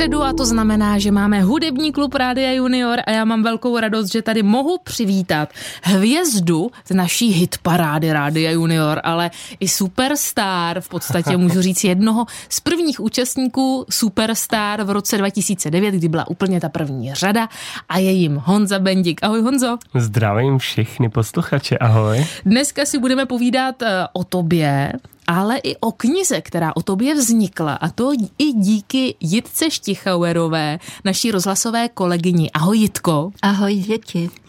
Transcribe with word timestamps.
Středu 0.00 0.22
a 0.22 0.32
to 0.32 0.44
znamená, 0.44 0.98
že 0.98 1.10
máme 1.10 1.42
hudební 1.42 1.92
klub 1.92 2.14
Rádia 2.14 2.52
Junior 2.52 2.98
a 3.06 3.10
já 3.10 3.24
mám 3.24 3.42
velkou 3.42 3.78
radost, 3.78 4.12
že 4.12 4.22
tady 4.22 4.42
mohu 4.42 4.78
přivítat 4.84 5.48
hvězdu 5.82 6.70
z 6.84 6.94
naší 6.94 7.28
hitparády 7.28 8.12
Rádia 8.12 8.50
Junior, 8.50 9.00
ale 9.04 9.30
i 9.60 9.68
superstar, 9.68 10.80
v 10.80 10.88
podstatě 10.88 11.36
můžu 11.36 11.62
říct 11.62 11.84
jednoho 11.84 12.26
z 12.48 12.60
prvních 12.60 13.00
účastníků 13.00 13.86
Superstar 13.90 14.82
v 14.82 14.90
roce 14.90 15.18
2009, 15.18 15.94
kdy 15.94 16.08
byla 16.08 16.28
úplně 16.28 16.60
ta 16.60 16.68
první 16.68 17.14
řada 17.14 17.48
a 17.88 17.98
je 17.98 18.10
jim 18.10 18.42
Honza 18.44 18.78
Bendik. 18.78 19.22
Ahoj 19.22 19.42
Honzo. 19.42 19.78
Zdravím 19.94 20.58
všechny 20.58 21.08
posluchače, 21.08 21.78
ahoj. 21.78 22.26
Dneska 22.44 22.86
si 22.86 22.98
budeme 22.98 23.26
povídat 23.26 23.82
eh, 23.82 24.06
o 24.12 24.24
tobě, 24.24 24.92
ale 25.26 25.58
i 25.58 25.76
o 25.76 25.92
knize, 25.92 26.40
která 26.40 26.76
o 26.76 26.82
tobě 26.82 27.14
vznikla 27.14 27.74
a 27.74 27.88
to 27.88 28.12
i 28.38 28.52
díky 28.52 29.14
Jitce 29.20 29.70
Štichauerové, 29.70 30.78
naší 31.04 31.30
rozhlasové 31.30 31.88
kolegyni. 31.88 32.50
Ahoj 32.50 32.78
Jitko. 32.78 33.30
Ahoj 33.42 33.74
děti. 33.74 34.30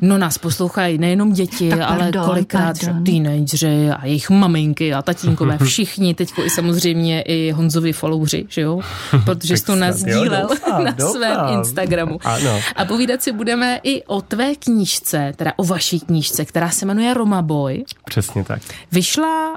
No 0.00 0.18
nás 0.18 0.38
poslouchají 0.38 0.98
nejenom 0.98 1.32
děti, 1.32 1.70
tak 1.70 1.80
ale 1.80 1.98
pardon, 1.98 2.24
kolikrát 2.24 2.76
teenageři 3.06 3.90
a 3.90 4.06
jejich 4.06 4.30
maminky 4.30 4.94
a 4.94 5.02
tatínkové, 5.02 5.58
všichni, 5.64 6.14
teďko 6.14 6.44
i 6.44 6.50
samozřejmě 6.50 7.22
i 7.22 7.50
Honzovi 7.50 7.92
followři, 7.92 8.46
že 8.48 8.60
jo? 8.60 8.80
Protože 9.24 9.56
jsi 9.56 9.64
to 9.64 9.74
nazdílel 9.76 10.48
na 10.84 10.90
doufám. 10.90 11.12
svém 11.12 11.38
Instagramu. 11.58 12.18
Ano. 12.24 12.60
A 12.76 12.84
povídat 12.84 13.22
si 13.22 13.32
budeme 13.32 13.80
i 13.82 14.02
o 14.04 14.20
tvé 14.20 14.54
knížce, 14.54 15.32
teda 15.36 15.52
o 15.56 15.64
vaší 15.64 16.00
knížce, 16.00 16.44
která 16.44 16.70
se 16.70 16.86
jmenuje 16.86 17.14
Roma 17.14 17.42
Boy. 17.42 17.84
Přesně 18.04 18.44
tak. 18.44 18.62
Vyšla 18.92 19.50
uh, 19.50 19.56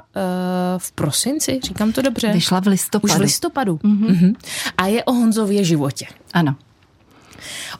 v 0.78 0.92
prosinci, 0.92 1.60
říkám 1.64 1.92
to 1.92 2.02
dobře? 2.02 2.32
Vyšla 2.32 2.60
v 2.60 2.66
listopadu. 2.66 3.12
Už 3.12 3.18
v 3.18 3.20
listopadu. 3.20 3.76
Mm-hmm. 3.76 4.08
Mm-hmm. 4.08 4.34
A 4.78 4.86
je 4.86 5.04
o 5.04 5.12
Honzově 5.12 5.64
životě. 5.64 6.06
Ano. 6.34 6.56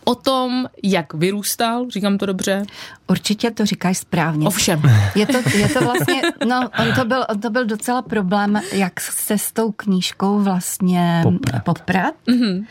O 0.05 0.15
tom, 0.15 0.67
jak 0.83 1.15
vyrůstal, 1.15 1.87
říkám 1.91 2.19
to 2.19 2.27
dobře? 2.27 2.63
Určitě 3.07 3.51
to 3.51 3.67
říkáš 3.67 3.99
správně. 3.99 4.47
Ovšem. 4.47 4.83
Je 5.15 5.27
to, 5.27 5.39
je 5.55 5.69
to 5.69 5.81
vlastně, 5.81 6.23
no, 6.49 6.71
on 6.81 6.95
to, 6.95 7.05
byl, 7.05 7.27
on 7.29 7.41
to 7.41 7.51
byl 7.51 7.67
docela 7.67 8.03
problém, 8.03 8.61
jak 8.73 9.01
se 9.01 9.39
s 9.39 9.53
tou 9.53 9.73
knížkou 9.73 10.39
vlastně 10.39 11.21
poprat. 11.23 11.65
poprat. 11.65 12.15
Mm-hmm 12.29 12.65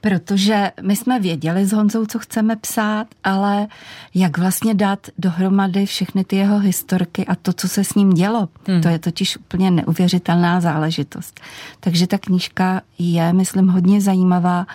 protože 0.00 0.72
my 0.82 0.96
jsme 0.96 1.20
věděli 1.20 1.66
s 1.66 1.72
Honzou, 1.72 2.06
co 2.06 2.18
chceme 2.18 2.56
psát, 2.56 3.06
ale 3.24 3.66
jak 4.14 4.38
vlastně 4.38 4.74
dát 4.74 5.06
dohromady 5.18 5.86
všechny 5.86 6.24
ty 6.24 6.36
jeho 6.36 6.58
historky 6.58 7.26
a 7.26 7.34
to, 7.34 7.52
co 7.52 7.68
se 7.68 7.84
s 7.84 7.94
ním 7.94 8.10
dělo. 8.10 8.48
Hmm. 8.66 8.82
To 8.82 8.88
je 8.88 8.98
totiž 8.98 9.36
úplně 9.36 9.70
neuvěřitelná 9.70 10.60
záležitost. 10.60 11.40
Takže 11.80 12.06
ta 12.06 12.18
knížka 12.18 12.82
je, 12.98 13.32
myslím, 13.32 13.68
hodně 13.68 14.00
zajímavá 14.00 14.66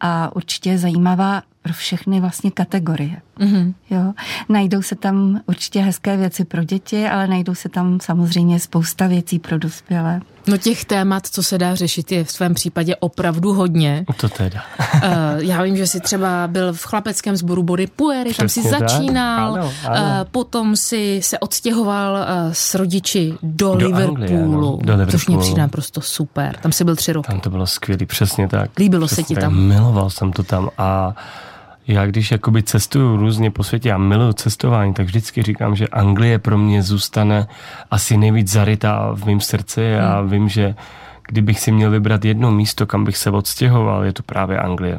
a 0.00 0.36
určitě 0.36 0.78
zajímavá 0.78 1.42
pro 1.62 1.72
všechny 1.72 2.20
vlastně 2.20 2.50
kategorie. 2.50 3.20
Mm-hmm. 3.40 3.74
Jo. 3.90 4.12
Najdou 4.48 4.82
se 4.82 4.94
tam 4.94 5.40
určitě 5.46 5.80
hezké 5.80 6.16
věci 6.16 6.44
pro 6.44 6.64
děti, 6.64 7.08
ale 7.08 7.26
najdou 7.26 7.54
se 7.54 7.68
tam 7.68 7.98
samozřejmě 8.02 8.60
spousta 8.60 9.06
věcí 9.06 9.38
pro 9.38 9.58
dospělé. 9.58 10.20
No 10.46 10.56
těch 10.56 10.84
témat, 10.84 11.26
co 11.26 11.42
se 11.42 11.58
dá 11.58 11.74
řešit, 11.74 12.12
je 12.12 12.24
v 12.24 12.30
svém 12.30 12.54
případě 12.54 12.96
opravdu 12.96 13.52
hodně. 13.52 14.04
To 14.16 14.28
teda. 14.28 14.62
uh, 14.94 15.00
já 15.38 15.62
vím, 15.62 15.76
že 15.76 15.86
jsi 15.86 16.00
třeba 16.00 16.46
byl 16.46 16.72
v 16.72 16.84
chlapeckém 16.84 17.36
sboru 17.36 17.62
Body 17.62 17.86
Puery, 17.86 18.34
tam 18.34 18.48
si 18.48 18.62
začínal, 18.62 19.54
ano, 19.54 19.72
ano. 19.84 20.02
Uh, 20.02 20.28
potom 20.30 20.76
si 20.76 21.20
se 21.22 21.38
odstěhoval 21.38 22.14
uh, 22.14 22.52
s 22.52 22.74
rodiči 22.74 23.34
do, 23.42 23.74
do 23.74 23.86
Liverpoolu, 23.86 24.16
Anglie, 24.16 24.42
ano, 24.42 24.60
do 24.60 24.92
Liverpoolu. 24.92 25.10
což 25.10 25.26
mě 25.26 25.38
přijde 25.38 25.60
naprosto 25.60 26.00
super. 26.00 26.56
Tam 26.56 26.72
si 26.72 26.84
byl 26.84 26.96
tři 26.96 27.12
roky. 27.12 27.26
Tam 27.26 27.40
to 27.40 27.50
bylo 27.50 27.66
skvělé, 27.66 28.06
přesně 28.06 28.48
tak. 28.48 28.78
Líbilo 28.78 29.06
přesně 29.06 29.24
se 29.24 29.28
ti 29.28 29.34
tak. 29.34 29.44
tam? 29.44 29.60
Miloval 29.60 30.10
jsem 30.10 30.32
to 30.32 30.42
tam 30.42 30.70
a 30.78 31.14
já 31.90 32.06
když 32.06 32.30
jakoby 32.30 32.62
cestuju 32.62 33.16
různě 33.16 33.50
po 33.50 33.64
světě 33.64 33.92
a 33.92 33.98
miluju 33.98 34.32
cestování, 34.32 34.94
tak 34.94 35.06
vždycky 35.06 35.42
říkám, 35.42 35.76
že 35.76 35.88
Anglie 35.88 36.38
pro 36.38 36.58
mě 36.58 36.82
zůstane 36.82 37.46
asi 37.90 38.16
nejvíc 38.16 38.52
zarytá 38.52 39.12
v 39.14 39.24
mém 39.24 39.40
srdci 39.40 39.96
a 39.96 40.20
hmm. 40.20 40.30
vím, 40.30 40.48
že 40.48 40.74
kdybych 41.28 41.60
si 41.60 41.72
měl 41.72 41.90
vybrat 41.90 42.24
jedno 42.24 42.50
místo, 42.50 42.86
kam 42.86 43.04
bych 43.04 43.16
se 43.16 43.30
odstěhoval, 43.30 44.04
je 44.04 44.12
to 44.12 44.22
právě 44.22 44.58
Anglie. 44.58 44.98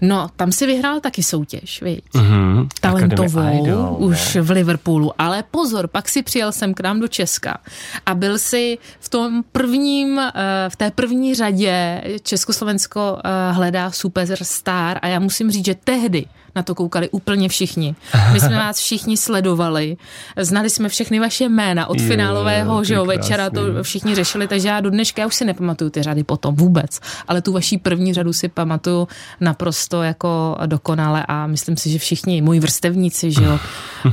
No, 0.00 0.28
tam 0.36 0.52
si 0.52 0.66
vyhrál 0.66 1.00
taky 1.00 1.22
soutěž, 1.22 1.82
viď? 1.82 2.04
Mm-hmm. 2.14 2.68
Talentovou, 2.80 3.64
Idol, 3.64 3.96
už 3.98 4.34
ne? 4.34 4.42
v 4.42 4.50
Liverpoolu. 4.50 5.12
Ale 5.18 5.44
pozor, 5.50 5.86
pak 5.86 6.08
si 6.08 6.22
přijel 6.22 6.52
sem 6.52 6.74
k 6.74 6.80
nám 6.80 7.00
do 7.00 7.08
Česka 7.08 7.58
a 8.06 8.14
byl 8.14 8.38
si 8.38 8.78
v 9.00 9.08
tom 9.08 9.44
prvním, 9.52 10.18
eh, 10.18 10.32
v 10.68 10.76
té 10.76 10.90
první 10.90 11.34
řadě 11.34 12.02
Československo 12.22 13.18
eh, 13.24 13.52
hledá 13.52 13.90
superstar 13.90 14.98
a 15.02 15.06
já 15.06 15.18
musím 15.18 15.50
říct, 15.50 15.64
že 15.64 15.74
tehdy 15.74 16.24
na 16.56 16.62
to 16.62 16.74
koukali 16.74 17.08
úplně 17.10 17.48
všichni. 17.48 17.94
My 18.32 18.40
jsme 18.40 18.56
vás 18.56 18.78
všichni 18.78 19.16
sledovali, 19.16 19.96
znali 20.36 20.70
jsme 20.70 20.88
všechny 20.88 21.20
vaše 21.20 21.48
jména 21.48 21.86
od 21.86 22.00
finálového 22.00 22.84
že 22.84 22.94
jo, 22.94 23.04
večera, 23.04 23.50
to 23.50 23.82
všichni 23.82 24.14
řešili, 24.14 24.48
takže 24.48 24.68
já 24.68 24.80
do 24.80 24.90
dneška 24.90 25.22
já 25.22 25.26
už 25.26 25.34
si 25.34 25.44
nepamatuju 25.44 25.90
ty 25.90 26.02
řady 26.02 26.24
potom 26.24 26.54
vůbec, 26.54 27.00
ale 27.28 27.42
tu 27.42 27.52
vaší 27.52 27.78
první 27.78 28.14
řadu 28.14 28.32
si 28.32 28.48
pamatuju 28.48 29.08
naprosto 29.40 30.02
jako 30.02 30.56
dokonale 30.66 31.24
a 31.28 31.46
myslím 31.46 31.76
si, 31.76 31.90
že 31.90 31.98
všichni 31.98 32.42
moji 32.42 32.60
vrstevníci, 32.60 33.32
že 33.32 33.44
jo, 33.44 33.58
eh, 34.06 34.10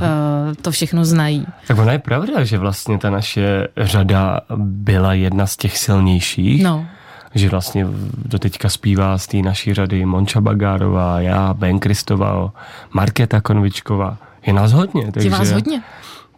to 0.62 0.70
všechno 0.70 1.04
znají. 1.04 1.46
Tak 1.66 1.78
ona 1.78 1.92
je 1.92 1.98
pravda, 1.98 2.44
že 2.44 2.58
vlastně 2.58 2.98
ta 2.98 3.10
naše 3.10 3.68
řada 3.76 4.40
byla 4.56 5.14
jedna 5.14 5.46
z 5.46 5.56
těch 5.56 5.78
silnějších. 5.78 6.62
No 6.62 6.86
že 7.34 7.48
vlastně 7.48 7.86
do 8.28 8.38
teďka 8.38 8.68
zpívá 8.68 9.18
z 9.18 9.26
té 9.26 9.36
naší 9.36 9.74
řady 9.74 10.06
Monča 10.06 10.40
Bagárová, 10.40 11.20
já, 11.20 11.54
Ben 11.54 11.78
Kristová, 11.78 12.52
Markéta 12.92 13.40
Konvičková. 13.40 14.18
Je 14.46 14.52
nás 14.52 14.72
hodně. 14.72 15.12
Takže, 15.12 15.28
Je 15.28 15.30
vás 15.32 15.50
hodně. 15.50 15.82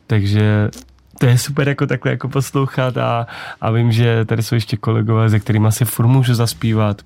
Takže 0.06 0.70
to 1.18 1.26
je 1.26 1.38
super 1.38 1.68
jako 1.68 1.86
takhle 1.86 2.10
jako 2.10 2.28
poslouchat 2.28 2.96
a, 2.96 3.26
a 3.60 3.70
vím, 3.70 3.92
že 3.92 4.24
tady 4.24 4.42
jsou 4.42 4.54
ještě 4.54 4.76
kolegové, 4.76 5.30
se 5.30 5.40
kterými 5.40 5.72
si 5.72 5.84
furt 5.84 6.06
můžu 6.06 6.34
zaspívat. 6.34 7.02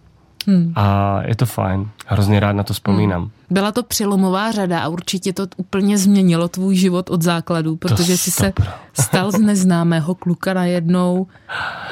Hmm. 0.46 0.72
A 0.76 1.18
je 1.26 1.36
to 1.36 1.46
fajn. 1.46 1.88
Hrozně 2.06 2.40
rád 2.40 2.52
na 2.52 2.62
to 2.62 2.74
vzpomínám. 2.74 3.22
Hmm. 3.22 3.30
Byla 3.50 3.72
to 3.72 3.82
přelomová 3.82 4.52
řada 4.52 4.80
a 4.80 4.88
určitě 4.88 5.32
to 5.32 5.46
úplně 5.56 5.98
změnilo 5.98 6.48
tvůj 6.48 6.76
život 6.76 7.10
od 7.10 7.22
základu, 7.22 7.76
protože 7.76 8.16
jsi 8.16 8.30
se 8.30 8.52
stal 9.00 9.32
z 9.32 9.38
neznámého 9.38 10.14
kluka 10.14 10.54
najednou 10.54 11.26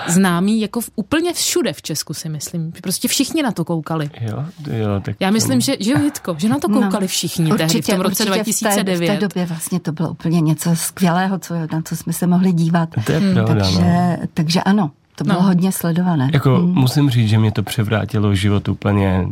známý 0.08 0.60
jako 0.60 0.80
v, 0.80 0.90
úplně 0.96 1.32
všude 1.32 1.72
v 1.72 1.82
Česku 1.82 2.14
si 2.14 2.28
myslím. 2.28 2.72
Prostě 2.82 3.08
všichni 3.08 3.42
na 3.42 3.52
to 3.52 3.64
koukali. 3.64 4.10
Jo, 4.20 4.44
jo, 4.70 5.00
tak 5.02 5.16
Já 5.20 5.30
myslím, 5.30 5.60
že, 5.60 5.76
že 5.80 5.92
Jitko, 6.04 6.36
že 6.38 6.48
na 6.48 6.58
to 6.58 6.68
no, 6.68 6.80
koukali 6.80 7.04
no, 7.04 7.08
všichni 7.08 7.52
určitě, 7.52 7.66
tehdy 7.66 7.82
v 7.82 7.86
tom 7.86 8.00
roce 8.00 8.24
2009. 8.24 8.96
V 8.96 8.98
té, 8.98 9.06
v 9.06 9.18
té 9.18 9.20
době 9.20 9.46
vlastně 9.46 9.80
to 9.80 9.92
bylo 9.92 10.10
úplně 10.10 10.40
něco 10.40 10.76
skvělého, 10.76 11.38
co, 11.38 11.54
na 11.54 11.82
co 11.84 11.96
jsme 11.96 12.12
se 12.12 12.26
mohli 12.26 12.52
dívat. 12.52 12.88
To 13.06 13.12
je 13.12 13.18
hmm. 13.18 13.34
pravda, 13.34 13.54
takže, 13.54 13.80
no. 13.80 14.26
takže 14.34 14.62
ano, 14.62 14.90
to 15.18 15.24
bylo 15.24 15.40
no. 15.40 15.46
hodně 15.46 15.72
sledované. 15.72 16.30
Jako 16.32 16.56
hmm. 16.56 16.74
musím 16.74 17.10
říct, 17.10 17.28
že 17.28 17.38
mě 17.38 17.52
to 17.52 17.62
převrátilo 17.62 18.34
život 18.34 18.68
úplně 18.68 19.26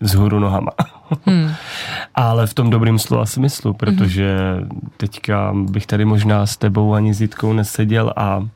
vzhůru 0.00 0.38
nohama. 0.38 0.70
Hmm. 1.26 1.50
Ale 2.14 2.46
v 2.46 2.54
tom 2.54 2.70
dobrým 2.70 2.98
slova 2.98 3.26
smyslu, 3.26 3.74
protože 3.74 4.36
teďka 4.96 5.54
bych 5.54 5.86
tady 5.86 6.04
možná 6.04 6.46
s 6.46 6.56
tebou 6.56 6.94
ani 6.94 7.14
s 7.14 7.20
Jitkou 7.20 7.52
neseděl 7.52 8.12
a, 8.16 8.48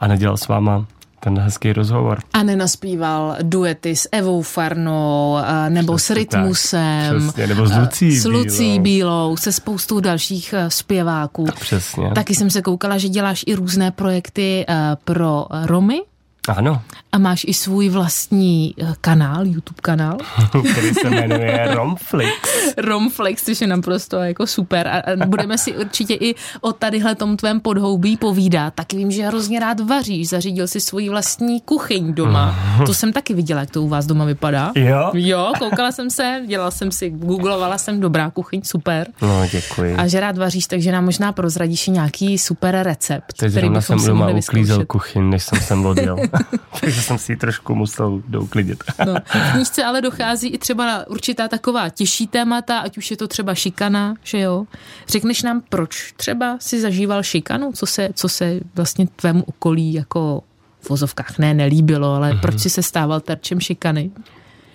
a 0.00 0.06
nedělal 0.06 0.36
s 0.36 0.48
váma 0.48 0.86
ten 1.24 1.38
hezký 1.38 1.72
rozhovor. 1.72 2.18
A 2.32 2.42
nenaspíval 2.42 3.36
duety 3.42 3.96
s 3.96 4.08
Evou 4.12 4.42
Farnou, 4.42 5.36
nebo 5.68 5.96
Přesně 5.96 6.14
s 6.14 6.16
Rytmusem, 6.16 7.10
tak. 7.10 7.22
Přesně, 7.22 7.46
nebo 7.46 7.66
s 7.66 7.76
Lucí, 7.76 8.18
s 8.18 8.24
Lucí 8.24 8.58
Bílou. 8.58 8.82
Bílou, 8.82 9.36
se 9.36 9.52
spoustou 9.52 10.00
dalších 10.00 10.54
zpěváků. 10.68 11.44
Přesně. 11.60 12.10
Taky 12.14 12.34
jsem 12.34 12.50
se 12.50 12.62
koukala, 12.62 12.98
že 12.98 13.08
děláš 13.08 13.44
i 13.46 13.54
různé 13.54 13.90
projekty 13.90 14.66
pro 15.04 15.46
Romy, 15.64 16.00
ano. 16.48 16.82
A 17.12 17.18
máš 17.18 17.44
i 17.48 17.54
svůj 17.54 17.88
vlastní 17.88 18.74
eh, 18.78 18.94
kanál, 19.00 19.46
YouTube 19.46 19.80
kanál. 19.82 20.18
Který 20.72 20.94
se 20.94 21.10
jmenuje 21.10 21.74
Romflix. 21.74 22.32
Romflix, 22.76 23.44
což 23.44 23.60
je 23.60 23.66
naprosto 23.66 24.16
jako 24.16 24.46
super. 24.46 24.88
A 24.88 25.26
budeme 25.26 25.58
si 25.58 25.72
určitě 25.76 26.14
i 26.14 26.34
o 26.60 26.72
tadyhle 26.72 27.14
tom 27.14 27.36
tvém 27.36 27.60
podhoubí 27.60 28.16
povídat. 28.16 28.74
Taky 28.74 28.96
vím, 28.96 29.10
že 29.10 29.26
hrozně 29.26 29.60
rád 29.60 29.80
vaříš. 29.80 30.28
Zařídil 30.28 30.66
si 30.66 30.80
svoji 30.80 31.08
vlastní 31.08 31.60
kuchyň 31.60 32.14
doma. 32.14 32.58
To 32.86 32.94
jsem 32.94 33.12
taky 33.12 33.34
viděla, 33.34 33.60
jak 33.60 33.70
to 33.70 33.82
u 33.82 33.88
vás 33.88 34.06
doma 34.06 34.24
vypadá. 34.24 34.72
Jo? 34.74 35.10
Jo, 35.14 35.52
koukala 35.58 35.92
jsem 35.92 36.10
se, 36.10 36.42
dělala 36.46 36.70
jsem 36.70 36.92
si, 36.92 37.10
googlovala 37.10 37.78
jsem 37.78 38.00
dobrá 38.00 38.30
kuchyň, 38.30 38.62
super. 38.64 39.08
No, 39.22 39.46
děkuji. 39.52 39.96
A 39.96 40.06
že 40.06 40.20
rád 40.20 40.38
vaříš, 40.38 40.66
takže 40.66 40.92
nám 40.92 41.04
možná 41.04 41.32
prozradíš 41.32 41.86
nějaký 41.86 42.38
super 42.38 42.82
recept. 42.82 43.32
Teď 43.36 43.50
který 43.50 43.68
jsem 43.80 43.98
doma 44.06 44.28
uklízel 44.28 44.84
kuchyň, 44.84 45.30
než 45.30 45.42
jsem 45.42 45.60
sem 45.60 45.86
odjel. 45.86 46.16
takže 46.80 47.02
jsem 47.02 47.18
si 47.18 47.32
ji 47.32 47.36
trošku 47.36 47.74
musel 47.74 48.22
douklidit. 48.28 48.84
no, 49.06 49.14
v 49.24 49.52
knížce 49.52 49.84
ale 49.84 50.00
dochází 50.00 50.48
i 50.48 50.58
třeba 50.58 50.86
na 50.86 51.06
určitá 51.06 51.48
taková 51.48 51.88
těžší 51.88 52.26
témata, 52.26 52.78
ať 52.78 52.98
už 52.98 53.10
je 53.10 53.16
to 53.16 53.28
třeba 53.28 53.54
šikana, 53.54 54.14
že 54.22 54.38
jo. 54.40 54.64
Řekneš 55.08 55.42
nám, 55.42 55.62
proč 55.68 56.12
třeba 56.16 56.56
si 56.60 56.80
zažíval 56.80 57.22
šikanu? 57.22 57.72
Co 57.72 57.86
se, 57.86 58.08
co 58.14 58.28
se 58.28 58.60
vlastně 58.74 59.06
tvému 59.16 59.42
okolí 59.42 59.94
jako 59.94 60.42
v 60.80 60.90
vozovkách 60.90 61.38
ne, 61.38 61.54
nelíbilo, 61.54 62.14
ale 62.14 62.32
mm-hmm. 62.32 62.40
proč 62.40 62.60
si 62.60 62.70
se 62.70 62.82
stával 62.82 63.20
terčem 63.20 63.60
šikany? 63.60 64.10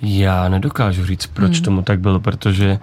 Já 0.01 0.49
nedokážu 0.49 1.05
říct, 1.05 1.25
proč 1.25 1.59
mm. 1.59 1.65
tomu 1.65 1.81
tak 1.81 1.99
bylo, 1.99 2.19
protože 2.19 2.79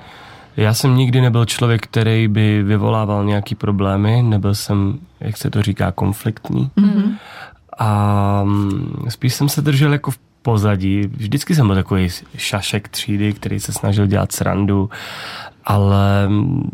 já 0.56 0.74
jsem 0.74 0.96
nikdy 0.96 1.20
nebyl 1.20 1.44
člověk, 1.44 1.82
který 1.82 2.28
by 2.28 2.62
vyvolával 2.62 3.24
nějaký 3.24 3.54
problémy, 3.54 4.22
nebyl 4.22 4.54
jsem, 4.54 4.98
jak 5.20 5.36
se 5.36 5.50
to 5.50 5.62
říká, 5.62 5.92
konfliktní. 5.92 6.70
Mm-hmm. 6.76 7.14
A 7.78 8.40
mm, 8.44 9.06
spíš 9.08 9.34
jsem 9.34 9.48
se 9.48 9.62
držel 9.62 9.92
jako 9.92 10.10
v 10.10 10.18
pozadí. 10.42 11.02
Vždycky 11.06 11.54
jsem 11.54 11.66
byl 11.66 11.76
takový 11.76 12.08
šašek 12.36 12.88
třídy, 12.88 13.32
který 13.32 13.60
se 13.60 13.72
snažil 13.72 14.06
dělat 14.06 14.32
srandu, 14.32 14.90
ale 15.64 16.28
mm, 16.28 16.70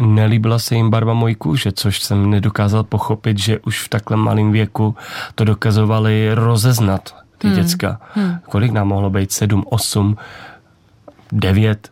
nelíbila 0.00 0.58
se 0.58 0.74
jim 0.74 0.90
barva 0.90 1.14
mojí 1.14 1.34
kůže, 1.34 1.72
což 1.72 2.02
jsem 2.02 2.30
nedokázal 2.30 2.84
pochopit, 2.84 3.38
že 3.38 3.58
už 3.58 3.82
v 3.82 3.88
takhle 3.88 4.16
malém 4.16 4.52
věku 4.52 4.96
to 5.34 5.44
dokazovali 5.44 6.34
rozeznat 6.34 7.14
ty 7.38 7.48
hmm. 7.48 7.56
děcka. 7.56 8.00
Hmm. 8.14 8.38
Kolik 8.48 8.72
nám 8.72 8.88
mohlo 8.88 9.10
být? 9.10 9.32
Sedm, 9.32 9.64
osm, 9.70 10.16
devět, 11.32 11.90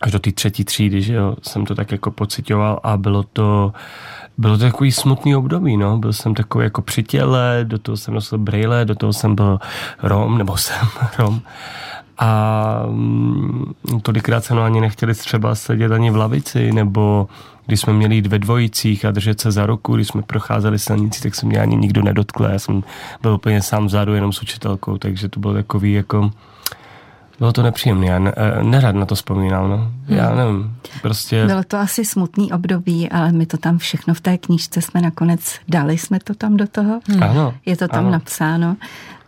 až 0.00 0.12
do 0.12 0.18
té 0.18 0.32
třetí 0.32 0.64
třídy, 0.64 1.02
že 1.02 1.14
jo, 1.14 1.36
jsem 1.42 1.66
to 1.66 1.74
tak 1.74 1.92
jako 1.92 2.10
pocitoval 2.10 2.80
a 2.82 2.96
bylo 2.96 3.22
to, 3.22 3.72
bylo 4.40 4.58
to 4.58 4.64
takový 4.64 4.92
smutný 4.92 5.36
období, 5.36 5.76
no. 5.76 5.98
Byl 5.98 6.12
jsem 6.12 6.34
takový 6.34 6.64
jako 6.64 6.82
při 6.82 7.02
těle, 7.02 7.60
do 7.64 7.78
toho 7.78 7.96
jsem 7.96 8.14
nosil 8.14 8.38
brejle, 8.38 8.84
do 8.84 8.94
toho 8.94 9.12
jsem 9.12 9.34
byl 9.34 9.58
Rom, 10.02 10.38
nebo 10.38 10.56
jsem 10.56 10.88
Rom. 11.18 11.40
A 12.18 12.82
mm, 12.88 13.72
tolikrát 14.02 14.44
se 14.44 14.54
no 14.54 14.62
ani 14.62 14.80
nechtěli 14.80 15.14
třeba 15.14 15.54
sedět 15.54 15.92
ani 15.92 16.10
v 16.10 16.16
lavici, 16.16 16.72
nebo 16.72 17.28
když 17.66 17.80
jsme 17.80 17.92
měli 17.92 18.14
jít 18.14 18.26
ve 18.26 18.38
dvojicích 18.38 19.04
a 19.04 19.10
držet 19.10 19.40
se 19.40 19.50
za 19.50 19.66
ruku, 19.66 19.94
když 19.94 20.08
jsme 20.08 20.22
procházeli 20.22 20.78
silnici, 20.78 21.22
tak 21.22 21.34
se 21.34 21.46
mě 21.46 21.60
ani 21.60 21.76
nikdo 21.76 22.02
nedotkl. 22.02 22.44
Já 22.44 22.58
jsem 22.58 22.84
byl 23.22 23.32
úplně 23.32 23.62
sám 23.62 23.86
vzadu, 23.86 24.14
jenom 24.14 24.32
s 24.32 24.42
učitelkou, 24.42 24.98
takže 24.98 25.28
to 25.28 25.40
bylo 25.40 25.54
takový 25.54 25.92
jako 25.92 26.30
bylo 27.40 27.52
to 27.52 27.62
nepříjemné, 27.62 28.06
já 28.06 28.18
ne, 28.18 28.32
eh, 28.36 28.62
nerad 28.62 28.94
na 28.94 29.06
to 29.06 29.14
vzpomínám, 29.14 29.70
no. 29.70 29.76
Hmm. 29.76 30.18
Já 30.18 30.34
nevím, 30.34 30.76
prostě... 31.02 31.46
Bylo 31.46 31.64
to 31.64 31.76
asi 31.76 32.04
smutný 32.04 32.52
období, 32.52 33.10
ale 33.10 33.32
my 33.32 33.46
to 33.46 33.56
tam 33.56 33.78
všechno 33.78 34.14
v 34.14 34.20
té 34.20 34.38
knížce 34.38 34.82
jsme 34.82 35.00
nakonec 35.00 35.58
dali, 35.68 35.98
jsme 35.98 36.18
to 36.24 36.34
tam 36.34 36.56
do 36.56 36.66
toho. 36.66 37.00
Hmm. 37.08 37.22
Ano. 37.22 37.54
Je 37.66 37.76
to 37.76 37.88
tam 37.88 38.04
ano. 38.04 38.10
napsáno. 38.10 38.76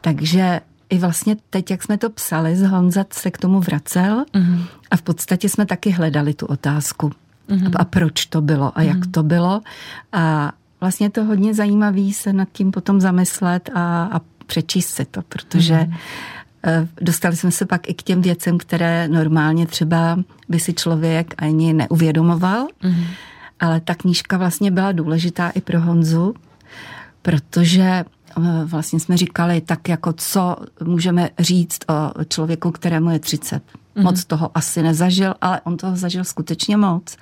Takže 0.01 0.61
i 0.91 0.99
vlastně 0.99 1.37
teď, 1.51 1.71
jak 1.71 1.83
jsme 1.83 1.99
to 1.99 2.11
psali, 2.11 2.57
z 2.57 2.63
Honza 2.63 3.05
se 3.13 3.31
k 3.31 3.39
tomu 3.39 3.61
vracel 3.61 4.25
hmm. 4.35 4.65
a 4.91 4.97
v 4.97 5.03
podstatě 5.03 5.49
jsme 5.49 5.67
taky 5.67 5.91
hledali 5.91 6.35
tu 6.35 6.47
otázku. 6.47 7.13
Hmm. 7.49 7.71
A 7.77 7.85
proč 7.85 8.27
to 8.27 8.41
bylo 8.41 8.79
a 8.79 8.83
jak 8.83 9.03
hmm. 9.05 9.13
to 9.13 9.23
bylo. 9.23 9.61
A 10.13 10.53
vlastně 10.81 11.11
to 11.11 11.25
hodně 11.25 11.55
zajímavý 11.55 12.13
se 12.13 12.33
nad 12.33 12.49
tím 12.53 12.71
potom 12.71 13.01
zamyslet 13.01 13.71
a, 13.75 14.05
a 14.13 14.21
přečíst 14.47 14.89
si 14.89 15.05
to, 15.05 15.23
protože 15.23 15.75
hmm 15.75 15.93
Eh, 15.93 16.42
dostali 17.01 17.37
jsme 17.37 17.51
se 17.51 17.67
pak 17.67 17.89
i 17.89 17.95
k 17.95 18.03
těm 18.03 18.23
věcem, 18.23 18.59
které 18.59 19.09
normálně 19.09 19.67
třeba 19.67 20.19
by 20.49 20.61
si 20.61 20.75
člověk 20.75 21.35
ani 21.39 21.73
neuvědomoval, 21.73 22.67
mm-hmm. 22.83 23.07
ale 23.61 23.81
ta 23.81 23.95
knížka 23.95 24.37
vlastně 24.37 24.71
byla 24.71 24.93
důležitá 24.93 25.51
i 25.51 25.61
pro 25.61 25.81
Honzu, 25.81 26.35
protože 27.23 27.83
eh, 27.83 28.05
vlastně 28.65 29.01
jsme 29.01 29.17
říkali 29.17 29.61
tak 29.61 29.89
jako 29.89 30.13
co 30.13 30.57
můžeme 30.85 31.31
říct 31.39 31.79
o 31.89 32.25
člověku, 32.25 32.71
kterému 32.71 33.11
je 33.11 33.19
30. 33.19 33.57
Mm-hmm. 33.57 34.03
Moc 34.03 34.25
toho 34.25 34.51
asi 34.55 34.83
nezažil, 34.83 35.35
ale 35.41 35.61
on 35.65 35.77
toho 35.77 35.97
zažil 35.97 36.25
skutečně 36.25 36.77
moc. 36.77 37.17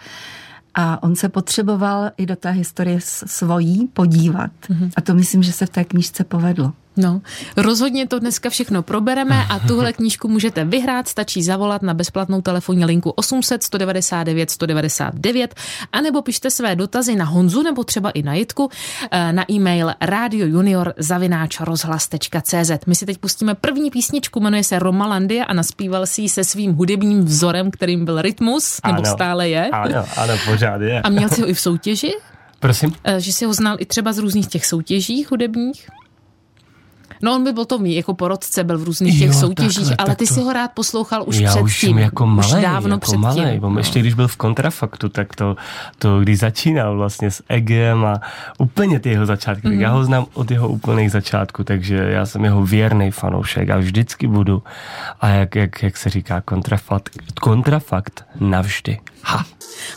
A 0.74 1.02
on 1.02 1.16
se 1.16 1.28
potřeboval 1.28 2.10
i 2.16 2.26
do 2.26 2.36
té 2.36 2.50
historie 2.50 2.98
svojí 3.02 3.86
podívat. 3.86 4.50
Mm-hmm. 4.68 4.90
A 4.96 5.00
to 5.00 5.14
myslím, 5.14 5.42
že 5.42 5.52
se 5.52 5.66
v 5.66 5.70
té 5.70 5.84
knížce 5.84 6.24
povedlo. 6.24 6.72
No, 6.96 7.20
rozhodně 7.56 8.06
to 8.06 8.18
dneska 8.18 8.50
všechno 8.50 8.82
probereme 8.82 9.44
a 9.50 9.58
tuhle 9.58 9.92
knížku 9.92 10.28
můžete 10.28 10.64
vyhrát, 10.64 11.08
stačí 11.08 11.42
zavolat 11.42 11.82
na 11.82 11.94
bezplatnou 11.94 12.40
telefonní 12.40 12.84
linku 12.84 13.10
800 13.10 13.62
199 13.62 14.50
199 14.50 15.54
anebo 15.92 16.22
pište 16.22 16.50
své 16.50 16.76
dotazy 16.76 17.16
na 17.16 17.24
Honzu 17.24 17.62
nebo 17.62 17.84
třeba 17.84 18.10
i 18.10 18.22
na 18.22 18.34
Jitku 18.34 18.70
eh, 19.10 19.32
na 19.32 19.50
e-mail 19.50 19.92
radiojunior.cz 20.00 22.86
My 22.86 22.94
si 22.94 23.06
teď 23.06 23.18
pustíme 23.18 23.54
první 23.54 23.90
písničku, 23.90 24.40
jmenuje 24.40 24.64
se 24.64 24.78
Romalandia 24.78 25.44
a 25.44 25.52
naspíval 25.52 26.06
si 26.06 26.22
ji 26.22 26.28
se 26.28 26.44
svým 26.44 26.72
hudebním 26.72 27.24
vzorem, 27.24 27.70
kterým 27.70 28.04
byl 28.04 28.22
rytmus, 28.22 28.80
nebo 28.86 28.98
ano, 28.98 29.10
stále 29.10 29.48
je. 29.48 29.70
Ano, 29.70 30.04
ano, 30.16 30.34
pořád 30.44 30.80
je. 30.80 31.02
A 31.02 31.08
měl 31.08 31.28
si 31.28 31.40
ho 31.40 31.48
i 31.48 31.54
v 31.54 31.60
soutěži? 31.60 32.14
Prosím? 32.60 32.92
Eh, 33.04 33.20
že 33.20 33.32
si 33.32 33.44
ho 33.44 33.52
znal 33.52 33.76
i 33.78 33.86
třeba 33.86 34.12
z 34.12 34.18
různých 34.18 34.46
těch 34.46 34.66
soutěží 34.66 35.26
hudebních? 35.30 35.88
No 37.22 37.34
on 37.34 37.44
by 37.44 37.52
byl 37.52 37.64
to 37.64 37.78
mý, 37.78 37.96
jako 37.96 38.14
porodce, 38.14 38.64
byl 38.64 38.78
v 38.78 38.82
různých 38.82 39.18
těch 39.18 39.28
jo, 39.28 39.34
soutěžích, 39.34 39.88
takhle, 39.88 39.96
ale 40.06 40.16
ty 40.16 40.26
to... 40.26 40.34
si 40.34 40.40
ho 40.40 40.52
rád 40.52 40.70
poslouchal 40.74 41.24
už 41.26 41.36
Já 41.36 41.50
předtím. 41.50 41.64
už 41.64 41.80
jsem 41.80 41.98
jako 41.98 42.26
malý, 42.26 42.54
už 42.54 42.62
dávno 42.62 42.94
jako 42.94 43.00
předtím. 43.00 43.20
malej, 43.20 43.60
no. 43.60 43.78
ještě 43.78 44.00
když 44.00 44.14
byl 44.14 44.28
v 44.28 44.36
kontrafaktu, 44.36 45.08
tak 45.08 45.36
to, 45.36 45.56
to 45.98 46.20
když 46.20 46.38
začínal 46.38 46.96
vlastně 46.96 47.30
s 47.30 47.42
Egem 47.48 48.04
a 48.04 48.20
úplně 48.58 49.00
ty 49.00 49.08
jeho 49.10 49.26
začátky, 49.26 49.68
mm-hmm. 49.68 49.80
já 49.80 49.90
ho 49.90 50.04
znám 50.04 50.26
od 50.34 50.50
jeho 50.50 50.68
úplných 50.68 51.10
začátků, 51.10 51.64
takže 51.64 51.96
já 51.96 52.26
jsem 52.26 52.44
jeho 52.44 52.64
věrný 52.64 53.10
fanoušek 53.10 53.70
a 53.70 53.76
vždycky 53.76 54.26
budu. 54.26 54.62
A 55.20 55.28
jak, 55.28 55.54
jak, 55.54 55.82
jak 55.82 55.96
se 55.96 56.10
říká, 56.10 56.40
kontrafakt, 56.40 57.18
kontrafakt 57.40 58.24
navždy. 58.40 58.98
Ha. 59.22 59.44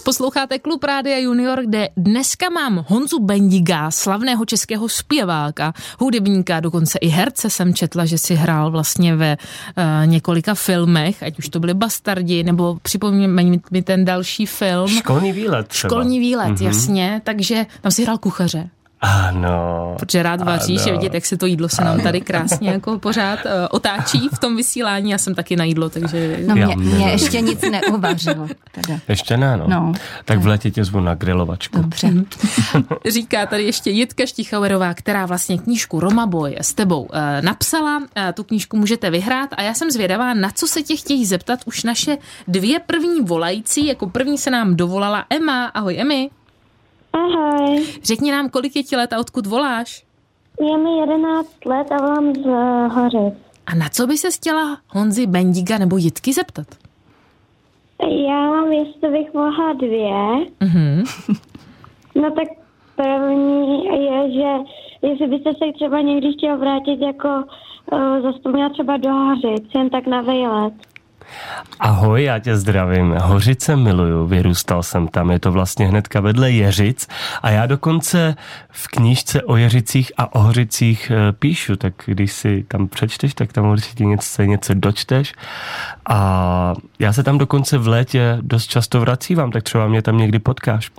Posloucháte 0.04 0.60
Klub 0.60 0.84
Rádia 0.84 1.18
Junior, 1.18 1.62
kde 1.66 1.90
dneska 1.98 2.50
mám 2.50 2.86
Honzu 2.88 3.20
Bendiga, 3.20 3.92
slavného 3.92 4.46
českého 4.46 4.90
zpěváka, 4.90 5.74
hudebníka, 6.00 6.60
dokonce 6.60 7.00
i 7.00 7.08
herce 7.08 7.50
jsem 7.50 7.74
četla, 7.74 8.06
že 8.06 8.18
si 8.18 8.36
hrál 8.36 8.72
vlastně 8.72 9.16
ve 9.16 9.38
uh, 9.38 10.08
několika 10.08 10.54
filmech, 10.54 11.24
ať 11.24 11.40
už 11.40 11.50
to 11.50 11.60
byly 11.60 11.74
Bastardi, 11.74 12.44
nebo 12.44 12.78
připomínáme 12.82 13.44
mi 13.72 13.82
ten 13.82 14.06
další 14.06 14.46
film. 14.46 14.88
Školní 14.88 15.32
výlet 15.32 15.68
třeba. 15.68 15.90
Školní 15.90 16.20
výlet, 16.20 16.50
mm-hmm. 16.50 16.66
jasně, 16.66 17.22
takže 17.24 17.66
tam 17.82 17.92
si 17.92 18.04
hrál 18.04 18.18
kuchaře. 18.18 18.70
Ano. 19.04 19.96
Protože 20.00 20.24
rád 20.24 20.42
vaříš, 20.42 20.82
ano. 20.88 20.92
vidět, 20.92 21.14
jak 21.14 21.26
se 21.26 21.38
to 21.38 21.46
jídlo 21.46 21.70
se 21.70 21.84
nám 21.84 22.02
tady 22.02 22.22
krásně 22.22 22.70
jako 22.70 23.00
pořád 23.00 23.40
uh, 23.46 23.52
otáčí 23.72 24.30
v 24.34 24.40
tom 24.40 24.56
vysílání. 24.56 25.12
Já 25.12 25.18
jsem 25.18 25.36
taky 25.36 25.56
na 25.56 25.64
jídlo, 25.64 25.90
takže... 25.90 26.40
No 26.48 26.56
mě, 26.56 26.76
mě 26.76 27.12
ještě 27.12 27.42
nic 27.42 27.62
neuvařilo. 27.62 28.48
Teda. 28.72 29.00
Ještě 29.08 29.38
ne, 29.38 29.58
no. 29.58 29.68
no. 29.68 29.94
Tak 30.26 30.40
v 30.40 30.48
létě 30.48 30.72
tě 30.72 30.86
zvu 30.86 31.00
na 31.00 31.16
grilovačku. 31.16 31.82
Dobře. 31.82 32.14
Říká 33.10 33.46
tady 33.46 33.64
ještě 33.64 33.90
Jitka 33.90 34.26
Štichauerová, 34.26 34.94
která 34.94 35.26
vlastně 35.26 35.58
knížku 35.58 36.00
Roma 36.00 36.26
Boy 36.26 36.56
s 36.60 36.74
tebou 36.74 37.02
uh, 37.02 37.10
napsala. 37.42 37.98
Uh, 37.98 38.06
tu 38.34 38.44
knížku 38.44 38.78
můžete 38.78 39.10
vyhrát 39.10 39.50
a 39.58 39.62
já 39.62 39.74
jsem 39.74 39.92
zvědavá, 39.92 40.34
na 40.34 40.52
co 40.56 40.68
se 40.68 40.82
tě 40.82 40.96
chtějí 40.96 41.26
zeptat 41.26 41.60
už 41.66 41.84
naše 41.84 42.18
dvě 42.48 42.80
první 42.80 43.22
volající. 43.22 43.88
Jako 43.88 44.10
první 44.10 44.38
se 44.38 44.52
nám 44.52 44.76
dovolala 44.76 45.26
Emma. 45.30 45.66
Ahoj, 45.66 46.00
Emi. 46.00 46.30
Ahoj. 47.14 47.84
Řekni 48.04 48.32
nám, 48.32 48.50
kolik 48.50 48.76
je 48.76 48.84
ti 48.84 48.96
let 48.96 49.14
a 49.14 49.20
odkud 49.20 49.46
voláš? 49.48 50.04
Je 50.62 50.78
mi 50.78 50.98
11 50.98 51.66
let 51.66 51.92
a 51.92 51.98
volám 51.98 52.34
z 52.36 52.46
Hořic. 52.94 53.34
A 53.68 53.76
na 53.76 53.90
co 53.90 54.08
by 54.08 54.18
se 54.18 54.32
chtěla 54.32 54.78
Honzi 54.90 55.28
Bendiga 55.28 55.78
nebo 55.78 55.98
Jitky 55.98 56.34
zeptat? 56.34 56.68
Já 58.02 58.64
jestli 58.72 59.10
bych 59.10 59.34
mohla 59.34 59.74
dvě. 59.74 60.12
Mm-hmm. 60.62 61.04
No 62.16 62.32
tak 62.32 62.48
první 62.96 63.86
je, 63.86 64.32
že 64.32 64.50
jestli 65.08 65.28
byste 65.28 65.50
se 65.54 65.74
třeba 65.74 66.02
někdy 66.02 66.34
chtěl 66.34 66.58
vrátit 66.58 67.02
jako 67.02 67.28
uh, 67.92 68.22
zaspomínat 68.22 68.72
třeba 68.72 68.98
do 68.98 69.10
Hořic, 69.10 69.64
jen 69.76 69.90
tak 69.90 70.08
na 70.08 70.22
vejlet. 70.22 70.74
Ahoj, 71.80 72.24
já 72.24 72.40
tě 72.40 72.58
zdravím. 72.58 73.16
Hořice 73.22 73.76
miluju, 73.76 74.28
vyrůstal 74.28 74.84
jsem 74.84 75.08
tam, 75.08 75.32
je 75.32 75.40
to 75.40 75.52
vlastně 75.52 75.88
hnedka 75.88 76.20
vedle 76.20 76.52
Jeřic 76.52 77.08
a 77.42 77.50
já 77.50 77.66
dokonce 77.66 78.36
v 78.70 78.88
knížce 78.88 79.44
o 79.44 79.56
Jeřicích 79.56 80.12
a 80.18 80.36
o 80.36 80.40
Hořicích 80.40 81.12
eh, 81.12 81.32
píšu, 81.32 81.76
tak 81.76 81.94
když 82.06 82.32
si 82.32 82.66
tam 82.68 82.88
přečteš, 82.88 83.34
tak 83.34 83.54
tam 83.54 83.66
určitě 83.66 84.06
něco, 84.06 84.44
něco 84.44 84.74
dočteš 84.74 85.34
a 86.10 86.74
já 87.00 87.14
se 87.14 87.24
tam 87.24 87.38
dokonce 87.38 87.78
v 87.78 87.88
létě 87.88 88.38
dost 88.42 88.68
často 88.68 89.00
vracívám, 89.00 89.52
tak 89.52 89.64
třeba 89.64 89.88
mě 89.88 90.02
tam 90.02 90.18
někdy 90.18 90.40
potkáš. 90.40 90.92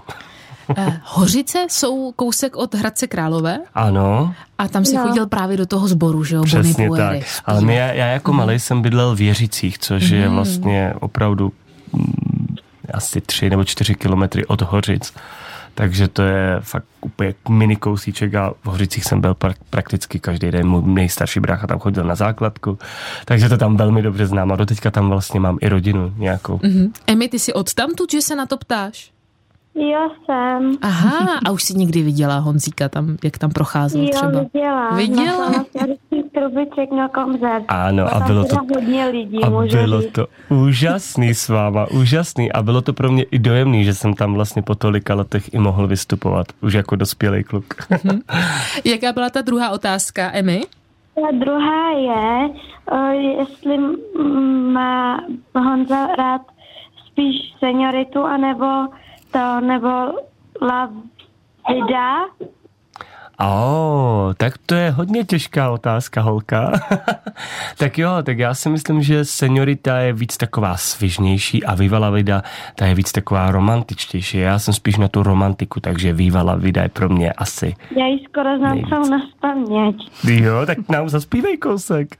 Eh, 0.76 1.00
Hořice 1.04 1.66
jsou 1.71 2.12
kousek 2.12 2.56
od 2.56 2.75
Hradce 2.75 3.06
Králové. 3.06 3.59
Ano. 3.75 4.35
A 4.59 4.68
tam 4.68 4.85
si 4.85 4.97
no. 4.97 5.02
chodil 5.02 5.26
právě 5.26 5.56
do 5.56 5.66
toho 5.66 5.88
sboru, 5.88 6.25
že 6.25 6.37
jo? 6.37 6.42
Přesně 6.42 6.90
tak. 6.97 7.18
Ale 7.47 7.61
my, 7.61 7.76
já, 7.76 7.92
já 7.92 8.06
jako 8.06 8.33
mm. 8.33 8.38
malý 8.38 8.59
jsem 8.59 8.83
bydlel 8.83 9.16
v 9.16 9.21
Jeřicích, 9.21 9.78
což 9.78 10.11
mm. 10.11 10.16
je 10.16 10.28
vlastně 10.28 10.94
opravdu 11.00 11.52
mm, 11.92 12.56
asi 12.94 13.21
tři 13.21 13.50
nebo 13.50 13.64
čtyři 13.64 13.94
kilometry 13.94 14.47
od 14.47 14.62
Hořic. 14.62 15.12
Takže 15.75 16.09
to 16.09 16.23
je 16.23 16.56
fakt 16.61 16.85
úplně 17.00 17.35
mini 17.49 17.76
kousíček 17.76 18.35
a 18.35 18.50
v 18.62 18.66
Hořicích 18.66 19.04
jsem 19.04 19.21
byl 19.21 19.33
pra- 19.33 19.54
prakticky 19.71 20.18
každý 20.18 20.50
den. 20.50 20.68
Můj 20.68 20.83
nejstarší 20.87 21.40
brácha 21.40 21.66
tam 21.66 21.78
chodil 21.78 22.04
na 22.04 22.14
základku, 22.14 22.78
takže 23.25 23.49
to 23.49 23.56
tam 23.56 23.76
velmi 23.76 24.02
dobře 24.02 24.26
znám 24.26 24.52
a 24.52 24.56
doteďka 24.56 24.90
tam 24.90 25.09
vlastně 25.09 25.40
mám 25.40 25.59
i 25.61 25.68
rodinu 25.68 26.14
nějakou. 26.16 26.56
Mm-hmm. 26.56 26.90
Emi, 27.06 27.28
ty 27.28 27.38
jsi 27.38 27.52
od 27.52 27.75
tamtud, 27.75 28.11
že 28.11 28.23
se 28.23 28.37
na 28.37 28.47
to 28.47 28.56
ptáš? 28.56 29.13
Jo, 29.76 30.11
jsem. 30.25 30.73
Aha, 30.83 31.40
a 31.47 31.50
už 31.50 31.62
jsi 31.62 31.75
někdy 31.75 32.02
viděla 32.02 32.38
Honzíka 32.38 32.88
tam, 32.88 33.16
jak 33.25 33.38
tam 33.38 33.50
procházel 33.50 34.02
jo, 34.02 34.09
třeba? 34.12 34.31
viděla. 34.40 34.95
Viděla? 34.95 35.50
Na 35.50 35.64
Trubiček 36.35 36.90
na 36.93 37.09
koncert. 37.09 37.64
Ano, 37.69 38.14
a 38.14 38.21
bylo 38.21 38.45
to, 38.45 38.57
hodně 38.75 39.07
lidí, 39.07 39.45
a 39.45 39.50
můžu 39.50 39.76
bylo 39.76 40.00
říct. 40.00 40.12
to 40.12 40.26
úžasný 40.49 41.35
s 41.35 41.49
váma, 41.49 41.87
úžasný. 41.90 42.52
A 42.52 42.62
bylo 42.62 42.83
to 42.83 42.93
pro 42.93 43.12
mě 43.12 43.23
i 43.23 43.38
dojemný, 43.38 43.85
že 43.85 43.95
jsem 43.95 44.14
tam 44.14 44.35
vlastně 44.35 44.62
po 44.62 44.75
tolika 44.75 45.14
letech 45.14 45.54
i 45.54 45.59
mohl 45.59 45.87
vystupovat, 45.87 46.47
už 46.61 46.73
jako 46.73 46.97
dospělý 46.97 47.45
kluk. 47.45 47.75
Jaká 48.85 49.12
byla 49.12 49.31
ta 49.31 49.43
druhá 49.43 49.71
otázka, 49.71 50.31
Emy? 50.33 50.62
Ta 51.14 51.38
druhá 51.38 51.90
je, 51.90 52.50
jestli 53.38 53.78
má 54.73 55.21
Honza 55.54 56.07
rád 56.07 56.40
spíš 57.07 57.37
senioritu, 57.59 58.25
anebo 58.25 58.66
to, 59.34 59.60
nebo 59.60 59.88
La 60.62 60.90
Vida. 61.68 62.24
Oh, 63.40 64.34
tak 64.36 64.58
to 64.66 64.74
je 64.74 64.90
hodně 64.90 65.24
těžká 65.24 65.70
otázka, 65.70 66.20
holka. 66.20 66.72
tak 67.78 67.98
jo, 67.98 68.10
tak 68.22 68.38
já 68.38 68.54
si 68.54 68.68
myslím, 68.68 69.02
že 69.02 69.24
seniorita 69.24 69.98
je 69.98 70.12
víc 70.12 70.36
taková 70.36 70.76
svižnější 70.76 71.64
a 71.64 71.74
Viva 71.74 71.98
la 71.98 72.10
Vida, 72.10 72.42
ta 72.74 72.86
je 72.86 72.94
víc 72.94 73.12
taková 73.12 73.50
romantičtější. 73.50 74.38
Já 74.38 74.58
jsem 74.58 74.74
spíš 74.74 74.96
na 74.96 75.08
tu 75.08 75.22
romantiku, 75.22 75.80
takže 75.80 76.12
Viva 76.12 76.42
la 76.42 76.54
Vida 76.54 76.82
je 76.82 76.88
pro 76.88 77.08
mě 77.08 77.32
asi. 77.32 77.74
Já 77.96 78.06
ji 78.06 78.24
skoro 78.28 78.58
znám 78.58 78.80
celou 78.88 79.08
na 79.08 79.18
spaměť. 79.36 79.96
Jo, 80.24 80.66
tak 80.66 80.88
nám 80.88 81.08
zaspívej 81.08 81.56
kousek. 81.56 82.16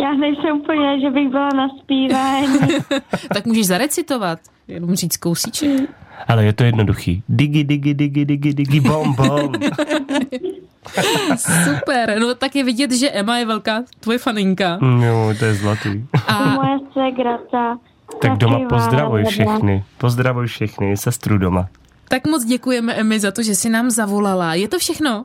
Já 0.00 0.12
nejsem 0.14 0.56
úplně, 0.56 1.00
že 1.00 1.10
bych 1.10 1.28
byla 1.28 1.48
na 1.56 1.68
zpívání. 1.82 2.58
Tak 3.34 3.46
můžeš 3.46 3.66
zarecitovat, 3.66 4.38
jenom 4.68 4.94
říct 4.94 5.16
kousíček. 5.16 5.90
Ale 6.28 6.44
je 6.44 6.52
to 6.52 6.64
jednoduchý. 6.64 7.22
Digi, 7.28 7.64
digi, 7.64 7.94
digi, 7.94 8.24
digi, 8.24 8.54
digi, 8.54 8.80
bom, 8.80 9.14
bom. 9.14 9.52
Super, 11.64 12.18
no 12.20 12.34
tak 12.34 12.56
je 12.56 12.64
vidět, 12.64 12.92
že 12.92 13.10
Emma 13.10 13.38
je 13.38 13.46
velká 13.46 13.82
tvoje 14.00 14.18
faninka. 14.18 14.78
Jo, 15.04 15.34
to 15.38 15.44
je 15.44 15.54
zlatý. 15.54 16.04
A 16.26 16.44
Moje 16.54 16.78
segra, 16.92 17.38
ta 17.50 17.78
Tak 18.20 18.38
doma 18.38 18.58
pozdravuj 18.68 19.24
všechny. 19.24 19.84
Pozdravuj 19.98 20.46
všechny, 20.46 20.96
sestru 20.96 21.38
doma. 21.38 21.68
tak 22.08 22.26
moc 22.26 22.44
děkujeme 22.44 22.94
Emy 22.94 23.20
za 23.20 23.30
to, 23.32 23.42
že 23.42 23.54
jsi 23.54 23.68
nám 23.68 23.90
zavolala. 23.90 24.54
Je 24.54 24.68
to 24.68 24.78
všechno? 24.78 25.24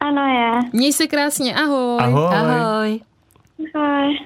Ano 0.00 0.22
je. 0.22 0.60
Měj 0.72 0.92
se 0.92 1.06
krásně, 1.06 1.54
ahoj. 1.54 1.96
Ahoj. 2.00 2.36
Ahoj. 2.36 3.00
Ahoj. 3.74 4.18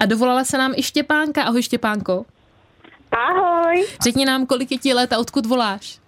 A 0.00 0.06
dovolala 0.06 0.44
se 0.44 0.58
nám 0.58 0.72
i 0.76 0.82
Štěpánka. 0.82 1.42
Ahoj 1.42 1.62
Štěpánko. 1.62 2.24
Ahoj. 3.12 3.86
Řekni 4.04 4.24
nám, 4.24 4.46
kolik 4.46 4.72
je 4.72 4.78
ti 4.78 4.94
let 4.94 5.12
a 5.12 5.18
odkud 5.18 5.46
voláš? 5.46 5.98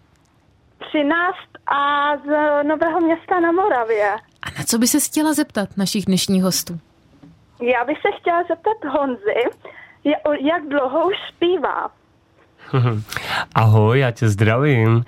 13 0.88 1.36
a 1.66 2.12
z 2.16 2.28
Nového 2.68 3.00
města 3.00 3.40
na 3.40 3.52
Moravě. 3.52 4.16
A 4.42 4.50
na 4.58 4.64
co 4.66 4.78
by 4.78 4.86
se 4.86 5.00
chtěla 5.00 5.32
zeptat 5.34 5.68
našich 5.76 6.04
dnešních 6.04 6.42
hostů? 6.42 6.80
Já 7.62 7.84
bych 7.84 7.96
se 7.96 8.08
chtěla 8.20 8.42
zeptat 8.48 8.98
Honzy, 8.98 9.34
jak 10.40 10.68
dlouho 10.68 11.06
už 11.06 11.14
zpívá. 11.28 11.90
Ahoj, 13.54 14.00
já 14.00 14.10
tě 14.10 14.28
zdravím. 14.28 15.04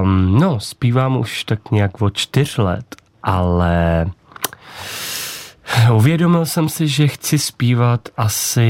Um, 0.00 0.38
no, 0.40 0.60
zpívám 0.60 1.16
už 1.16 1.44
tak 1.44 1.70
nějak 1.70 2.02
od 2.02 2.16
čtyř 2.16 2.58
let, 2.58 2.96
ale 3.22 4.06
uvědomil 5.92 6.46
jsem 6.46 6.68
si, 6.68 6.88
že 6.88 7.08
chci 7.08 7.38
zpívat 7.38 8.08
asi 8.16 8.62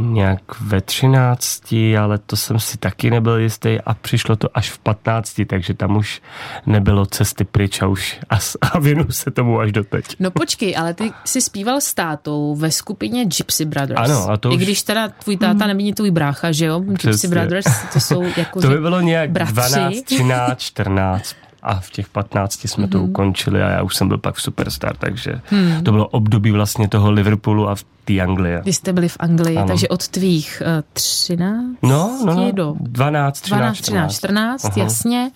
nějak 0.00 0.40
ve 0.60 0.80
třinácti, 0.80 1.98
ale 1.98 2.18
to 2.18 2.36
jsem 2.36 2.58
si 2.60 2.78
taky 2.78 3.10
nebyl 3.10 3.36
jistý 3.38 3.78
a 3.86 3.94
přišlo 3.94 4.36
to 4.36 4.48
až 4.54 4.70
v 4.70 4.78
patnácti, 4.78 5.44
takže 5.44 5.74
tam 5.74 5.96
už 5.96 6.22
nebylo 6.66 7.06
cesty 7.06 7.44
pryč 7.44 7.82
a 7.82 7.86
už 7.86 8.18
a, 8.30 8.38
a 8.62 8.78
věnuju 8.78 9.10
se 9.12 9.30
tomu 9.30 9.60
až 9.60 9.72
doteď. 9.72 10.04
No 10.20 10.30
počkej, 10.30 10.76
ale 10.76 10.94
ty 10.94 11.12
jsi 11.24 11.40
zpíval 11.40 11.80
s 11.80 11.94
tátou 11.94 12.54
ve 12.56 12.70
skupině 12.70 13.24
Gypsy 13.24 13.64
Brothers. 13.64 14.00
Ano, 14.10 14.30
a 14.30 14.36
to 14.36 14.52
I 14.52 14.56
už- 14.56 14.62
když 14.62 14.82
teda 14.82 15.08
tvůj 15.08 15.36
táta 15.36 15.66
není 15.66 15.92
tvůj 15.94 16.10
brácha, 16.10 16.52
že 16.52 16.64
jo? 16.66 16.80
Gypsy 16.80 17.08
Přesně. 17.08 17.28
Brothers, 17.28 17.66
to 17.92 18.00
jsou 18.00 18.22
jako 18.36 18.60
To 18.60 18.68
by 18.68 18.78
bylo 18.78 19.00
nějak 19.00 19.30
bratři. 19.30 19.54
12, 19.54 20.02
13, 20.04 20.60
14 20.60 21.36
a 21.62 21.80
v 21.80 21.90
těch 21.90 22.08
15 22.08 22.64
jsme 22.68 22.82
Mhm. 22.82 22.90
to 22.90 23.02
ukončili 23.02 23.62
a 23.62 23.68
já 23.68 23.82
už 23.82 23.96
jsem 23.96 24.08
byl 24.08 24.18
pak 24.18 24.34
v 24.34 24.42
Superstar, 24.42 24.96
takže 24.96 25.40
to 25.84 25.92
bylo 25.92 26.06
období 26.08 26.50
vlastně 26.50 26.88
toho 26.88 27.10
Liverpoolu 27.10 27.68
a 27.68 27.74
v 27.74 27.84
té 28.06 28.20
Anglie. 28.20 28.62
Vy 28.64 28.72
jste 28.72 28.92
byli 28.92 29.08
v 29.08 29.16
Anglii, 29.20 29.56
Ano. 29.56 29.66
takže 29.68 29.88
od 29.88 30.08
tvých 30.08 30.62
uh, 30.66 30.82
13 30.92 31.64
No, 31.82 32.18
no, 32.24 32.34
no, 32.34 32.52
do 32.52 32.74
12, 32.80 33.40
13, 33.40 33.58
12, 33.60 33.80
13, 33.80 34.14
14, 34.16 34.64
Aha. 34.64 34.74
jasně. 34.76 35.30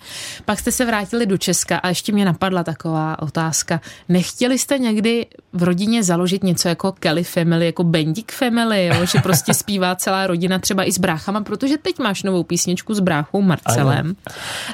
Pak 0.45 0.59
jste 0.59 0.71
se 0.71 0.85
vrátili 0.85 1.25
do 1.25 1.37
Česka 1.37 1.77
a 1.77 1.87
ještě 1.87 2.11
mě 2.11 2.25
napadla 2.25 2.63
taková 2.63 3.21
otázka. 3.21 3.81
Nechtěli 4.09 4.57
jste 4.59 4.79
někdy 4.79 5.25
v 5.53 5.63
rodině 5.63 6.03
založit 6.03 6.43
něco 6.43 6.67
jako 6.67 6.91
Kelly 6.91 7.23
Family, 7.23 7.65
jako 7.65 7.83
Bendik 7.83 8.31
Family, 8.31 8.85
jo? 8.85 9.05
že 9.05 9.19
prostě 9.19 9.53
zpívá 9.53 9.95
celá 9.95 10.27
rodina 10.27 10.59
třeba 10.59 10.83
i 10.83 10.91
s 10.91 10.97
bráchama, 10.99 11.41
protože 11.41 11.77
teď 11.77 11.99
máš 11.99 12.23
novou 12.23 12.43
písničku 12.43 12.93
s 12.93 12.99
bráchou 12.99 13.41
Marcelem. 13.41 14.15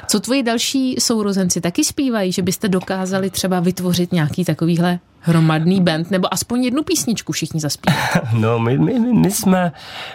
Co 0.06 0.20
tvoji 0.20 0.42
další 0.42 0.96
sourozenci 0.98 1.60
taky 1.60 1.84
zpívají, 1.84 2.32
že 2.32 2.42
byste 2.42 2.68
dokázali 2.68 3.30
třeba 3.30 3.60
vytvořit 3.60 4.12
nějaký 4.12 4.44
takovýhle 4.44 4.98
hromadný 5.20 5.80
band, 5.80 6.10
nebo 6.10 6.34
aspoň 6.34 6.64
jednu 6.64 6.82
písničku 6.82 7.32
všichni 7.32 7.60
zaspívat. 7.60 7.98
No, 8.32 8.58
my, 8.58 8.78
my, 8.78 8.98
my, 8.98 9.12
my, 9.12 9.30
jsme, 9.30 9.72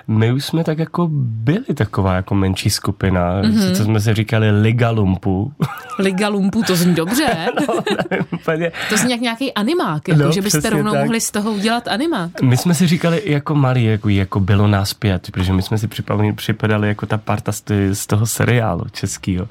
my 0.08 0.32
už 0.32 0.46
jsme 0.46 0.64
tak 0.64 0.80
jako 0.80 1.08
byli 1.14 1.66
taková 1.76 2.14
jako 2.16 2.36
menší 2.36 2.70
skupina, 2.70 3.34
Mhm. 3.42 3.52
mm-hmm. 3.52 3.68
sice 3.68 3.84
jsme 3.84 4.00
si 4.00 4.14
říkali 4.14 4.62
Liga 4.62 4.90
Lumpu. 4.90 5.54
Liga 6.00 6.28
Lumpu, 6.28 6.64
to 6.64 6.76
zní 6.76 6.96
dobře. 6.96 7.36
no, 7.68 7.74
nevím, 8.12 8.26
úplně. 8.34 8.72
To 8.90 8.98
zní 8.98 9.12
jak 9.12 9.22
nějaký 9.22 9.54
animák, 9.54 10.08
jako, 10.08 10.22
No, 10.24 10.32
že 10.32 10.42
byste 10.42 10.70
rovnou 10.70 10.92
tak. 10.92 11.02
mohli 11.04 11.22
z 11.22 11.32
toho 11.32 11.52
udělat 11.52 11.88
animák. 11.88 12.42
My 12.42 12.58
jsme 12.58 12.74
si 12.74 12.88
říkali 12.88 13.22
jako 13.26 13.56
malí, 13.56 13.84
jako, 13.86 14.10
jako 14.10 14.40
bylo 14.40 14.68
nás 14.68 14.94
pět, 14.94 15.32
protože 15.32 15.54
my 15.54 15.62
jsme 15.62 15.78
si 15.78 15.88
připadali, 15.88 16.34
připadali 16.34 16.88
jako 16.88 17.06
ta 17.06 17.18
parta 17.18 17.52
z, 17.52 17.64
z 17.94 18.08
toho 18.08 18.26
seriálu 18.26 18.86
českého. 18.92 19.48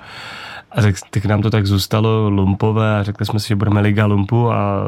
A 0.75 0.83
tak, 0.83 0.95
tak 1.11 1.25
nám 1.25 1.43
to 1.43 1.51
tak 1.51 1.67
zůstalo 1.67 2.31
lumpové 2.31 2.99
a 2.99 3.03
řekli 3.03 3.27
jsme 3.27 3.41
si, 3.41 3.49
že 3.49 3.57
budeme 3.57 3.81
Liga 3.81 4.07
Lumpu 4.07 4.53
a 4.53 4.85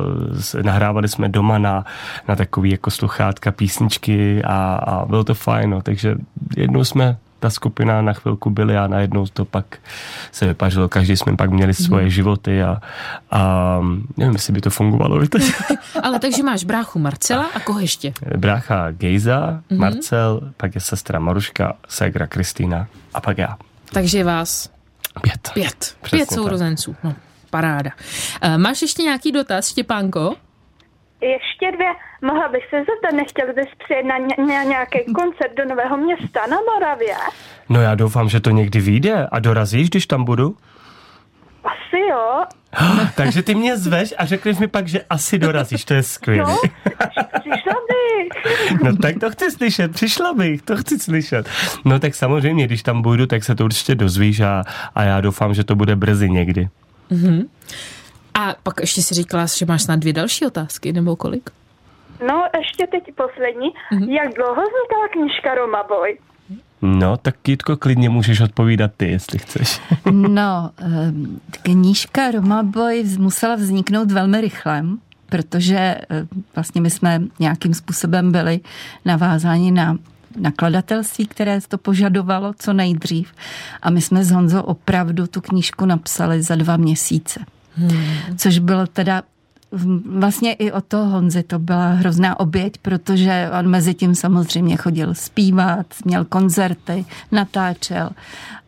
nahrávali 0.63 1.09
jsme 1.09 1.29
doma 1.29 1.59
na, 1.59 1.85
na 2.29 2.37
takový 2.37 2.71
jako 2.71 2.91
sluchátka 2.91 3.53
písničky 3.53 4.43
a, 4.45 4.75
a 4.75 5.07
bylo 5.07 5.25
to 5.25 5.35
fajn, 5.35 5.71
no. 5.71 5.83
takže 5.83 6.17
jednou 6.57 6.85
jsme 6.85 7.17
ta 7.45 7.51
skupina 7.51 8.03
na 8.03 8.13
chvilku 8.13 8.51
byli 8.51 8.77
a 8.77 8.87
najednou 8.87 9.27
to 9.27 9.45
pak 9.45 9.79
se 10.33 10.47
vypařilo. 10.47 10.89
Každý 10.89 11.17
jsme 11.17 11.37
pak 11.37 11.51
měli 11.51 11.75
svoje 11.75 12.11
životy 12.11 12.63
a, 12.63 12.81
a 13.31 13.81
nevím, 14.17 14.33
jestli 14.33 14.53
by 14.53 14.61
to 14.61 14.71
fungovalo. 14.71 15.21
Ale 16.03 16.19
takže 16.19 16.43
máš 16.43 16.65
bráchu 16.65 16.99
Marcela 16.99 17.47
a 17.55 17.61
koho 17.61 17.81
ještě? 17.81 18.13
brácha 18.37 18.91
Gejza, 18.91 19.61
mm-hmm. 19.71 19.79
Marcel, 19.79 20.41
pak 20.57 20.75
je 20.75 20.81
sestra 20.81 21.19
Maruška, 21.19 21.77
ségra 21.89 22.27
Kristýna 22.27 22.87
a 23.15 23.21
pak 23.21 23.39
já. 23.39 23.57
Takže 23.93 24.25
vás 24.25 24.71
Pět. 25.23 25.51
pět. 25.55 25.97
Přesně 26.03 26.19
pět 26.19 26.31
sourozenců. 26.31 26.97
No, 27.05 27.15
paráda. 27.51 27.91
E, 28.43 28.59
máš 28.59 28.83
ještě 28.83 29.03
nějaký 29.03 29.33
dotaz, 29.33 29.69
Štěpánko? 29.69 30.35
Ještě 31.21 31.73
dvě, 31.73 31.87
mohla 32.23 32.49
bych 32.49 32.63
se 32.71 32.77
zeptat, 32.77 33.17
nechtěl 33.17 33.47
bys 33.55 33.69
přijet 33.85 34.07
na, 34.07 34.19
ně, 34.19 34.55
na 34.55 34.63
nějaký 34.63 34.99
koncert 35.15 35.55
do 35.57 35.65
Nového 35.65 35.97
města 35.97 36.41
na 36.51 36.57
Moravě? 36.73 37.15
No 37.69 37.81
já 37.81 37.95
doufám, 37.95 38.29
že 38.29 38.41
to 38.41 38.51
někdy 38.51 38.81
vyjde 38.81 39.27
a 39.33 39.39
dorazíš, 39.39 39.91
když 39.91 40.07
tam 40.07 40.25
budu. 40.25 40.57
Asi 41.65 42.01
jo. 42.11 42.45
Takže 43.17 43.43
ty 43.43 43.55
mě 43.55 43.77
zveš 43.77 44.15
a 44.19 44.25
řekneš 44.27 44.59
mi 44.59 44.69
pak, 44.69 44.89
že 44.89 45.05
asi 45.11 45.39
dorazíš, 45.39 45.85
to 45.85 45.95
je 45.95 46.03
skvělé. 46.03 46.53
No. 46.53 46.59
No 48.85 48.97
tak 48.97 49.19
to 49.21 49.31
chci 49.31 49.51
slyšet, 49.51 49.93
přišla 49.93 50.35
bych, 50.35 50.63
to 50.63 50.77
chci 50.77 50.99
slyšet. 50.99 51.49
No 51.85 51.99
tak 51.99 52.15
samozřejmě, 52.15 52.67
když 52.67 52.83
tam 52.83 53.03
budu, 53.03 53.27
tak 53.27 53.45
se 53.45 53.55
to 53.55 53.65
určitě 53.65 53.95
dozvíš 53.95 54.41
a, 54.41 54.65
a 54.95 55.03
já 55.03 55.21
doufám, 55.21 55.55
že 55.55 55.65
to 55.65 55.75
bude 55.77 55.97
brzy 55.97 56.31
někdy. 56.31 56.69
A 58.35 58.55
pak 58.63 58.81
ještě 58.81 59.03
si 59.03 59.15
říkala, 59.15 59.47
že 59.47 59.67
máš 59.67 59.83
snad 59.83 59.99
dvě 59.99 60.13
další 60.13 60.47
otázky, 60.47 60.93
nebo 60.93 61.17
kolik? 61.17 61.51
No, 62.29 62.45
ještě 62.59 62.87
teď 62.87 63.03
poslední. 63.15 63.69
Jak 63.91 64.35
dlouho 64.35 64.63
vznikala 64.63 65.09
knížka 65.13 65.55
Roma 65.55 65.83
Boy? 65.89 66.19
No, 66.83 67.17
tak 67.17 67.49
Jitko, 67.49 67.77
klidně 67.77 68.09
můžeš 68.09 68.41
odpovídat 68.41 68.91
ty, 68.97 69.11
jestli 69.11 69.39
chceš. 69.39 69.81
No, 70.11 70.71
eh, 70.81 71.13
knížka 71.63 72.31
Roma 72.31 72.63
Boy 72.63 73.05
musela 73.19 73.55
vzniknout 73.55 74.11
velmi 74.11 74.41
rychle, 74.41 74.85
protože 75.35 75.77
eh, 75.77 76.27
vlastně 76.55 76.81
my 76.81 76.91
jsme 76.91 77.23
nějakým 77.39 77.75
způsobem 77.75 78.33
byli 78.33 78.61
navázáni 79.05 79.71
na 79.71 79.99
nakladatelství, 80.41 81.27
které 81.27 81.61
to 81.69 81.79
požadovalo 81.79 82.55
co 82.59 82.73
nejdřív. 82.73 83.33
A 83.83 83.91
my 83.91 84.01
jsme 84.01 84.25
s 84.25 84.31
Honzo 84.31 84.63
opravdu 84.63 85.27
tu 85.27 85.41
knížku 85.41 85.87
napsali 85.87 86.43
za 86.43 86.55
dva 86.57 86.77
měsíce. 86.77 87.41
Hmm. 87.77 87.91
Což 88.37 88.59
bylo 88.59 88.87
teda 88.87 89.23
vlastně 90.19 90.53
i 90.53 90.73
o 90.73 90.81
to 90.81 90.99
Honzi 90.99 91.43
to 91.43 91.59
byla 91.59 91.89
hrozná 91.89 92.41
oběť, 92.41 92.79
protože 92.79 93.51
on 93.59 93.69
mezi 93.69 93.95
tím 93.95 94.15
samozřejmě 94.15 94.77
chodil 94.77 95.15
zpívat, 95.15 95.87
měl 96.05 96.25
koncerty, 96.25 97.05
natáčel 97.33 98.11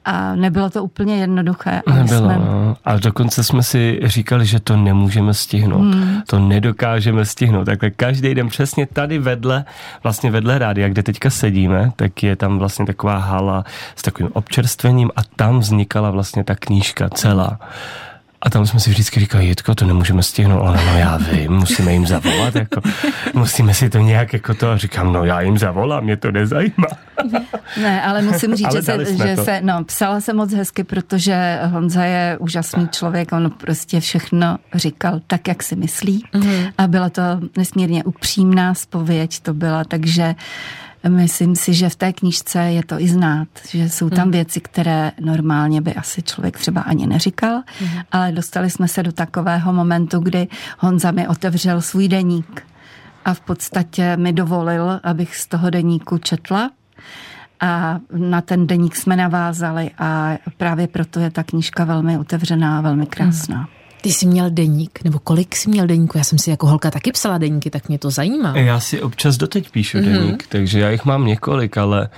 a 0.07 0.35
nebylo 0.35 0.71
to 0.71 0.85
úplně 0.85 1.17
jednoduché. 1.17 1.83
A 1.87 1.95
Nebylo, 1.95 2.21
jsme... 2.21 2.37
no. 2.39 2.77
A 2.85 2.97
dokonce 2.97 3.45
jsme 3.45 3.63
si 3.63 4.01
říkali, 4.05 4.47
že 4.47 4.61
to 4.61 4.77
nemůžeme 4.77 5.35
stihnout. 5.35 5.95
Hmm. 5.95 6.23
To 6.27 6.39
nedokážeme 6.39 7.25
stihnout. 7.25 7.65
Takhle 7.65 7.91
každý 7.91 8.35
den 8.35 8.49
přesně 8.49 8.87
tady 8.87 9.19
vedle, 9.19 9.65
vlastně 10.03 10.31
vedle 10.31 10.59
rádia, 10.59 10.89
kde 10.89 11.03
teďka 11.03 11.31
sedíme, 11.31 11.93
tak 11.97 12.23
je 12.23 12.37
tam 12.37 12.59
vlastně 12.59 12.87
taková 12.87 13.19
hala 13.19 13.65
s 13.97 14.03
takovým 14.03 14.31
občerstvením 14.35 15.11
a 15.17 15.21
tam 15.37 15.59
vznikala 15.59 16.11
vlastně 16.11 16.45
ta 16.45 16.55
knížka 16.55 17.09
celá. 17.09 17.59
A 18.43 18.51
tam 18.51 18.67
jsme 18.67 18.81
si 18.81 18.91
vždycky 18.91 19.21
říkali, 19.21 19.47
Jitko, 19.47 19.75
to 19.75 19.87
nemůžeme 19.87 20.23
stihnout, 20.23 20.67
ale 20.67 20.85
no 20.87 20.99
já 20.99 21.17
vím, 21.17 21.53
musíme 21.53 21.93
jim 21.93 22.07
zavolat, 22.07 22.55
jako, 22.55 22.81
musíme 23.35 23.75
si 23.75 23.91
to 23.91 23.99
nějak 23.99 24.33
jako 24.33 24.55
to, 24.55 24.71
a 24.71 24.77
říkám, 24.77 25.13
no 25.13 25.25
já 25.25 25.41
jim 25.41 25.59
zavolám, 25.59 26.05
mě 26.05 26.17
to 26.17 26.33
nezajímá. 26.33 26.89
Ne, 27.83 28.03
ale 28.03 28.23
musím 28.23 28.55
říct, 28.57 28.67
ale 28.67 28.77
že, 28.77 29.07
se, 29.07 29.17
že 29.17 29.37
se, 29.37 29.61
no, 29.63 29.85
psala 29.85 30.21
se 30.21 30.33
moc 30.33 30.53
hezky, 30.53 30.85
protože 30.85 31.59
Honza 31.65 32.05
je 32.05 32.37
úžasný 32.41 32.89
člověk, 32.89 33.33
on 33.33 33.51
prostě 33.51 34.01
všechno 34.01 34.59
říkal 34.75 35.21
tak, 35.27 35.49
jak 35.49 35.63
si 35.63 35.77
myslí 35.77 36.25
mm-hmm. 36.35 36.73
a 36.79 36.87
byla 36.87 37.11
to 37.11 37.23
nesmírně 37.57 38.05
upřímná 38.05 38.75
spověď, 38.75 39.41
to 39.41 39.55
byla, 39.55 39.85
takže 39.85 40.35
Myslím 41.09 41.57
si, 41.57 41.75
že 41.75 41.89
v 41.89 41.97
té 41.97 42.13
knížce 42.13 42.59
je 42.59 42.85
to 42.85 43.01
i 43.01 43.09
znát, 43.09 43.49
že 43.69 43.89
jsou 43.89 44.11
tam 44.11 44.23
hmm. 44.23 44.31
věci, 44.31 44.61
které 44.61 45.13
normálně 45.21 45.81
by 45.81 45.95
asi 45.95 46.23
člověk 46.23 46.59
třeba 46.59 46.81
ani 46.81 47.07
neříkal, 47.07 47.63
hmm. 47.81 48.01
ale 48.13 48.33
dostali 48.33 48.71
jsme 48.71 48.89
se 48.89 49.03
do 49.03 49.13
takového 49.13 49.73
momentu, 49.73 50.19
kdy 50.19 50.49
Honza 50.79 51.11
mi 51.11 51.29
otevřel 51.29 51.81
svůj 51.81 52.09
deník 52.09 52.63
a 53.25 53.35
v 53.35 53.41
podstatě 53.41 54.17
mi 54.17 54.33
dovolil, 54.33 55.01
abych 55.03 55.37
z 55.37 55.47
toho 55.47 55.71
deníku 55.71 56.19
četla 56.19 56.71
a 57.61 57.99
na 58.17 58.41
ten 58.41 58.67
deník 58.67 58.97
jsme 58.97 59.17
navázali 59.17 59.91
a 59.99 60.39
právě 60.57 60.87
proto 60.87 61.21
je 61.21 61.31
ta 61.31 61.43
knížka 61.43 61.85
velmi 61.85 62.19
otevřená 62.19 62.79
a 62.79 62.81
velmi 62.81 63.07
krásná. 63.07 63.57
Hmm. 63.57 63.76
Ty 64.03 64.13
jsi 64.13 64.27
měl 64.27 64.51
deník, 64.51 64.99
nebo 65.05 65.19
kolik 65.19 65.57
jsi 65.57 65.71
měl 65.71 65.87
deníku? 65.87 66.19
Já 66.19 66.25
jsem 66.25 66.39
si 66.39 66.51
jako 66.51 66.67
holka 66.67 66.91
taky 66.91 67.13
psala 67.13 67.39
deníky, 67.39 67.71
tak 67.71 67.89
mě 67.89 67.99
to 67.99 68.11
zajímá. 68.11 68.57
Já 68.57 68.81
si 68.81 69.03
občas 69.03 69.37
doteď 69.37 69.71
píšu 69.71 69.99
mm-hmm. 69.99 70.13
deník, 70.13 70.47
takže 70.49 70.81
já 70.81 70.91
jich 70.91 71.05
mám 71.05 71.27
několik, 71.27 71.79
ale... 71.79 72.09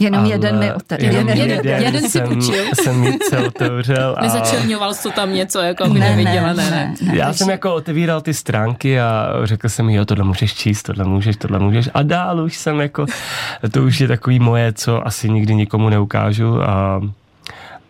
Jenom 0.00 0.20
ale, 0.20 0.30
jeden 0.30 0.58
mi 0.58 0.72
otevřel. 0.72 1.12
Jenom 1.12 1.28
jeden, 1.28 1.50
jeden, 1.50 1.82
jeden 1.82 2.10
si 2.10 2.20
půjčil. 2.20 2.64
jsem 2.74 3.00
mi 3.00 3.18
otevřel. 3.46 4.14
A... 4.18 4.22
Nezačerňoval 4.22 4.94
jsi 4.94 5.02
to 5.02 5.10
tam 5.10 5.34
něco, 5.34 5.58
jako 5.58 5.88
by 5.88 5.98
ne, 5.98 6.10
neviděla, 6.10 6.52
ne, 6.52 6.70
ne. 6.70 6.94
ne, 7.02 7.12
ne 7.12 7.16
já 7.16 7.32
jsem 7.32 7.50
jako 7.50 7.74
otevíral 7.74 8.20
ty 8.20 8.34
stránky 8.34 9.00
a 9.00 9.28
řekl 9.44 9.68
jsem 9.68 9.90
jo, 9.90 10.04
tohle 10.04 10.24
můžeš 10.24 10.54
číst, 10.54 10.82
tohle 10.82 11.04
můžeš, 11.04 11.36
tohle 11.36 11.58
můžeš. 11.58 11.88
A 11.94 12.02
dál 12.02 12.40
už 12.40 12.56
jsem 12.56 12.80
jako, 12.80 13.06
to 13.70 13.82
už 13.82 14.00
je 14.00 14.08
takový 14.08 14.38
moje, 14.38 14.72
co 14.72 15.06
asi 15.06 15.30
nikdy 15.30 15.54
nikomu 15.54 15.88
neukážu 15.88 16.62
a 16.62 17.00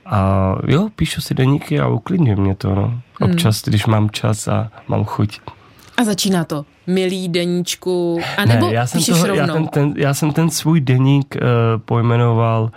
a 0.06 0.54
jo, 0.66 0.88
píšu 0.96 1.20
si 1.20 1.34
deníky 1.34 1.80
a 1.80 1.88
uklidňuje 1.88 2.37
mě 2.37 2.54
to, 2.54 2.75
no. 2.75 2.82
Hmm. 3.20 3.30
Občas, 3.30 3.56
hmm. 3.56 3.70
když 3.70 3.87
mám 3.87 4.11
čas 4.11 4.49
a 4.49 4.70
mám 4.88 5.04
chuť. 5.04 5.40
A 5.96 6.04
začíná 6.04 6.44
to 6.44 6.64
milý 6.87 7.28
deníčku, 7.28 8.20
a 8.37 8.44
nebo 8.44 8.66
ne, 8.66 8.75
já 8.75 8.87
jsem 8.87 9.02
toho, 9.02 9.26
rovnou? 9.26 9.46
Já, 9.46 9.52
ten, 9.52 9.66
ten, 9.66 9.94
já 9.96 10.14
jsem 10.14 10.32
ten 10.32 10.50
svůj 10.50 10.80
deník 10.80 11.37
uh, 11.37 11.80
pojmenoval, 11.84 12.70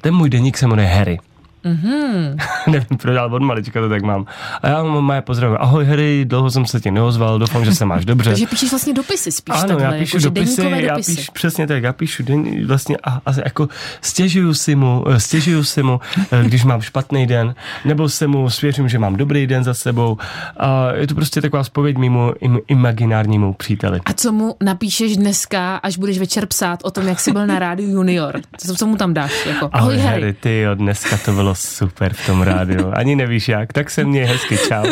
ten 0.00 0.14
můj 0.14 0.30
deník 0.30 0.58
se 0.58 0.66
jmenuje 0.66 0.88
Harry. 0.88 1.18
Mm-hmm. 1.64 2.36
Nevím 2.66 2.98
proč, 3.02 3.16
ale 3.16 3.32
od 3.32 3.42
malička 3.42 3.80
to 3.80 3.88
tak 3.88 4.02
mám. 4.02 4.26
A 4.62 4.68
já 4.68 4.82
mám 4.82 5.04
moje 5.04 5.22
pozdravím. 5.22 5.56
Ahoj 5.60 5.84
Harry, 5.84 6.24
dlouho 6.24 6.50
jsem 6.50 6.66
se 6.66 6.80
tě 6.80 6.90
neozval, 6.90 7.38
doufám, 7.38 7.64
že 7.64 7.74
se 7.74 7.84
máš 7.84 8.04
dobře. 8.04 8.30
Takže 8.30 8.46
píšeš 8.46 8.70
vlastně 8.70 8.94
dopisy 8.94 9.32
spíš 9.32 9.54
Ano, 9.54 9.68
takhle, 9.68 9.84
já 9.84 9.92
píšu 9.92 10.16
jako, 10.16 10.24
dopisy, 10.24 10.70
já 10.76 10.96
píšu, 10.96 11.32
přesně 11.32 11.66
tak, 11.66 11.82
já 11.82 11.92
píšu 11.92 12.22
den, 12.22 12.66
vlastně 12.66 12.96
a, 13.04 13.20
a 13.26 13.32
jako 13.44 13.68
stěžuju 14.00 14.54
si 14.54 14.74
mu, 14.74 15.04
eh, 15.08 15.20
stěžuju 15.20 15.64
si 15.64 15.82
mu, 15.82 16.00
eh, 16.32 16.44
když 16.44 16.64
mám 16.64 16.80
špatný 16.80 17.26
den, 17.26 17.54
nebo 17.84 18.08
se 18.08 18.26
mu 18.26 18.50
svěřím, 18.50 18.88
že 18.88 18.98
mám 18.98 19.16
dobrý 19.16 19.46
den 19.46 19.64
za 19.64 19.74
sebou. 19.74 20.18
A 20.56 20.92
je 20.92 21.06
to 21.06 21.14
prostě 21.14 21.40
taková 21.40 21.64
spověď 21.64 21.96
mimo 21.96 22.32
im, 22.40 22.58
imaginárnímu 22.68 23.52
příteli. 23.52 24.00
A 24.04 24.12
co 24.12 24.32
mu 24.32 24.56
napíšeš 24.62 25.16
dneska, 25.16 25.76
až 25.76 25.98
budeš 25.98 26.18
večer 26.18 26.46
psát 26.46 26.80
o 26.82 26.90
tom, 26.90 27.08
jak 27.08 27.20
jsi 27.20 27.32
byl 27.32 27.46
na 27.46 27.58
rádiu 27.58 27.90
Junior? 27.90 28.40
Co, 28.56 28.74
co 28.74 28.86
mu 28.86 28.96
tam 28.96 29.14
dáš? 29.14 29.46
Jako, 29.46 29.70
ahoj, 29.72 29.94
ahoj 29.94 30.06
Harry, 30.06 30.32
ty 30.32 30.60
jo, 30.60 30.74
dneska 30.74 31.18
to 31.24 31.32
bylo 31.32 31.49
bylo 31.50 31.54
super 31.54 32.14
v 32.14 32.26
tom 32.26 32.42
rádiu. 32.42 32.92
Ani 32.94 33.16
nevíš 33.16 33.48
jak, 33.48 33.72
tak 33.72 33.90
se 33.90 34.04
mě 34.04 34.24
hezky, 34.24 34.56
čau. 34.68 34.86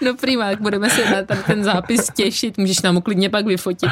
No 0.00 0.14
prima, 0.20 0.50
tak 0.50 0.60
budeme 0.60 0.90
se 0.90 1.10
na 1.10 1.36
ten 1.46 1.64
zápis 1.64 2.10
těšit, 2.14 2.58
můžeš 2.58 2.82
nám 2.82 2.94
ho 2.94 3.00
klidně 3.00 3.30
pak 3.30 3.46
vyfotit 3.46 3.90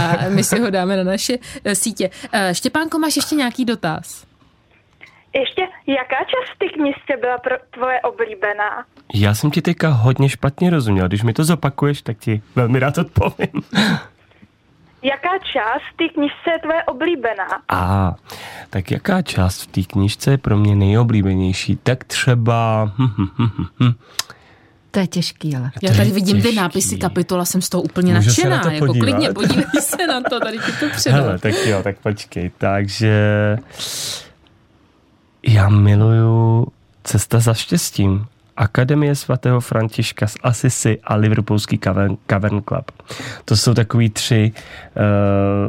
a 0.00 0.28
my 0.28 0.44
si 0.44 0.60
ho 0.60 0.70
dáme 0.70 0.96
na 0.96 1.04
naše 1.04 1.38
eh, 1.64 1.74
sítě. 1.74 2.10
Eh, 2.32 2.54
Štěpánko, 2.54 2.98
máš 2.98 3.16
ještě 3.16 3.34
nějaký 3.34 3.64
dotaz? 3.64 4.26
Ještě, 5.34 5.62
jaká 5.86 6.16
část 6.16 6.58
ty 6.58 6.68
knižce 6.68 7.16
byla 7.20 7.38
pro 7.38 7.54
tvoje 7.70 8.00
oblíbená? 8.00 8.84
Já 9.14 9.34
jsem 9.34 9.50
ti 9.50 9.62
teďka 9.62 9.88
hodně 9.88 10.28
špatně 10.28 10.70
rozuměl. 10.70 11.08
Když 11.08 11.22
mi 11.22 11.32
to 11.32 11.44
zopakuješ, 11.44 12.02
tak 12.02 12.18
ti 12.18 12.42
velmi 12.56 12.78
rád 12.78 12.98
odpovím. 12.98 13.62
Jaká 15.02 15.38
část 15.38 15.82
v 15.92 15.96
té 15.96 16.08
knižce 16.08 16.50
je 16.52 16.58
tvoje 16.58 16.84
oblíbená? 16.84 17.48
A 17.68 18.14
tak 18.70 18.90
jaká 18.90 19.22
část 19.22 19.62
v 19.62 19.66
té 19.66 19.82
knižce 19.82 20.30
je 20.30 20.38
pro 20.38 20.56
mě 20.56 20.76
nejoblíbenější? 20.76 21.78
Tak 21.82 22.04
třeba... 22.04 22.84
Hm, 22.98 23.28
hm, 23.38 23.66
hm, 23.80 23.92
to 24.90 25.00
je 25.00 25.06
těžký, 25.06 25.56
ale. 25.56 25.70
Já 25.82 25.94
tady 25.94 26.10
vidím 26.10 26.36
těžký. 26.36 26.50
ty 26.50 26.56
nápisy 26.56 26.96
kapitola, 26.96 27.44
jsem 27.44 27.62
z 27.62 27.68
toho 27.68 27.82
úplně 27.82 28.14
Můžu 28.14 28.26
nadšená. 28.26 28.62
Se 28.62 28.74
jako 28.74 28.94
klidně, 28.94 29.32
podívej 29.32 29.64
se 29.80 30.06
na 30.06 30.20
to, 30.20 30.40
tady 30.40 30.58
ti 30.58 30.72
to 30.80 30.86
předám. 30.90 31.20
Hele, 31.20 31.38
tak 31.38 31.54
jo, 31.66 31.82
tak 31.82 31.98
počkej. 31.98 32.50
Takže 32.58 33.16
já 35.46 35.68
miluju 35.68 36.66
Cesta 37.04 37.40
za 37.40 37.54
štěstím. 37.54 38.26
Akademie 38.56 39.14
svatého 39.14 39.60
Františka 39.60 40.26
z 40.26 40.36
Asisi 40.42 40.98
a 41.04 41.14
Liverpoolský 41.14 41.78
Cavern, 41.78 42.16
Cavern 42.26 42.62
Club. 42.68 42.90
To 43.44 43.56
jsou 43.56 43.74
takový 43.74 44.10
tři, 44.10 44.52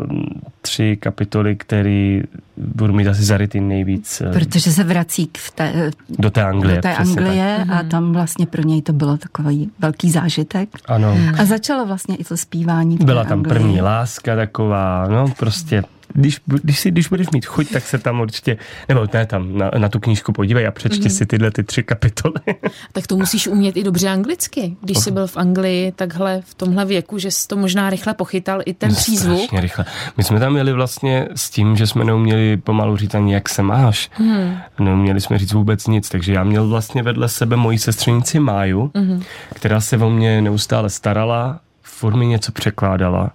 uh, 0.02 0.20
tři 0.62 0.98
kapitoly, 0.98 1.56
které 1.56 2.22
budu 2.58 2.94
mít 2.94 3.08
asi 3.08 3.24
zarytý 3.24 3.60
nejvíc. 3.60 4.22
Uh, 4.26 4.34
Protože 4.34 4.72
se 4.72 4.84
vrací 4.84 5.30
v 5.38 5.52
té, 5.52 5.92
do 6.10 6.30
té 6.30 6.44
Anglie. 6.44 6.76
Do 6.76 6.82
té 6.82 6.96
Anglie 6.96 7.58
tak. 7.58 7.70
a 7.70 7.82
mhm. 7.82 7.90
tam 7.90 8.14
vlastně 8.14 8.46
pro 8.46 8.62
něj 8.62 8.82
to 8.82 8.94
bylo 8.94 9.18
takový 9.18 9.72
velký 9.80 10.12
zážitek. 10.12 10.70
Ano. 10.86 11.18
A 11.40 11.46
začalo 11.46 11.86
vlastně 11.86 12.16
i 12.16 12.24
to 12.24 12.38
zpívání. 12.38 12.98
Byla 12.98 13.24
tam 13.24 13.40
Anglii. 13.40 13.54
první 13.54 13.82
láska 13.82 14.36
taková, 14.36 15.08
no 15.08 15.34
prostě 15.40 15.84
když, 16.14 16.42
když, 16.46 16.80
si, 16.80 16.92
když 16.92 17.08
budeš 17.08 17.28
mít 17.34 17.46
chuť, 17.46 17.72
tak 17.72 17.84
se 17.84 17.98
tam 17.98 18.20
určitě, 18.20 18.58
nebo 18.90 19.06
ne 19.14 19.26
tam, 19.26 19.58
na, 19.58 19.72
na 19.78 19.90
tu 19.90 20.00
knížku 20.00 20.32
podívej 20.34 20.68
a 20.68 20.72
přečti 20.72 21.08
mm-hmm. 21.08 21.18
si 21.18 21.26
tyhle 21.26 21.52
ty 21.52 21.64
tři 21.64 21.84
kapitoly. 21.84 22.34
tak 22.94 23.08
to 23.08 23.18
musíš 23.18 23.48
umět 23.48 23.78
i 23.78 23.84
dobře 23.84 24.10
anglicky. 24.10 24.76
Když 24.82 24.98
jsi 24.98 25.12
byl 25.12 25.28
v 25.28 25.38
Anglii 25.38 25.92
takhle 25.92 26.42
v 26.46 26.54
tomhle 26.54 26.86
věku, 26.86 27.18
že 27.18 27.32
jsi 27.32 27.48
to 27.48 27.58
možná 27.58 27.90
rychle 27.90 28.14
pochytal 28.14 28.62
i 28.66 28.74
ten 28.74 28.96
přízvuk. 28.96 29.54
rychle. 29.54 29.86
My 30.18 30.24
jsme 30.24 30.40
tam 30.40 30.54
měli 30.54 30.74
vlastně 30.74 31.28
s 31.36 31.50
tím, 31.50 31.78
že 31.78 31.88
jsme 31.88 32.06
neuměli 32.06 32.58
pomalu 32.58 32.98
říct 32.98 33.16
ani 33.16 33.34
jak 33.34 33.50
se 33.50 33.64
máš. 33.64 34.10
Mm. 34.20 34.58
Neuměli 34.80 35.22
jsme 35.22 35.38
říct 35.38 35.54
vůbec 35.54 35.88
nic, 35.88 36.10
takže 36.10 36.34
já 36.34 36.44
měl 36.44 36.68
vlastně 36.68 37.04
vedle 37.04 37.30
sebe 37.30 37.56
moji 37.56 37.78
sestřenici 37.78 38.40
Máju, 38.40 38.88
mm-hmm. 38.88 39.24
která 39.54 39.82
se 39.82 39.98
o 39.98 40.10
mě 40.10 40.42
neustále 40.42 40.90
starala 40.90 41.60
furt 42.02 42.16
mi 42.16 42.26
něco 42.26 42.52
překládala 42.52 43.30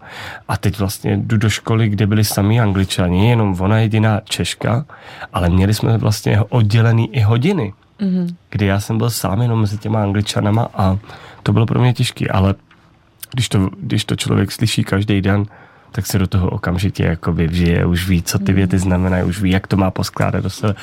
a 0.49 0.57
teď 0.57 0.79
vlastně 0.79 1.17
jdu 1.17 1.37
do 1.37 1.51
školy, 1.51 1.89
kde 1.89 2.07
byli 2.07 2.25
sami 2.25 2.61
angličani, 2.61 3.31
jenom 3.31 3.57
ona 3.61 3.79
jediná 3.79 4.21
Češka, 4.25 4.85
ale 5.33 5.49
měli 5.49 5.75
jsme 5.75 5.99
vlastně 5.99 6.41
oddělený 6.49 7.15
i 7.15 7.21
hodiny, 7.21 7.73
mm-hmm. 8.01 8.35
kdy 8.51 8.67
já 8.67 8.81
jsem 8.81 8.99
byl 8.99 9.11
sám 9.11 9.43
jenom 9.43 9.61
mezi 9.61 9.79
těma 9.79 10.03
angličanama 10.03 10.69
a 10.75 10.99
to 11.43 11.53
bylo 11.53 11.67
pro 11.67 11.81
mě 11.81 11.93
těžké, 11.93 12.29
ale 12.29 12.55
když 13.33 13.49
to, 13.49 13.71
když 13.79 14.05
to 14.05 14.17
člověk 14.17 14.53
slyší 14.53 14.85
každý 14.85 15.23
den, 15.23 15.47
tak 15.93 16.07
se 16.07 16.19
do 16.19 16.27
toho 16.27 16.51
okamžitě 16.51 17.05
jakoby 17.05 17.47
vžije, 17.47 17.87
už 17.87 18.09
ví, 18.09 18.23
co 18.23 18.39
ty 18.39 18.53
věty 18.53 18.79
znamenají, 18.79 19.25
už 19.25 19.41
ví, 19.41 19.51
jak 19.51 19.67
to 19.67 19.77
má 19.77 19.91
poskládat 19.91 20.41
do 20.41 20.51
sebe. 20.51 20.75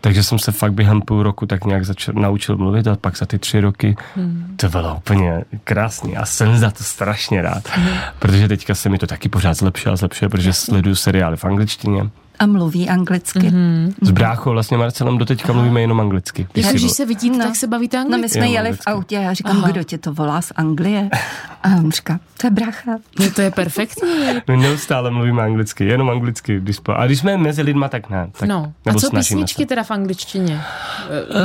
Takže 0.00 0.22
jsem 0.22 0.38
se 0.38 0.52
fakt 0.52 0.72
během 0.72 1.00
půl 1.00 1.22
roku 1.22 1.46
tak 1.46 1.64
nějak 1.64 1.84
začal, 1.84 2.14
naučil 2.14 2.56
mluvit 2.56 2.86
a 2.86 2.96
pak 2.96 3.16
za 3.16 3.26
ty 3.26 3.38
tři 3.38 3.60
roky 3.60 3.96
hmm. 4.16 4.54
to 4.56 4.68
bylo 4.68 4.96
úplně 4.96 5.44
krásný 5.64 6.16
a 6.16 6.26
jsem 6.26 6.58
za 6.58 6.70
to 6.70 6.84
strašně 6.84 7.42
rád, 7.42 7.68
hmm. 7.68 7.88
protože 8.18 8.48
teďka 8.48 8.74
se 8.74 8.88
mi 8.88 8.98
to 8.98 9.06
taky 9.06 9.28
pořád 9.28 9.54
zlepšuje 9.54 9.92
a 9.92 9.96
zlepšuje, 9.96 10.28
protože 10.28 10.52
sleduju 10.52 10.94
seriály 10.94 11.36
v 11.36 11.44
angličtině 11.44 12.10
a 12.38 12.46
mluví 12.46 12.88
anglicky. 12.88 13.38
Mm-hmm. 13.38 13.94
S 14.00 14.10
bráchou 14.10 14.50
vlastně 14.50 14.76
Marcelem 14.76 15.18
doteďka 15.18 15.52
mluvíme 15.52 15.80
jenom 15.80 16.00
anglicky. 16.00 16.46
Když, 16.52 16.68
když 16.68 16.90
se 16.90 17.06
vidíte, 17.06 17.36
no. 17.36 17.44
tak 17.44 17.56
se 17.56 17.66
bavíte 17.66 17.98
anglicky. 17.98 18.18
No 18.18 18.22
my 18.22 18.28
jsme 18.28 18.48
jeli 18.48 18.72
v 18.72 18.80
autě 18.86 19.18
a 19.18 19.20
já 19.20 19.34
říkám, 19.34 19.56
Aha. 19.56 19.70
kdo 19.70 19.82
tě 19.82 19.98
to 19.98 20.12
volá 20.12 20.42
z 20.42 20.52
Anglie? 20.56 21.10
A 21.62 21.68
on 21.68 21.90
říká, 21.90 22.20
to 22.40 22.46
je 22.46 22.50
brácha. 22.50 22.92
No 23.20 23.30
to 23.30 23.40
je 23.40 23.50
perfektní. 23.50 24.10
My 24.48 24.56
neustále 24.56 25.10
mluvíme 25.10 25.42
anglicky, 25.42 25.84
jenom 25.84 26.10
anglicky. 26.10 26.60
Když 26.60 26.78
po... 26.78 26.92
A 26.92 27.06
když 27.06 27.18
jsme 27.18 27.36
mezi 27.36 27.62
lidma, 27.62 27.88
tak 27.88 28.10
ne. 28.10 28.30
Tak, 28.38 28.48
no. 28.48 28.72
A 28.86 28.94
co 28.94 29.10
písničky 29.10 29.62
se. 29.62 29.66
teda 29.66 29.82
v 29.82 29.90
angličtině? 29.90 30.60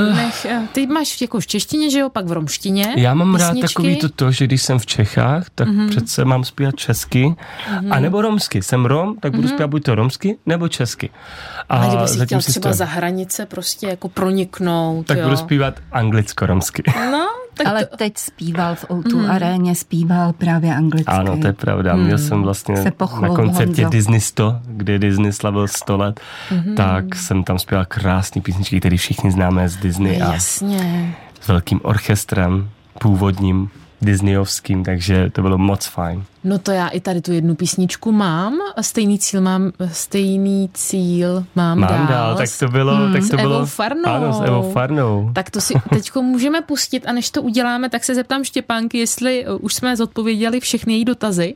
Uh, 0.09 0.15
Nech, 0.15 0.45
eh, 0.45 0.61
ty 0.71 0.87
máš 0.87 1.21
jako 1.21 1.39
v 1.39 1.47
češtině, 1.47 1.89
že 1.89 1.99
jo, 1.99 2.09
pak 2.09 2.25
v 2.25 2.31
romštině. 2.31 2.93
Já 2.97 3.13
mám 3.13 3.33
písničky. 3.33 3.61
rád 3.61 3.67
takový 3.67 3.97
to, 3.97 4.09
to, 4.09 4.31
že 4.31 4.45
když 4.45 4.61
jsem 4.61 4.79
v 4.79 4.85
Čechách, 4.85 5.49
tak 5.55 5.67
mm-hmm. 5.67 5.89
přece 5.89 6.25
mám 6.25 6.43
zpívat 6.43 6.75
česky, 6.75 7.25
mm-hmm. 7.25 7.87
a 7.91 7.99
nebo 7.99 8.21
romsky. 8.21 8.61
Jsem 8.61 8.85
rom, 8.85 9.15
tak 9.19 9.31
budu 9.31 9.47
mm-hmm. 9.47 9.51
zpívat 9.51 9.69
buď 9.69 9.83
to 9.83 9.95
romsky, 9.95 10.37
nebo 10.45 10.67
česky. 10.67 11.09
A 11.69 11.77
Ale 11.77 11.87
kdyby 11.87 12.07
si 12.07 12.25
chtěl 12.25 12.41
třeba 12.41 12.69
to... 12.69 12.75
za 12.75 12.85
hranice 12.85 13.45
prostě 13.45 13.87
jako 13.87 14.09
proniknout, 14.09 15.07
Tak 15.07 15.17
jo. 15.17 15.23
budu 15.23 15.37
zpívat 15.37 15.79
anglicko-romsky. 15.91 16.83
No, 17.11 17.27
tak 17.57 17.67
Ale 17.67 17.85
to... 17.85 17.97
teď 17.97 18.17
zpíval 18.17 18.75
v 18.75 18.85
O2 18.89 19.17
mm. 19.17 19.31
aréně, 19.31 19.75
zpíval 19.75 20.33
právě 20.33 20.75
anglicky. 20.75 21.11
Ano, 21.11 21.37
to 21.37 21.47
je 21.47 21.53
pravda. 21.53 21.95
Mm. 21.95 22.03
Měl 22.03 22.17
jsem 22.17 22.43
vlastně 22.43 22.75
na 23.21 23.29
koncertě 23.29 23.81
Honzo. 23.81 23.89
Disney 23.89 24.19
100, 24.19 24.59
kdy 24.67 24.99
Disney 24.99 25.33
slavil 25.33 25.67
100 25.67 25.97
let, 25.97 26.19
mm. 26.51 26.75
tak 26.75 27.15
jsem 27.15 27.43
tam 27.43 27.59
zpíval 27.59 27.85
krásné 27.85 28.41
písničky, 28.41 28.79
které 28.79 28.97
všichni 28.97 29.31
známe 29.31 29.69
z 29.69 29.75
Disney. 29.75 30.21
A 30.21 30.33
Jasně. 30.33 31.15
S 31.41 31.47
velkým 31.47 31.79
orchestrem 31.83 32.69
původním 32.99 33.69
disneyovským, 34.01 34.83
takže 34.83 35.29
to 35.29 35.41
bylo 35.41 35.57
moc 35.57 35.85
fajn. 35.85 36.23
No 36.43 36.59
to 36.59 36.71
já 36.71 36.87
i 36.87 36.99
tady 36.99 37.21
tu 37.21 37.31
jednu 37.31 37.55
písničku 37.55 38.11
mám, 38.11 38.57
stejný 38.81 39.19
cíl 39.19 39.41
mám, 39.41 39.71
stejný 39.91 40.69
cíl 40.73 41.43
mám, 41.55 41.79
mám 41.79 41.89
dál. 41.89 42.07
dál. 42.07 42.35
tak 42.35 42.49
to 42.59 42.67
bylo, 42.67 42.95
hmm, 42.95 43.13
tak 43.13 43.21
to 43.21 43.27
s 43.27 43.35
bylo, 43.35 43.55
Evou 43.55 43.65
Farnou. 43.65 44.09
Ano, 44.09 44.33
s 44.33 44.41
Evou 44.41 44.71
Farnou. 44.71 45.31
Tak 45.33 45.49
to 45.49 45.61
si 45.61 45.73
teďko 45.89 46.21
můžeme 46.21 46.61
pustit 46.61 47.07
a 47.07 47.11
než 47.11 47.31
to 47.31 47.41
uděláme, 47.41 47.89
tak 47.89 48.03
se 48.03 48.15
zeptám 48.15 48.43
Štěpánky, 48.43 48.97
jestli 48.97 49.47
uh, 49.47 49.57
už 49.61 49.73
jsme 49.73 49.95
zodpověděli 49.95 50.59
všechny 50.59 50.93
její 50.93 51.05
dotazy. 51.05 51.55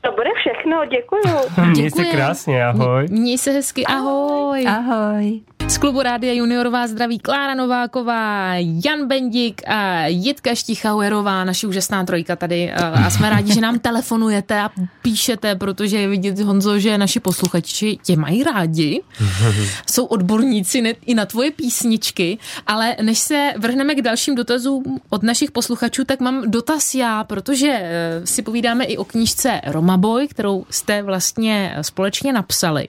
To 0.00 0.10
bude 0.10 0.30
všechno, 0.36 0.84
děkuju. 0.84 1.66
Měj 1.70 1.90
se 1.90 2.04
krásně, 2.04 2.64
ahoj. 2.64 3.06
Měj 3.10 3.38
se 3.38 3.50
hezky, 3.50 3.86
ahoj. 3.86 4.66
Ahoj. 4.68 5.40
Z 5.68 5.78
klubu 5.78 6.02
Rádia 6.02 6.32
Juniorová 6.32 6.86
zdraví 6.86 7.18
Klára 7.18 7.54
Nováková, 7.54 8.54
Jan 8.56 9.08
Bendik 9.08 9.62
a 9.66 10.06
Jitka 10.06 10.54
Štichauerová, 10.54 11.44
naši 11.44 11.66
úžasná 11.66 12.04
trojka 12.04 12.36
tady. 12.36 12.72
A 12.72 13.10
jsme 13.10 13.30
rádi, 13.30 13.54
že 13.54 13.60
nám 13.60 13.78
telefonujete 13.88 14.60
a 14.60 14.70
píšete, 15.02 15.54
protože 15.54 15.98
je 15.98 16.08
vidět, 16.08 16.38
Honzo, 16.40 16.78
že 16.78 16.98
naši 16.98 17.20
posluchači 17.20 17.98
tě 18.02 18.16
mají 18.16 18.44
rádi. 18.44 19.02
Jsou 19.90 20.04
odborníci 20.04 20.96
i 21.06 21.14
na 21.14 21.26
tvoje 21.26 21.50
písničky, 21.50 22.38
ale 22.66 22.96
než 23.02 23.18
se 23.18 23.52
vrhneme 23.58 23.94
k 23.94 24.02
dalším 24.02 24.34
dotazům 24.34 25.00
od 25.08 25.22
našich 25.22 25.50
posluchačů, 25.50 26.04
tak 26.04 26.20
mám 26.20 26.50
dotaz 26.50 26.94
já, 26.94 27.24
protože 27.24 27.68
eh, 27.80 28.26
si 28.26 28.42
povídáme 28.42 28.84
i 28.84 28.96
o 28.96 29.04
knížce 29.04 29.60
Roma 29.66 29.96
Boy, 29.96 30.28
kterou 30.28 30.64
jste 30.70 31.02
vlastně 31.02 31.76
společně 31.82 32.32
napsali. 32.32 32.88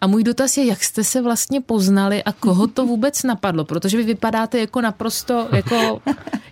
A 0.00 0.06
můj 0.06 0.24
dotaz 0.24 0.56
je, 0.56 0.64
jak 0.64 0.84
jste 0.84 1.04
se 1.04 1.22
vlastně 1.22 1.60
poznali 1.60 2.05
poznali 2.06 2.24
a 2.24 2.32
koho 2.32 2.66
to 2.66 2.86
vůbec 2.86 3.22
napadlo, 3.22 3.64
protože 3.64 3.96
vy 3.96 4.02
vypadáte 4.02 4.58
jako 4.58 4.80
naprosto, 4.80 5.48
jako, 5.52 6.00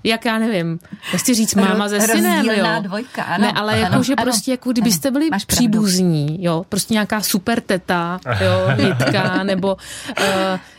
jak 0.04 0.24
já 0.24 0.38
nevím, 0.38 0.78
chci 1.16 1.34
říct 1.34 1.54
máma 1.54 1.88
ze 1.88 2.00
synem, 2.00 2.46
jo. 2.46 2.66
dvojka, 2.82 3.22
ano. 3.22 3.44
Ne, 3.46 3.52
ale 3.52 3.78
jako, 3.78 4.02
že 4.02 4.14
ano, 4.14 4.22
prostě, 4.22 4.50
jako 4.50 4.72
kdybyste 4.72 5.10
byli 5.10 5.30
Máš 5.30 5.44
příbuzní, 5.44 6.44
jo, 6.44 6.64
prostě 6.68 6.94
nějaká 6.94 7.20
super 7.20 7.60
teta, 7.60 8.20
jo, 8.40 8.86
Jitka, 8.86 9.42
nebo 9.42 9.76
uh, 10.20 10.24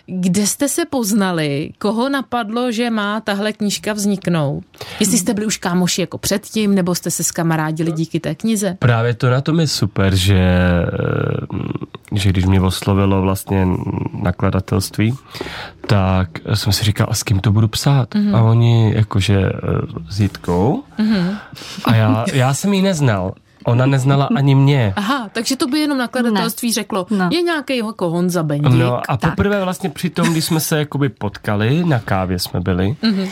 kde 0.07 0.47
jste 0.47 0.69
se 0.69 0.85
poznali, 0.85 1.71
koho 1.77 2.09
napadlo, 2.09 2.71
že 2.71 2.89
má 2.89 3.21
tahle 3.21 3.53
knížka 3.53 3.93
vzniknout? 3.93 4.63
Jestli 4.99 5.17
jste 5.17 5.33
byli 5.33 5.47
už 5.47 5.57
kámoši 5.57 6.01
jako 6.01 6.17
předtím, 6.17 6.75
nebo 6.75 6.95
jste 6.95 7.11
se 7.11 7.23
skamarádili 7.23 7.91
díky 7.91 8.19
té 8.19 8.35
knize? 8.35 8.77
Právě 8.79 9.13
to 9.13 9.29
na 9.29 9.41
tom 9.41 9.59
je 9.59 9.67
super, 9.67 10.15
že, 10.15 10.39
eh, 10.39 12.17
že 12.17 12.29
když 12.29 12.45
mě 12.45 12.61
oslovilo 12.61 13.21
vlastně 13.21 13.67
nakladatelství, 14.21 15.13
tak 15.87 16.29
jsem 16.53 16.73
si 16.73 16.83
říkal, 16.83 17.07
a 17.09 17.13
s 17.13 17.23
kým 17.23 17.39
to 17.39 17.51
budu 17.51 17.67
psát? 17.67 18.15
Mm-hmm. 18.15 18.35
A 18.35 18.41
oni 18.41 18.93
jakože 18.95 19.39
eh, 19.39 19.51
s 20.09 20.19
Jitkou. 20.19 20.83
Mm-hmm. 20.99 21.37
A 21.85 21.95
já, 21.95 22.25
já 22.33 22.53
jsem 22.53 22.73
ji 22.73 22.81
neznal. 22.81 23.33
Ona 23.65 23.85
neznala 23.85 24.29
ani 24.35 24.55
mě. 24.55 24.93
Aha, 24.95 25.29
takže 25.33 25.55
to 25.55 25.67
by 25.67 25.79
jenom 25.79 25.97
nakladatelství 25.97 26.69
ne. 26.69 26.73
řeklo, 26.73 27.07
no. 27.09 27.29
je 27.31 27.41
nějaký 27.41 27.77
jako 27.77 28.09
Honza 28.09 28.43
Bendik. 28.43 28.73
No 28.73 29.11
a 29.11 29.17
tak. 29.17 29.29
poprvé 29.29 29.63
vlastně 29.63 29.89
při 29.89 30.09
tom, 30.09 30.31
když 30.31 30.45
jsme 30.45 30.59
se 30.59 30.79
jakoby 30.79 31.09
potkali, 31.09 31.83
na 31.85 31.99
kávě 31.99 32.39
jsme 32.39 32.59
byli, 32.59 32.95
mm-hmm. 33.03 33.29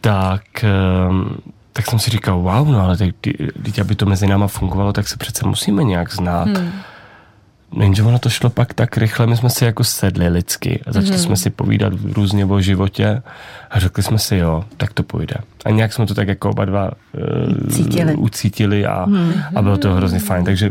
tak, 0.00 0.42
ehm, 0.64 1.36
tak 1.72 1.86
jsem 1.86 1.98
si 1.98 2.10
říkal, 2.10 2.38
wow, 2.38 2.68
no 2.68 2.80
ale 2.80 2.96
teď, 2.96 3.14
teď, 3.62 3.78
aby 3.78 3.94
to 3.94 4.06
mezi 4.06 4.26
náma 4.26 4.46
fungovalo, 4.46 4.92
tak 4.92 5.08
se 5.08 5.16
přece 5.16 5.46
musíme 5.46 5.84
nějak 5.84 6.12
znát. 6.12 6.48
Hmm. 6.48 6.72
Jenže 7.80 8.02
ono 8.02 8.18
to 8.18 8.28
šlo 8.28 8.50
pak 8.50 8.74
tak 8.74 8.96
rychle, 8.96 9.26
my 9.26 9.36
jsme 9.36 9.50
si 9.50 9.64
jako 9.64 9.84
sedli 9.84 10.28
lidsky 10.28 10.82
a 10.86 10.92
začali 10.92 11.16
mm-hmm. 11.16 11.24
jsme 11.24 11.36
si 11.36 11.50
povídat 11.50 11.92
různě 12.12 12.44
o 12.44 12.60
životě 12.60 13.22
a 13.70 13.78
řekli 13.78 14.02
jsme 14.02 14.18
si, 14.18 14.36
jo, 14.36 14.64
tak 14.76 14.92
to 14.92 15.02
půjde. 15.02 15.34
A 15.64 15.70
nějak 15.70 15.92
jsme 15.92 16.06
to 16.06 16.14
tak 16.14 16.28
jako 16.28 16.50
oba 16.50 16.64
dva 16.64 16.90
uh, 16.90 17.70
Cítili. 17.70 18.14
ucítili 18.14 18.86
a, 18.86 19.06
mm-hmm. 19.06 19.42
a 19.54 19.62
bylo 19.62 19.78
to 19.78 19.94
hrozně 19.94 20.18
fajn. 20.18 20.44
Takže 20.44 20.70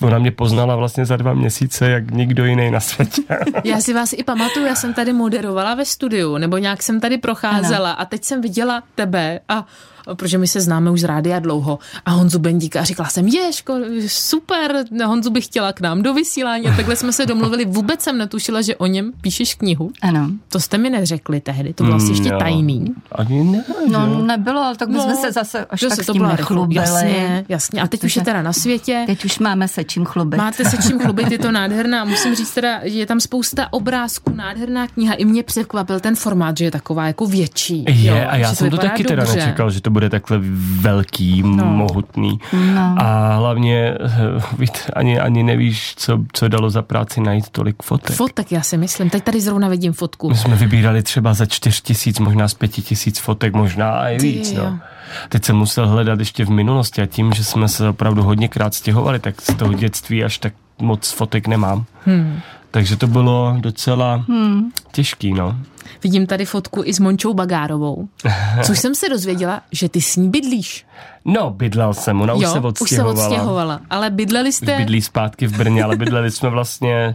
ona 0.00 0.18
mě 0.18 0.30
poznala 0.30 0.76
vlastně 0.76 1.06
za 1.06 1.16
dva 1.16 1.34
měsíce, 1.34 1.90
jak 1.90 2.10
nikdo 2.10 2.44
jiný 2.44 2.70
na 2.70 2.80
světě. 2.80 3.22
Já 3.64 3.80
si 3.80 3.94
vás 3.94 4.12
i 4.12 4.24
pamatuju, 4.24 4.66
já 4.66 4.74
jsem 4.74 4.94
tady 4.94 5.12
moderovala 5.12 5.74
ve 5.74 5.84
studiu, 5.84 6.38
nebo 6.38 6.58
nějak 6.58 6.82
jsem 6.82 7.00
tady 7.00 7.18
procházela 7.18 7.90
ano. 7.90 8.00
a 8.00 8.04
teď 8.04 8.24
jsem 8.24 8.40
viděla 8.40 8.82
tebe 8.94 9.40
a 9.48 9.66
protože 10.14 10.38
my 10.38 10.46
se 10.46 10.60
známe 10.60 10.90
už 10.90 11.00
z 11.00 11.04
rádia 11.04 11.38
dlouho 11.38 11.78
a 12.06 12.10
Honzu 12.10 12.38
Bendíka 12.38 12.80
a 12.80 12.84
říkala 12.84 13.08
jsem, 13.08 13.28
Ješko, 13.28 13.74
super, 14.06 14.84
Honzu 15.06 15.30
bych 15.30 15.44
chtěla 15.44 15.72
k 15.72 15.80
nám 15.80 16.02
do 16.02 16.14
vysílání 16.14 16.66
a 16.66 16.76
takhle 16.76 16.96
jsme 16.96 17.12
se 17.12 17.26
domluvili, 17.26 17.64
vůbec 17.64 18.02
jsem 18.02 18.18
netušila, 18.18 18.62
že 18.62 18.76
o 18.76 18.86
něm 18.86 19.12
píšeš 19.20 19.54
knihu. 19.54 19.90
Ano. 20.02 20.30
To 20.48 20.60
jste 20.60 20.78
mi 20.78 20.90
neřekli 20.90 21.40
tehdy, 21.40 21.72
to 21.72 21.84
bylo 21.84 21.98
mm, 21.98 22.08
ještě. 22.08 22.30
Tajný. 22.38 22.94
Ani 23.12 23.44
ne. 23.44 23.64
No 23.90 24.22
nebylo, 24.22 24.60
ale 24.60 24.76
tak 24.76 24.88
my 24.88 24.94
no, 24.94 25.02
jsme 25.02 25.16
se 25.16 25.32
zase 25.32 25.64
až 25.64 25.80
tak 25.80 25.92
s 25.92 26.12
tím 26.12 26.22
nechlubili. 26.22 26.80
Jasně, 26.80 27.44
jasně. 27.48 27.82
A 27.82 27.86
teď 27.86 28.04
už 28.04 28.16
je 28.16 28.22
teda 28.22 28.42
na 28.42 28.52
světě. 28.52 29.04
Teď 29.06 29.24
už 29.24 29.38
máme 29.38 29.68
se 29.68 29.84
čím 29.84 30.04
chlubit. 30.04 30.38
Máte 30.38 30.64
se 30.64 30.76
čím 30.88 30.98
chlubit, 30.98 31.30
je 31.30 31.38
to 31.38 31.52
nádherná. 31.52 32.04
Musím 32.04 32.34
říct 32.34 32.54
teda, 32.54 32.80
že 32.84 32.98
je 32.98 33.06
tam 33.06 33.20
spousta 33.20 33.72
obrázků, 33.72 34.34
nádherná 34.34 34.86
kniha. 34.86 35.14
I 35.14 35.24
mě 35.24 35.42
překvapil 35.42 36.00
ten 36.00 36.16
formát, 36.16 36.58
že 36.58 36.64
je 36.64 36.70
taková 36.70 37.06
jako 37.06 37.26
větší. 37.26 37.84
Je, 37.88 38.10
jo, 38.10 38.26
a 38.28 38.36
já 38.36 38.54
jsem 38.54 38.70
to 38.70 38.76
taky 38.76 39.02
dobře. 39.02 39.16
teda 39.16 39.34
nečekal, 39.34 39.70
že 39.70 39.80
to 39.80 39.90
bude 39.90 40.10
takhle 40.10 40.38
velký, 40.80 41.42
no. 41.42 41.64
mohutný. 41.64 42.40
No. 42.52 42.94
A 42.98 43.36
hlavně 43.36 43.94
eh, 44.00 44.42
víc, 44.58 44.72
ani, 44.92 45.20
ani 45.20 45.42
nevíš, 45.42 45.94
co, 45.96 46.18
co 46.32 46.48
dalo 46.48 46.70
za 46.70 46.82
práci 46.82 47.20
najít 47.20 47.48
tolik 47.48 47.82
fotek. 47.82 48.16
Fotek, 48.16 48.52
já 48.52 48.62
si 48.62 48.76
myslím. 48.76 49.10
Teď 49.10 49.24
tady 49.24 49.40
zrovna 49.40 49.68
vidím 49.68 49.92
fotku. 49.92 50.28
My 50.28 50.36
jsme 50.36 50.56
vybírali 50.56 51.02
třeba 51.02 51.34
za 51.34 51.46
čtyř 51.46 51.80
tisíc, 51.80 52.20
možná 52.26 52.48
z 52.48 52.54
pěti 52.54 52.82
tisíc 52.82 53.18
fotek, 53.18 53.54
možná 53.54 54.08
i 54.08 54.18
víc. 54.18 54.52
No. 54.52 54.80
Teď 55.28 55.44
jsem 55.44 55.56
musel 55.56 55.88
hledat 55.88 56.18
ještě 56.18 56.44
v 56.44 56.50
minulosti 56.50 57.02
a 57.02 57.06
tím, 57.06 57.32
že 57.32 57.44
jsme 57.44 57.68
se 57.68 57.88
opravdu 57.88 58.22
hodněkrát 58.22 58.74
stěhovali, 58.74 59.18
tak 59.18 59.40
z 59.40 59.54
toho 59.54 59.72
dětství 59.72 60.24
až 60.24 60.38
tak 60.38 60.52
moc 60.78 61.12
fotek 61.12 61.46
nemám. 61.46 61.84
Hmm. 62.04 62.40
Takže 62.70 62.96
to 62.96 63.06
bylo 63.06 63.56
docela 63.60 64.24
hmm. 64.28 64.70
těžký, 64.92 65.32
no. 65.32 65.56
Vidím 66.02 66.26
tady 66.26 66.44
fotku 66.44 66.82
i 66.84 66.94
s 66.94 66.98
Mončou 66.98 67.34
Bagárovou, 67.34 68.08
což 68.62 68.78
jsem 68.78 68.94
se 68.94 69.08
dozvěděla, 69.08 69.62
že 69.72 69.88
ty 69.88 70.00
s 70.00 70.16
ní 70.16 70.30
bydlíš. 70.30 70.86
No, 71.28 71.50
bydlel 71.50 71.94
jsem, 71.94 72.20
ona 72.20 72.32
jo, 72.32 72.38
už 72.38 72.46
se 72.46 72.60
odstěhovala. 72.60 73.12
už 73.14 73.20
se 73.20 73.26
odstěhovala, 73.26 73.80
ale 73.90 74.10
bydleli 74.10 74.52
jste... 74.52 74.72
Už 74.72 74.78
bydlí 74.78 75.02
zpátky 75.02 75.46
v 75.46 75.56
Brně, 75.56 75.82
ale 75.84 75.96
bydleli 75.96 76.30
jsme 76.30 76.50
vlastně, 76.50 77.14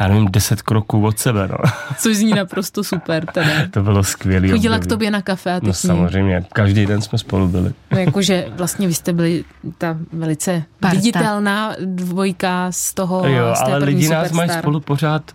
já 0.00 0.08
nevím, 0.08 0.28
deset 0.30 0.62
kroků 0.62 1.06
od 1.06 1.18
sebe, 1.18 1.48
no. 1.48 1.56
Což 1.98 2.16
zní 2.16 2.30
naprosto 2.36 2.84
super 2.84 3.26
teda. 3.26 3.50
to 3.70 3.82
bylo 3.82 4.04
skvělé. 4.04 4.48
Chodila 4.48 4.78
k 4.78 4.86
tobě 4.86 5.10
na 5.10 5.22
kafe 5.22 5.52
a 5.52 5.60
No 5.62 5.72
samozřejmě, 5.72 6.44
každý 6.52 6.86
den 6.86 7.02
jsme 7.02 7.18
spolu 7.18 7.48
byli. 7.48 7.72
No 7.90 7.98
jakože 7.98 8.46
vlastně 8.56 8.86
vy 8.86 8.94
jste 8.94 9.12
byli 9.12 9.44
ta 9.78 9.96
velice 10.12 10.62
Parta. 10.80 10.96
viditelná 10.96 11.74
dvojka 11.84 12.66
z 12.70 12.94
toho, 12.94 13.26
jo, 13.28 13.54
z 13.54 13.58
té 13.58 13.64
ale 13.64 13.84
lidi 13.84 14.08
nás 14.08 14.32
mají 14.32 14.50
spolu 14.50 14.80
pořád 14.80 15.32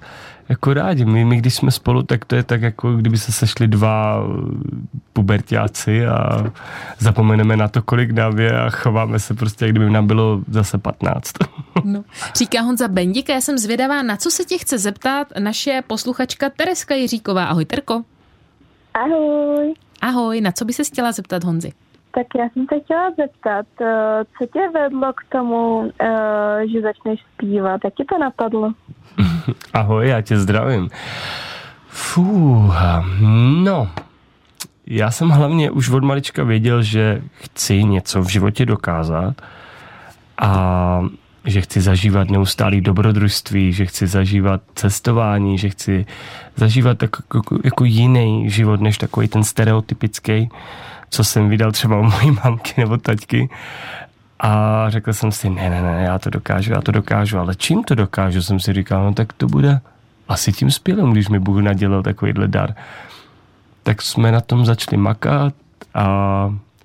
jako 0.50 0.74
rádi. 0.74 1.06
My, 1.06 1.26
my, 1.26 1.38
když 1.38 1.56
jsme 1.56 1.72
spolu, 1.72 2.04
tak 2.04 2.26
to 2.26 2.36
je 2.36 2.44
tak, 2.44 2.62
jako 2.62 2.94
kdyby 2.94 3.18
se 3.18 3.32
sešli 3.32 3.68
dva 3.68 4.24
pubertáci 5.14 6.06
a 6.06 6.44
zapomeneme 7.00 7.58
na 7.58 7.68
to, 7.68 7.82
kolik 7.82 8.12
nám 8.12 8.40
je 8.40 8.60
a 8.60 8.70
chováme 8.70 9.20
se 9.20 9.34
prostě, 9.34 9.66
jak 9.66 9.72
kdyby 9.72 9.90
nám 9.90 10.08
bylo 10.08 10.42
zase 10.48 10.78
15. 10.78 11.34
No. 11.84 12.04
Říká 12.36 12.62
Honza 12.62 12.88
Bendika, 12.88 13.34
já 13.34 13.42
jsem 13.42 13.58
zvědavá, 13.58 14.04
na 14.04 14.18
co 14.18 14.32
se 14.32 14.44
tě 14.44 14.58
chce 14.58 14.78
zeptat 14.78 15.28
naše 15.40 15.84
posluchačka 15.88 16.50
Tereska 16.50 16.96
Jiříková. 16.96 17.46
Ahoj, 17.46 17.66
Terko. 17.66 18.04
Ahoj. 18.94 19.74
Ahoj, 20.02 20.42
na 20.42 20.52
co 20.52 20.66
by 20.66 20.74
se 20.74 20.84
chtěla 20.84 21.12
zeptat 21.12 21.44
Honzi? 21.44 21.74
Tak 22.12 22.28
já 22.38 22.50
jsem 22.50 22.66
se 22.74 22.80
chtěla 22.80 23.12
zeptat, 23.18 23.66
eh, 23.82 24.24
co 24.38 24.46
tě 24.46 24.70
vedlo 24.74 25.14
k 25.14 25.32
tomu, 25.32 25.92
eh, 26.02 26.68
že 26.74 26.82
začneš 26.82 27.20
zpívat? 27.34 27.82
Jak 27.84 27.94
ti 27.94 28.06
to 28.06 28.18
napadlo? 28.18 28.74
Ahoj, 29.73 30.08
já 30.08 30.21
tě 30.21 30.39
zdravím. 30.39 30.89
Fú, 31.88 32.73
no, 33.63 33.89
já 34.88 35.12
jsem 35.12 35.30
hlavně 35.30 35.71
už 35.71 35.89
od 35.89 36.03
malička 36.03 36.43
věděl, 36.43 36.82
že 36.84 37.21
chci 37.32 37.84
něco 37.84 38.21
v 38.21 38.30
životě 38.30 38.65
dokázat 38.65 39.41
a 40.38 41.01
že 41.45 41.62
chci 41.62 41.82
zažívat 41.82 42.30
neustálý 42.30 42.82
dobrodružství, 42.82 43.73
že 43.73 43.86
chci 43.86 44.08
zažívat 44.08 44.62
cestování, 44.75 45.58
že 45.58 45.69
chci 45.69 46.06
zažívat 46.56 46.97
tak, 46.97 47.10
jako, 47.36 47.60
jako 47.63 47.86
jiný 47.86 48.49
život, 48.49 48.82
než 48.82 48.97
takový 48.97 49.27
ten 49.27 49.43
stereotypický, 49.43 50.49
co 51.10 51.23
jsem 51.23 51.49
vydal 51.49 51.71
třeba 51.71 51.99
u 51.99 52.03
mojí 52.03 52.32
mamky 52.43 52.73
nebo 52.77 52.97
taťky. 52.97 53.49
A 54.39 54.86
řekl 54.89 55.13
jsem 55.13 55.32
si, 55.32 55.50
ne, 55.50 55.69
ne, 55.69 55.82
ne, 55.82 56.04
já 56.04 56.19
to 56.19 56.30
dokážu, 56.30 56.73
já 56.73 56.82
to 56.82 56.91
dokážu, 56.91 57.39
ale 57.39 57.56
čím 57.56 57.84
to 57.84 57.95
dokážu, 57.95 58.41
jsem 58.41 58.60
si 58.60 58.73
říkal, 58.73 59.04
no 59.04 59.13
tak 59.13 59.34
to 59.34 59.47
bude 59.47 59.80
asi 60.28 60.52
tím 60.52 60.71
zpěvem, 60.71 61.12
když 61.12 61.30
mi 61.30 61.39
Bůh 61.39 61.62
nadělal 61.62 62.04
takovýhle 62.04 62.47
dar. 62.47 62.76
Tak 63.84 64.02
jsme 64.02 64.32
na 64.32 64.41
tom 64.41 64.65
začali 64.65 64.97
makat 64.97 65.54
a 65.93 66.06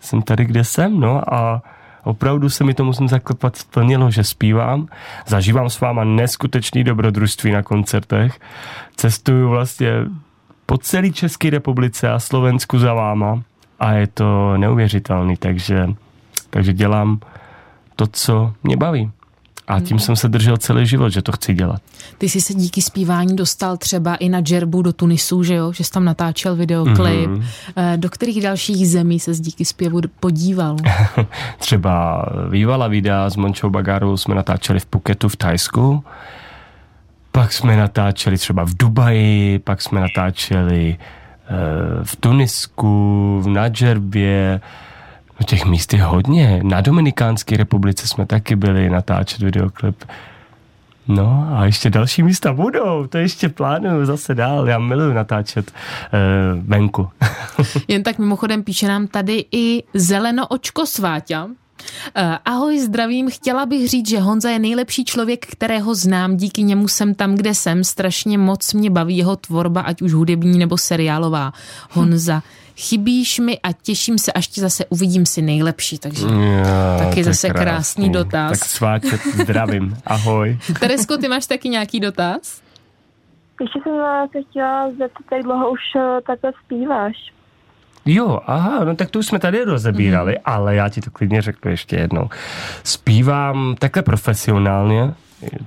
jsem 0.01 0.23
tady, 0.23 0.45
kde 0.45 0.65
jsem, 0.65 1.01
no 1.01 1.35
a 1.35 1.63
opravdu 2.05 2.51
se 2.51 2.65
mi 2.65 2.75
to 2.75 2.85
musím 2.85 3.09
zaklepat 3.09 3.57
splnilo, 3.57 4.11
že 4.11 4.25
zpívám, 4.25 4.87
zažívám 5.27 5.71
s 5.71 5.81
váma 5.81 6.05
neskutečný 6.05 6.85
dobrodružství 6.85 7.53
na 7.53 7.63
koncertech, 7.63 8.41
cestuju 8.97 9.49
vlastně 9.49 9.93
po 10.67 10.79
celé 10.79 11.11
České 11.11 11.51
republice 11.51 12.11
a 12.11 12.19
Slovensku 12.19 12.79
za 12.79 12.95
váma 12.95 13.43
a 13.81 13.93
je 13.93 14.07
to 14.07 14.57
neuvěřitelný, 14.57 15.37
takže, 15.37 15.89
takže 16.51 16.73
dělám 16.73 17.21
to, 18.07 18.13
co 18.13 18.53
mě 18.63 18.77
baví. 18.77 19.11
A 19.69 19.81
tím 19.81 19.99
jsem 19.99 20.17
se 20.17 20.29
držel 20.29 20.57
celý 20.57 20.87
život, 20.87 21.09
že 21.09 21.23
to 21.23 21.33
chci 21.33 21.55
dělat. 21.55 21.83
Ty 22.19 22.29
jsi 22.29 22.41
se 22.41 22.55
díky 22.55 22.83
zpívání 22.83 23.37
dostal 23.37 23.77
třeba 23.77 24.15
i 24.15 24.29
na 24.29 24.41
džerbu 24.41 24.83
do 24.83 24.93
Tunisu, 24.93 25.43
že 25.43 25.55
jo? 25.55 25.73
Že 25.73 25.85
jsi 25.85 25.91
tam 25.91 26.05
natáčel 26.05 26.57
videoklip. 26.57 27.31
Mm-hmm. 27.31 27.97
Do 27.97 28.11
kterých 28.11 28.43
dalších 28.43 28.89
zemí 28.89 29.21
se 29.21 29.35
díky 29.35 29.65
zpěvu 29.65 30.01
podíval? 30.21 30.77
třeba 31.59 32.27
Vývala 32.51 32.89
videa 32.89 33.31
s 33.31 33.37
Mončou 33.37 33.71
Bagarou 33.71 34.17
jsme 34.17 34.35
natáčeli 34.35 34.81
v 34.81 34.87
Phuketu 34.87 35.29
v 35.29 35.37
Tajsku. 35.37 36.05
Pak 37.33 37.53
jsme 37.53 37.77
natáčeli 37.77 38.39
třeba 38.39 38.65
v 38.65 38.75
Dubaji, 38.75 39.59
pak 39.59 39.83
jsme 39.83 40.01
natáčeli 40.01 40.97
eh, 40.99 42.05
v 42.05 42.17
Tunisku, 42.17 43.41
v 43.45 43.49
Nadžerbě, 43.49 44.61
No 45.41 45.47
těch 45.47 45.65
míst 45.65 45.93
je 45.93 46.03
hodně. 46.03 46.61
Na 46.63 46.81
Dominikánské 46.81 47.57
republice 47.57 48.09
jsme 48.09 48.27
taky 48.27 48.57
byli 48.57 48.91
natáčet 48.91 49.41
videoklip. 49.43 50.05
No 51.09 51.49
a 51.57 51.65
ještě 51.65 51.91
další 51.91 52.23
místa 52.23 52.53
budou, 52.53 53.07
to 53.07 53.19
ještě 53.19 53.49
plánuju 53.49 54.07
zase 54.07 54.35
dál, 54.35 54.69
já 54.69 54.79
miluji 54.79 55.15
natáčet 55.15 55.73
uh, 55.73 56.63
venku. 56.69 57.09
Jen 57.89 58.03
tak 58.03 58.19
mimochodem 58.19 58.63
píše 58.63 58.89
nám 58.89 59.07
tady 59.07 59.45
i 59.53 59.83
Zeleno 59.95 60.47
očko 60.47 60.87
sváťa. 60.87 61.45
Uh, 61.45 61.53
ahoj, 62.45 62.79
zdravím. 62.79 63.31
Chtěla 63.31 63.67
bych 63.67 63.89
říct, 63.89 64.09
že 64.09 64.21
Honza 64.21 64.51
je 64.51 64.59
nejlepší 64.59 65.05
člověk, 65.05 65.47
kterého 65.47 65.95
znám. 65.95 66.37
Díky 66.37 66.63
němu 66.63 66.89
jsem 66.89 67.15
tam, 67.15 67.35
kde 67.35 67.55
jsem. 67.55 67.85
Strašně 67.85 68.39
moc 68.39 68.73
mě 68.73 68.91
baví 68.91 69.17
jeho 69.17 69.37
tvorba, 69.37 69.81
ať 69.81 70.03
už 70.03 70.13
hudební 70.13 70.59
nebo 70.59 70.79
seriálová. 70.79 71.53
Honza. 71.91 72.43
Chybíš 72.77 73.39
mi 73.39 73.59
a 73.63 73.73
těším 73.73 74.19
se, 74.19 74.33
až 74.33 74.49
tě 74.49 74.61
zase 74.61 74.85
uvidím 74.85 75.27
si 75.27 75.43
nejlepší. 75.43 75.99
Takže 75.99 76.27
jo, 76.27 76.65
taky 76.99 77.25
zase 77.25 77.49
krásný. 77.49 77.65
krásný 77.65 78.13
dotaz. 78.13 78.59
Tak 78.59 78.69
sváčet, 78.69 79.21
zdravím, 79.35 79.97
ahoj. 80.07 80.59
Teresko, 80.81 81.17
ty 81.17 81.29
máš 81.29 81.47
taky 81.47 81.69
nějaký 81.69 82.01
dotaz? 82.01 82.63
Ještě 83.61 83.81
jsem 83.83 84.29
se 84.33 84.43
chtěla 84.51 84.89
zeptat, 84.91 85.25
jak 85.33 85.43
dlouho 85.43 85.71
už 85.71 85.81
eh, 85.97 86.21
takhle 86.27 86.53
zpíváš. 86.65 87.17
Jo, 88.07 88.41
aha, 88.47 88.85
no 88.85 88.97
tak 88.97 89.11
to 89.11 89.19
už 89.19 89.27
jsme 89.27 89.39
tady 89.39 89.65
rozebírali, 89.65 90.33
mm. 90.33 90.39
ale 90.45 90.75
já 90.75 90.89
ti 90.89 91.01
to 91.01 91.11
klidně 91.11 91.43
řeknu 91.43 91.71
ještě 91.71 91.97
jednou. 91.97 92.31
Zpívám 92.85 93.77
takhle 93.79 94.03
profesionálně, 94.03 95.15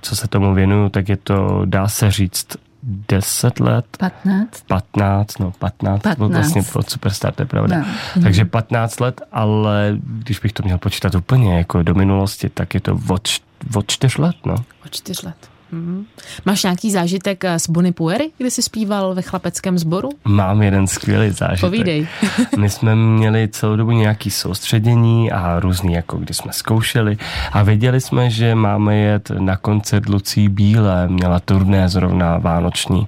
co 0.02 0.15
se 0.15 0.28
tomu 0.28 0.54
věnuju, 0.54 0.89
tak 0.89 1.10
je 1.10 1.18
to, 1.18 1.62
dá 1.65 1.88
se 1.88 2.12
říct, 2.12 2.48
10 2.86 3.60
let. 3.60 3.86
15? 3.98 4.63
15, 4.67 5.39
no 5.39 5.52
15, 5.52 6.02
15. 6.02 6.17
byl 6.17 6.30
vlastně 6.30 6.63
pro 6.63 6.84
Superstar, 6.84 7.34
to 7.34 7.41
je 7.41 7.45
pravda. 7.45 7.80
No. 8.15 8.21
Takže 8.21 8.45
15 8.45 9.00
let, 9.00 9.21
ale 9.32 9.98
když 10.04 10.39
bych 10.39 10.54
to 10.54 10.63
měl 10.63 10.78
počítat 10.78 11.15
úplně 11.15 11.58
jako 11.58 11.84
do 11.84 11.93
minulosti, 11.93 12.50
tak 12.50 12.74
je 12.74 12.80
to 12.80 13.00
od, 13.10 13.30
od 13.76 13.91
4 13.91 14.21
let, 14.21 14.36
no. 14.45 14.56
Od 14.86 14.91
4 14.91 15.26
let. 15.26 15.50
Mm. 15.76 16.06
Máš 16.46 16.64
nějaký 16.64 16.92
zážitek 16.92 17.44
eh, 17.44 17.60
s 17.60 17.70
Bonnie 17.70 17.94
Puery, 17.94 18.32
kdy 18.38 18.52
jsi 18.52 18.62
zpíval 18.62 19.16
ve 19.16 19.22
chlapeckém 19.22 19.78
sboru? 19.78 20.10
Mám 20.26 20.62
jeden 20.62 20.88
skvělý 20.88 21.30
zážitek. 21.30 21.62
Povídej. 21.62 22.08
My 22.58 22.70
jsme 22.70 22.96
měli 22.96 23.48
celou 23.48 23.76
dobu 23.76 23.92
nějaký 23.92 24.32
soustředění 24.32 25.32
a 25.32 25.60
různý, 25.60 25.94
jako 25.94 26.18
kdy 26.18 26.34
jsme 26.34 26.54
zkoušeli 26.54 27.18
a 27.52 27.64
věděli 27.64 28.02
jsme, 28.02 28.30
že 28.30 28.56
máme 28.56 28.96
jet 28.96 29.32
na 29.40 29.58
koncert 29.58 30.10
Lucí 30.10 30.50
Bílé, 30.50 31.08
měla 31.08 31.40
turné 31.40 31.90
zrovna 31.90 32.38
vánoční 32.38 33.08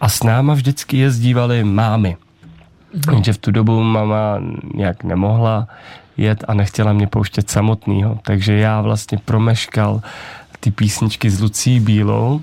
a 0.00 0.08
s 0.08 0.22
náma 0.22 0.54
vždycky 0.54 0.96
jezdívali 0.96 1.64
mámy. 1.64 2.16
Mm. 2.92 3.14
Jenže 3.14 3.32
v 3.32 3.38
tu 3.38 3.50
dobu 3.50 3.82
mama 3.82 4.38
nějak 4.74 5.04
nemohla 5.04 5.68
jet 6.16 6.44
a 6.48 6.54
nechtěla 6.54 6.92
mě 6.92 7.06
pouštět 7.06 7.50
samotného, 7.50 8.18
takže 8.22 8.52
já 8.52 8.80
vlastně 8.80 9.18
promeškal 9.24 10.00
ty 10.60 10.70
písničky 10.70 11.30
s 11.30 11.40
Lucí 11.40 11.80
Bílou 11.80 12.42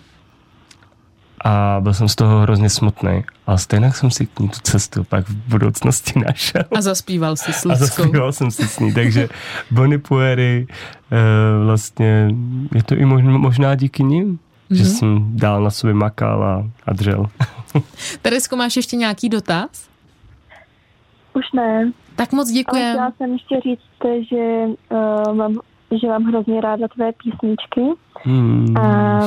a 1.44 1.78
byl 1.80 1.94
jsem 1.94 2.08
z 2.08 2.16
toho 2.16 2.40
hrozně 2.40 2.70
smutný. 2.70 3.24
A 3.48 3.58
stejně 3.58 3.92
jsem 3.92 4.12
si 4.12 4.26
k 4.26 4.40
ní 4.40 4.50
tu 4.50 4.60
cestu 4.64 5.04
pak 5.04 5.30
v 5.30 5.36
budoucnosti 5.36 6.20
našel. 6.20 6.64
A 6.78 6.82
zaspíval 6.82 7.36
si 7.36 7.54
s 7.54 7.66
Luckou. 7.66 7.72
A 7.72 7.76
zaspíval 7.76 8.32
jsem 8.32 8.52
si 8.52 8.68
s 8.68 8.80
ní, 8.80 8.94
takže 8.94 9.30
Bonnie 9.72 10.00
Puery 10.00 10.68
e, 11.12 11.66
vlastně 11.66 12.30
je 12.76 12.84
to 12.84 12.96
i 12.96 13.06
možná, 13.06 13.38
možná 13.38 13.76
díky 13.76 14.04
ním, 14.04 14.34
mm-hmm. 14.34 14.76
že 14.76 14.84
mhm. 14.84 14.92
jsem 14.92 15.38
dál 15.38 15.64
na 15.64 15.70
sobě 15.70 15.94
makal 15.94 16.44
a, 16.44 16.70
a 16.86 16.94
dřel. 16.94 17.26
Teresko, 18.22 18.56
máš 18.56 18.76
ještě 18.76 18.96
nějaký 18.96 19.30
dotaz? 19.30 19.90
Už 21.34 21.46
ne. 21.54 21.92
Tak 22.16 22.32
moc 22.32 22.52
děkuji. 22.52 22.84
Ale 22.84 22.92
chtěla 22.92 23.12
jsem 23.18 23.34
ještě 23.34 23.60
říct, 23.62 24.28
že 24.30 24.66
uh, 24.90 25.36
mám 25.36 25.60
že 26.00 26.08
mám 26.08 26.24
hrozně 26.24 26.62
ráda 26.62 26.88
tvé 26.88 27.12
písničky 27.24 27.82
hmm. 28.24 28.78
a 28.78 29.20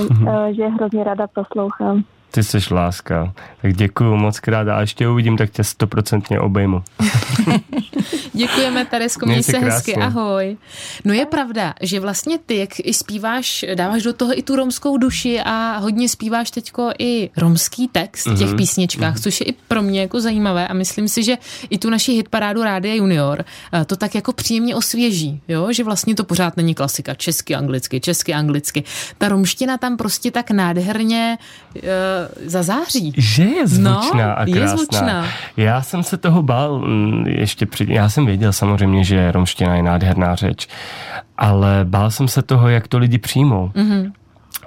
že 0.53 0.67
hrozně 0.67 1.05
ráda 1.05 1.27
poslouchám. 1.27 2.05
Ty 2.31 2.43
jsi 2.43 2.59
láska. 2.71 3.33
Tak 3.63 3.77
děkuju 3.77 4.17
moc 4.17 4.41
krát 4.41 4.69
a 4.69 4.81
ještě 4.81 5.09
uvidím, 5.09 5.37
tak 5.37 5.51
tě 5.51 5.65
stoprocentně 5.65 6.41
obejmu. 6.41 6.83
Děkujeme, 8.33 8.85
Teresko, 8.85 9.27
měj 9.27 9.43
se 9.43 9.59
hezky, 9.59 9.97
ahoj. 9.97 10.57
No 11.05 11.15
je 11.15 11.27
pravda, 11.27 11.75
že 11.81 12.01
vlastně 12.01 12.39
ty, 12.47 12.57
jak 12.57 12.71
i 12.79 12.95
zpíváš, 12.95 13.65
dáváš 13.75 14.03
do 14.03 14.13
toho 14.13 14.39
i 14.39 14.43
tu 14.43 14.57
romskou 14.57 14.97
duši 14.97 15.41
a 15.45 15.79
hodně 15.79 16.09
zpíváš 16.09 16.51
teďko 16.51 16.93
i 16.99 17.31
romský 17.37 17.89
text 17.89 18.27
v 18.27 18.39
těch 18.39 18.49
mm-hmm. 18.49 18.57
písničkách, 18.57 19.21
což 19.21 19.41
je 19.41 19.47
i 19.47 19.53
pro 19.53 19.83
mě 19.83 20.01
jako 20.01 20.21
zajímavé 20.21 20.69
a 20.69 20.75
myslím 20.75 21.09
si, 21.09 21.23
že 21.23 21.39
i 21.71 21.79
tu 21.79 21.91
naši 21.91 22.13
hitparádu 22.13 22.63
Rádia 22.63 22.95
Junior 22.95 23.45
eh, 23.73 23.85
to 23.85 23.97
tak 23.97 24.15
jako 24.15 24.33
příjemně 24.33 24.77
osvěží, 24.77 25.41
jo? 25.49 25.73
že 25.73 25.85
vlastně 25.85 26.15
to 26.15 26.25
pořád 26.25 26.57
není 26.57 26.75
klasika, 26.75 27.15
česky, 27.15 27.55
anglicky, 27.55 28.01
česky, 28.01 28.35
anglicky. 28.35 28.85
Ta 29.19 29.29
romština 29.29 29.79
tam 29.79 29.97
prostě 29.97 30.31
tak 30.31 30.51
nádherně 30.51 31.39
uh, 31.75 31.81
zazáří. 32.47 33.13
Že 33.17 33.45
je 33.45 33.67
zvučná 33.67 34.27
no, 34.27 34.39
a 34.39 34.45
krásná. 34.45 34.61
Je 34.61 34.69
zvučná. 34.69 35.25
Já 35.57 35.83
jsem 35.83 36.03
se 36.03 36.17
toho 36.17 36.43
bál 36.43 36.79
mm, 36.79 37.27
ještě 37.27 37.67
před, 37.67 37.89
já 37.89 38.09
jsem 38.09 38.27
věděl 38.27 38.53
samozřejmě, 38.53 39.05
že 39.05 39.33
romština 39.33 39.77
je 39.77 39.83
nádherná 39.83 40.35
řeč, 40.35 40.69
ale 41.39 41.81
bál 41.85 42.11
jsem 42.11 42.29
se 42.29 42.43
toho, 42.43 42.69
jak 42.69 42.89
to 42.89 42.99
lidi 42.99 43.19
přijmou. 43.19 43.69
Mm-hmm. 43.75 44.13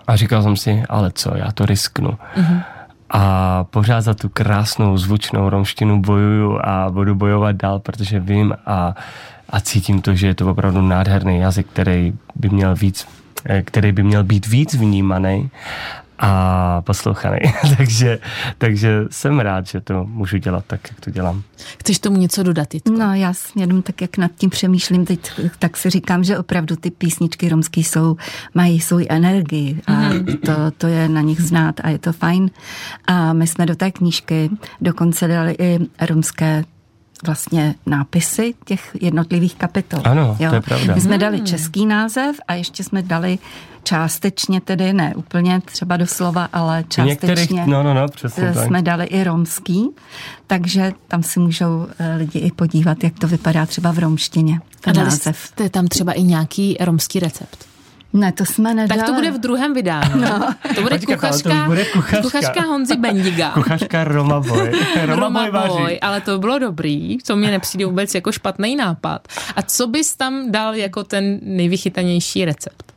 A 0.08 0.16
říkal 0.16 0.44
jsem 0.44 0.56
si, 0.58 0.84
ale 0.90 1.12
co, 1.16 1.32
já 1.36 1.52
to 1.52 1.66
risknu. 1.66 2.10
Mm-hmm. 2.10 2.64
A 3.10 3.64
pořád 3.64 4.02
za 4.02 4.14
tu 4.14 4.30
krásnou 4.30 4.98
zvučnou 4.98 5.50
romštinu 5.50 6.02
bojuju 6.02 6.60
a 6.64 6.90
budu 6.90 7.16
bojovat 7.16 7.56
dál, 7.56 7.80
protože 7.80 8.20
vím 8.20 8.54
a, 8.66 8.96
a 9.50 9.60
cítím 9.60 10.02
to, 10.02 10.16
že 10.16 10.28
je 10.28 10.36
to 10.36 10.52
opravdu 10.52 10.82
nádherný 10.82 11.40
jazyk, 11.40 11.68
který 11.68 12.14
by 12.36 12.50
měl 12.50 12.76
víc 12.76 13.08
eh, 13.46 13.62
který 13.62 13.92
by 13.92 14.04
měl 14.04 14.24
být 14.24 14.48
víc 14.48 14.74
vnímaný 14.74 15.50
a 16.20 16.82
poslouchaný. 16.82 17.40
takže, 17.78 18.20
takže 18.58 19.04
jsem 19.12 19.40
rád, 19.40 19.68
že 19.68 19.82
to 19.82 20.06
můžu 20.06 20.38
dělat 20.38 20.66
tak, 20.68 20.80
jak 20.90 21.00
to 21.00 21.12
dělám. 21.12 21.44
Chceš 21.80 22.00
tomu 22.00 22.18
něco 22.18 22.44
dodat, 22.44 22.74
Jitko? 22.74 22.92
No 22.92 23.14
jasně, 23.14 23.64
jenom 23.64 23.82
tak, 23.82 24.02
jak 24.02 24.18
nad 24.18 24.32
tím 24.38 24.50
přemýšlím 24.50 25.06
teď, 25.06 25.32
tak 25.60 25.78
si 25.78 25.90
říkám, 25.90 26.24
že 26.24 26.38
opravdu 26.38 26.76
ty 26.76 26.92
písničky 26.92 27.50
romský 27.50 27.84
jsou, 27.84 28.18
mají 28.54 28.80
svou 28.80 29.00
energii 29.10 29.82
a 29.88 29.92
mm-hmm. 29.92 30.40
to, 30.40 30.72
to 30.78 30.88
je 30.88 31.10
na 31.10 31.22
nich 31.22 31.42
znát 31.42 31.76
a 31.84 31.90
je 31.90 32.00
to 32.00 32.14
fajn. 32.14 32.52
A 33.08 33.34
my 33.34 33.48
jsme 33.48 33.66
do 33.66 33.76
té 33.76 33.92
knížky 33.92 34.50
dokonce 34.82 35.28
dali 35.28 35.56
i 35.60 35.80
romské 36.08 36.64
vlastně 37.26 37.76
nápisy 37.86 38.54
těch 38.66 38.98
jednotlivých 39.02 39.56
kapitol. 39.56 40.02
Ano, 40.04 40.38
jo. 40.40 40.50
to 40.50 40.56
je 40.56 40.62
pravda. 40.62 40.96
My 40.96 41.02
jsme 41.02 41.18
dali 41.18 41.38
hmm. 41.38 41.46
český 41.46 41.86
název 41.86 42.36
a 42.48 42.54
ještě 42.54 42.84
jsme 42.84 43.02
dali 43.02 43.40
částečně, 43.84 44.62
tedy 44.62 44.94
ne 44.94 45.16
úplně 45.16 45.62
třeba 45.66 45.98
doslova, 45.98 46.50
ale 46.54 46.84
částečně 46.88 47.66
no, 47.66 47.84
no, 47.84 47.94
no, 47.94 48.08
přesně 48.08 48.54
jsme 48.54 48.78
tak. 48.78 48.86
dali 48.86 49.06
i 49.06 49.24
romský, 49.24 49.90
takže 50.48 50.92
tam 51.08 51.24
si 51.24 51.40
můžou 51.40 51.88
eh, 52.00 52.16
lidi 52.16 52.40
i 52.40 52.52
podívat, 52.52 53.04
jak 53.04 53.20
to 53.20 53.28
vypadá 53.28 53.66
třeba 53.66 53.92
v 53.92 54.00
romštině. 54.00 54.60
Ten 54.82 55.00
a 55.00 55.04
název. 55.04 55.38
jste 55.38 55.70
tam 55.70 55.88
třeba 55.88 56.14
i 56.14 56.24
nějaký 56.24 56.78
romský 56.80 57.20
recept? 57.20 57.69
Ne, 58.14 58.32
to 58.32 58.46
jsme 58.46 58.74
nedali. 58.74 59.00
Tak 59.00 59.08
to 59.08 59.14
bude 59.14 59.32
v 59.32 59.38
druhém 59.38 59.74
vydání. 59.74 60.22
No. 60.22 60.56
To 60.76 60.82
bude, 60.82 60.98
Počkat, 60.98 61.16
kuchařka, 61.16 61.64
to 61.64 61.66
bude 61.70 61.86
kuchařka, 61.86 62.22
kuchařka 62.22 62.62
Honzi 62.62 62.96
Bendiga. 62.96 63.52
Kuchařka 63.52 64.04
Roma 64.04 64.40
Boy. 64.40 64.72
Roma, 65.06 65.46
Roma 65.46 65.68
Boy, 65.68 66.00
ale 66.00 66.22
to 66.22 66.40
bylo 66.40 66.60
dobrý. 66.60 67.18
To 67.18 67.36
mě 67.36 67.52
nepřijde 67.52 67.86
vůbec 67.86 68.16
jako 68.16 68.32
špatný 68.32 68.76
nápad. 68.76 69.28
A 69.56 69.62
co 69.62 69.88
bys 69.88 70.16
tam 70.16 70.52
dal 70.52 70.76
jako 70.76 71.04
ten 71.04 71.40
nejvychytanější 71.42 72.46
recept? 72.46 72.89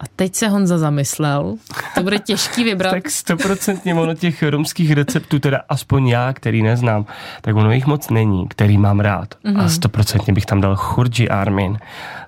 A 0.00 0.04
teď 0.16 0.34
se 0.34 0.48
Honza 0.48 0.78
zamyslel. 0.78 1.56
To 1.94 2.02
bude 2.02 2.18
těžký 2.18 2.64
vybrat. 2.64 2.90
tak 2.90 3.10
stoprocentně 3.10 3.94
ono 3.94 4.14
těch 4.14 4.42
romských 4.42 4.92
receptů, 4.92 5.38
teda 5.38 5.60
aspoň 5.68 6.08
já, 6.08 6.32
který 6.32 6.62
neznám, 6.62 7.06
tak 7.40 7.56
ono 7.56 7.72
jich 7.72 7.86
moc 7.86 8.10
není, 8.10 8.48
který 8.48 8.78
mám 8.78 9.00
rád. 9.00 9.34
Mm-hmm. 9.34 9.58
A 9.58 9.60
mhm. 9.60 9.68
stoprocentně 9.68 10.32
bych 10.32 10.46
tam 10.46 10.60
dal 10.60 10.76
Churji 10.76 11.28
Armin 11.28 11.78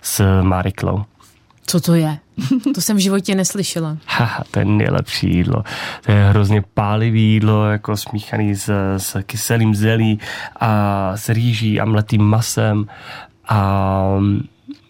s 0.02 0.42
Mariklou. 0.42 1.04
Co 1.66 1.80
to 1.80 1.94
je? 1.94 2.18
To 2.74 2.80
jsem 2.80 2.96
v 2.96 3.00
životě 3.00 3.35
neslyšela. 3.35 3.96
Haha, 4.06 4.44
to 4.50 4.58
je 4.58 4.64
nejlepší 4.64 5.37
jídlo. 5.37 5.64
To 6.04 6.12
je 6.12 6.24
hrozně 6.24 6.62
pálivý 6.74 7.22
jídlo, 7.22 7.66
jako 7.70 7.96
smíchaný 7.96 8.54
s, 8.54 8.96
s 8.96 9.22
kyselým 9.22 9.74
zelí 9.74 10.20
a 10.61 11.12
s 11.16 11.28
rýží 11.28 11.80
a 11.80 11.85
mletým 11.85 12.22
masem 12.22 12.87
a 13.48 14.18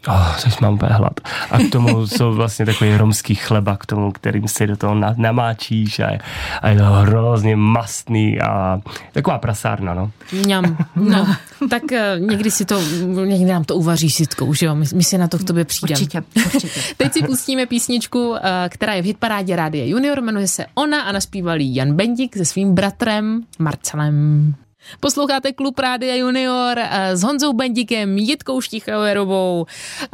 Oh, 0.09 0.37
teď 0.43 0.61
mám 0.61 0.75
úplně 0.75 0.93
hlad. 0.93 1.21
A 1.51 1.59
k 1.59 1.71
tomu 1.71 2.07
jsou 2.07 2.33
vlastně 2.33 2.67
takový 2.67 2.97
romský 2.97 3.35
chleba, 3.35 3.77
k 3.77 3.87
tomu, 3.87 4.13
kterým 4.13 4.49
si 4.49 4.67
do 4.67 4.77
toho 4.77 4.95
namáčíš 5.17 6.01
a 6.01 6.11
je, 6.11 6.21
a 6.63 6.69
je 6.69 6.79
to 6.79 6.85
hrozně 6.85 7.57
mastný 7.57 8.41
a 8.41 8.81
taková 9.13 9.39
prasárna, 9.39 9.95
no. 9.95 10.11
Mňam, 10.33 10.77
no. 10.97 11.37
tak 11.71 11.83
uh, 11.83 12.29
někdy 12.29 12.51
si 12.51 12.65
to, 12.65 12.81
někdy 13.25 13.45
nám 13.45 13.65
to 13.65 13.77
uvaří 13.77 14.11
sitkou, 14.11 14.55
že 14.55 14.67
jo? 14.67 14.75
My, 14.75 14.85
my 14.95 15.05
si 15.05 15.19
na 15.19 15.29
to 15.29 15.39
k 15.39 15.45
tobě 15.45 15.65
přijdeme. 15.65 16.01
Určitě, 16.01 16.23
určitě. 16.47 16.81
Teď 16.97 17.13
si 17.13 17.23
pustíme 17.23 17.67
písničku, 17.67 18.31
uh, 18.31 18.39
která 18.69 18.95
je 18.95 19.03
v 19.03 19.07
hitparádě 19.07 19.57
Rádia 19.57 19.85
Junior, 19.85 20.21
jmenuje 20.21 20.49
se 20.49 20.67
Ona 20.75 21.03
a 21.03 21.13
naspíval 21.13 21.57
Jan 21.61 21.95
Bendik 21.95 22.37
se 22.37 22.45
svým 22.45 22.75
bratrem 22.75 23.43
Marcelem. 23.59 24.55
Posloucháte 25.01 25.53
Klub 25.53 25.79
Rádia 25.79 26.15
Junior 26.15 26.79
eh, 26.79 27.17
s 27.17 27.23
Honzou 27.23 27.53
Bendikem, 27.53 28.19
Jitkou 28.19 28.61
Štichauerovou, 28.61 29.67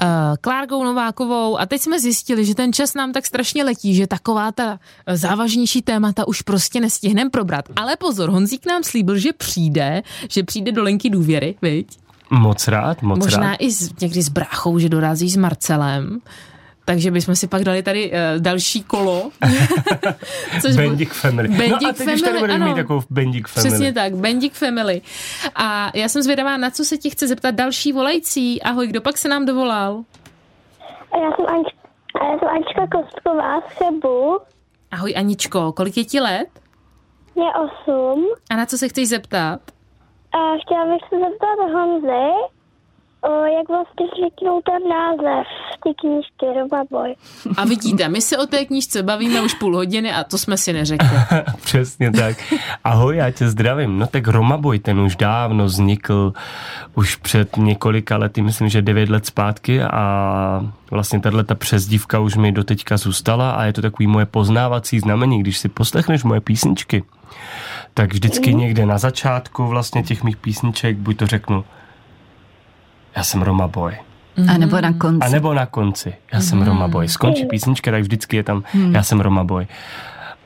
eh, 0.03 0.07
Klárkou 0.41 0.85
Novákovou 0.85 1.59
a 1.61 1.67
teď 1.67 1.81
jsme 1.81 2.01
zjistili, 2.01 2.45
že 2.45 2.55
ten 2.55 2.73
čas 2.73 2.95
nám 2.95 3.13
tak 3.13 3.27
strašně 3.27 3.65
letí, 3.65 3.95
že 3.95 4.07
taková 4.07 4.53
ta 4.53 4.79
závažnější 5.07 5.83
témata 5.83 6.29
už 6.29 6.43
prostě 6.43 6.81
nestihneme 6.81 7.31
probrat. 7.31 7.65
Ale 7.77 7.97
pozor, 7.97 8.31
Honzík 8.31 8.67
nám 8.67 8.83
slíbil, 8.83 9.19
že 9.19 9.33
přijde, 9.33 10.03
že 10.31 10.43
přijde 10.43 10.73
do 10.73 10.83
linky 10.83 11.11
důvěry, 11.11 11.55
viď? 11.63 11.99
Moc 12.31 12.69
rád, 12.69 13.03
moc 13.03 13.19
Možná 13.19 13.51
rád. 13.51 13.57
i 13.61 13.73
s, 13.73 14.01
někdy 14.01 14.23
s 14.23 14.29
bráchou, 14.29 14.79
že 14.79 14.89
dorazí 14.89 15.31
s 15.31 15.37
Marcelem 15.37 16.21
takže 16.89 17.11
bychom 17.11 17.37
si 17.37 17.49
pak 17.49 17.63
dali 17.63 17.83
tady 17.83 18.11
uh, 18.11 18.43
další 18.43 18.83
kolo. 18.83 19.23
což 20.63 20.77
Bendik 20.77 21.13
Family. 21.13 21.49
Bendik 21.49 21.83
no 21.83 21.89
a 21.89 21.93
teď 21.93 21.97
family, 21.97 22.15
už 22.15 22.23
tady 22.23 22.39
ano, 22.39 22.67
mít 22.67 22.75
takovou 22.75 23.01
Bendik 23.11 23.49
Family. 23.49 23.71
Přesně 23.71 23.93
tak, 23.93 24.15
Bendik 24.15 24.55
Family. 24.55 25.01
A 25.55 25.91
já 25.95 26.09
jsem 26.09 26.23
zvědavá, 26.23 26.57
na 26.57 26.71
co 26.71 26.85
se 26.85 26.97
ti 26.97 27.11
chce 27.11 27.29
zeptat 27.29 27.55
další 27.55 27.93
volající. 27.93 28.63
Ahoj, 28.63 28.87
kdo 28.87 29.01
pak 29.01 29.19
se 29.19 29.29
nám 29.29 29.47
dovolal? 29.47 30.05
Já 31.15 31.37
jsem, 31.37 31.47
Anč, 31.47 31.67
já 32.23 32.39
jsem 32.39 32.49
Anička 32.49 32.87
Kostková 32.93 33.61
z 33.61 33.65
Chebu. 33.65 34.39
Ahoj 34.91 35.15
Aničko, 35.17 35.73
kolik 35.73 35.97
je 35.97 36.05
ti 36.05 36.21
let? 36.21 36.49
Je 37.37 37.45
osm. 37.65 38.27
A 38.51 38.57
na 38.57 38.67
co 38.67 38.79
se 38.79 38.89
chceš 38.89 39.09
zeptat? 39.09 39.61
A 40.33 40.39
chtěla 40.65 40.85
bych 40.85 41.09
se 41.09 41.17
zeptat 41.17 41.73
Honzy, 41.73 42.58
O, 43.21 43.45
jak 43.45 43.69
vlastně 43.69 44.07
vzniknul 44.15 44.61
ten 44.65 44.89
název 44.89 45.47
té 45.85 45.91
knížky 46.01 46.47
Roma 46.61 46.85
Boy. 46.91 47.15
A 47.57 47.65
vidíte, 47.65 48.09
my 48.09 48.21
se 48.21 48.39
o 48.39 48.47
té 48.47 48.65
knížce 48.65 49.03
bavíme 49.03 49.43
už 49.43 49.55
půl 49.55 49.77
hodiny 49.77 50.13
a 50.13 50.25
to 50.25 50.39
jsme 50.39 50.57
si 50.57 50.73
neřekli. 50.73 51.09
Přesně 51.61 52.11
tak. 52.11 52.37
Ahoj, 52.85 53.17
já 53.17 53.31
tě 53.31 53.49
zdravím. 53.49 53.99
No 53.99 54.07
tak 54.07 54.29
Roma 54.29 54.57
Boy, 54.57 54.79
ten 54.79 55.01
už 55.01 55.17
dávno 55.17 55.65
vznikl 55.65 56.33
už 56.95 57.17
před 57.17 57.57
několika 57.57 58.17
lety, 58.17 58.43
myslím, 58.43 58.69
že 58.69 58.83
devět 58.83 59.09
let 59.09 59.27
zpátky 59.27 59.83
a 59.83 60.65
vlastně 60.91 61.21
tahle 61.21 61.45
ta 61.45 61.55
přezdívka 61.55 62.21
už 62.21 62.37
mi 62.37 62.53
doteďka 62.53 62.97
zůstala 62.97 63.51
a 63.51 63.65
je 63.65 63.73
to 63.73 63.83
takový 63.83 64.07
moje 64.07 64.27
poznávací 64.27 65.01
znamení, 65.01 65.41
když 65.41 65.59
si 65.59 65.69
poslechneš 65.69 66.25
moje 66.25 66.41
písničky, 66.41 67.05
tak 67.95 68.13
vždycky 68.13 68.53
mm. 68.53 68.59
někde 68.59 68.87
na 68.87 68.99
začátku 68.99 69.67
vlastně 69.67 70.03
těch 70.03 70.25
mých 70.25 70.37
písniček 70.37 70.97
buď 70.97 71.17
to 71.17 71.27
řeknu 71.27 71.65
já 73.17 73.25
jsem 73.25 73.43
Roma 73.43 73.69
Boy. 73.69 73.99
A 74.55 74.59
nebo 74.59 74.81
na 74.81 74.93
konci. 74.93 75.27
A 75.27 75.29
nebo 75.29 75.55
na 75.55 75.67
konci, 75.67 76.15
já 76.33 76.41
jsem 76.41 76.59
mm. 76.59 76.65
Roma 76.65 76.89
Boy. 76.89 77.09
Skončí 77.09 77.47
písnička, 77.47 77.91
tak 77.91 78.01
vždycky 78.01 78.37
je 78.37 78.43
tam, 78.43 78.63
mm. 78.75 78.95
já 78.95 79.03
jsem 79.03 79.21
Roma 79.21 79.45
Boy. 79.45 79.67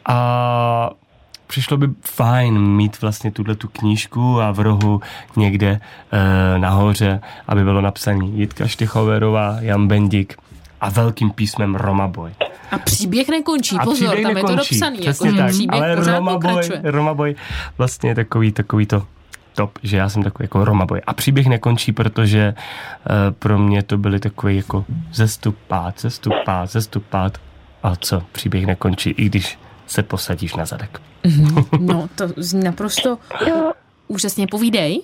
A 0.09 0.91
přišlo 1.47 1.77
by 1.77 1.89
fajn 2.01 2.59
mít 2.59 3.01
vlastně 3.01 3.31
tuhle 3.31 3.55
tu 3.55 3.69
knížku 3.69 4.41
a 4.41 4.51
v 4.51 4.61
rohu 4.61 5.01
někde 5.37 5.81
e, 6.13 6.59
nahoře, 6.59 7.21
aby 7.49 7.65
bylo 7.65 7.81
napsané 7.81 8.25
Jitka 8.25 8.67
Štychoverová, 8.67 9.57
Jan 9.61 9.89
Bendik 9.89 10.37
a 10.81 10.91
velkým 10.91 11.31
písmem 11.31 11.75
Roma 11.75 12.09
Boy. 12.09 12.33
A 12.71 12.79
příběh 12.79 13.29
nekončí, 13.29 13.77
a 13.77 13.85
pozor, 13.85 14.09
příběh 14.09 14.23
tam 14.23 14.35
nekončí, 14.35 14.75
je 14.75 14.81
to 14.81 14.87
dopsaný. 14.87 14.99
Přesně 14.99 15.29
jako, 15.29 15.39
tak, 15.39 15.51
příběh 15.51 15.83
ale 15.83 15.95
Roma 15.95 16.39
Boy, 16.39 16.69
Roma 16.83 17.15
Boy 17.15 17.35
vlastně 17.79 18.15
takový, 18.15 18.53
takový 18.53 18.87
to 18.87 19.07
top, 19.55 19.79
že 19.83 19.97
já 19.97 20.09
jsem 20.09 20.23
takový 20.23 20.45
jako 20.45 20.65
Roma 20.65 20.87
boy. 20.87 21.01
A 21.07 21.15
příběh 21.15 21.47
nekončí, 21.47 21.93
protože 21.93 22.55
uh, 22.55 23.35
pro 23.39 23.59
mě 23.59 23.83
to 23.83 23.99
byly 23.99 24.21
takový 24.21 24.57
jako 24.57 24.85
zestupát, 25.13 26.01
zestupát, 26.01 26.71
zestupát. 26.71 27.39
A 27.83 27.97
co, 27.97 28.23
příběh 28.33 28.67
nekončí, 28.67 29.11
i 29.11 29.25
když 29.25 29.59
se 29.87 30.03
posadíš 30.03 30.55
na 30.55 30.65
zadek. 30.65 31.01
Mm-hmm. 31.25 31.81
No, 31.81 32.09
to 32.15 32.25
zní 32.37 32.65
naprosto 32.65 33.19
úžasně. 34.09 34.47
Povídej. 34.47 35.03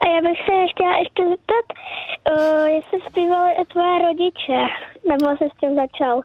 A 0.00 0.06
já 0.06 0.20
bych 0.20 0.38
se 0.38 0.52
chtěla 0.70 0.96
ještě 0.98 1.22
zeptat, 1.28 1.66
uh, 1.70 2.66
jestli 2.66 2.98
zpívali 3.10 3.52
i 3.52 3.64
tvoje 3.64 3.98
rodiče, 4.02 4.60
nebo 5.08 5.36
se 5.36 5.44
s 5.44 5.60
tím 5.60 5.74
začal? 5.74 6.22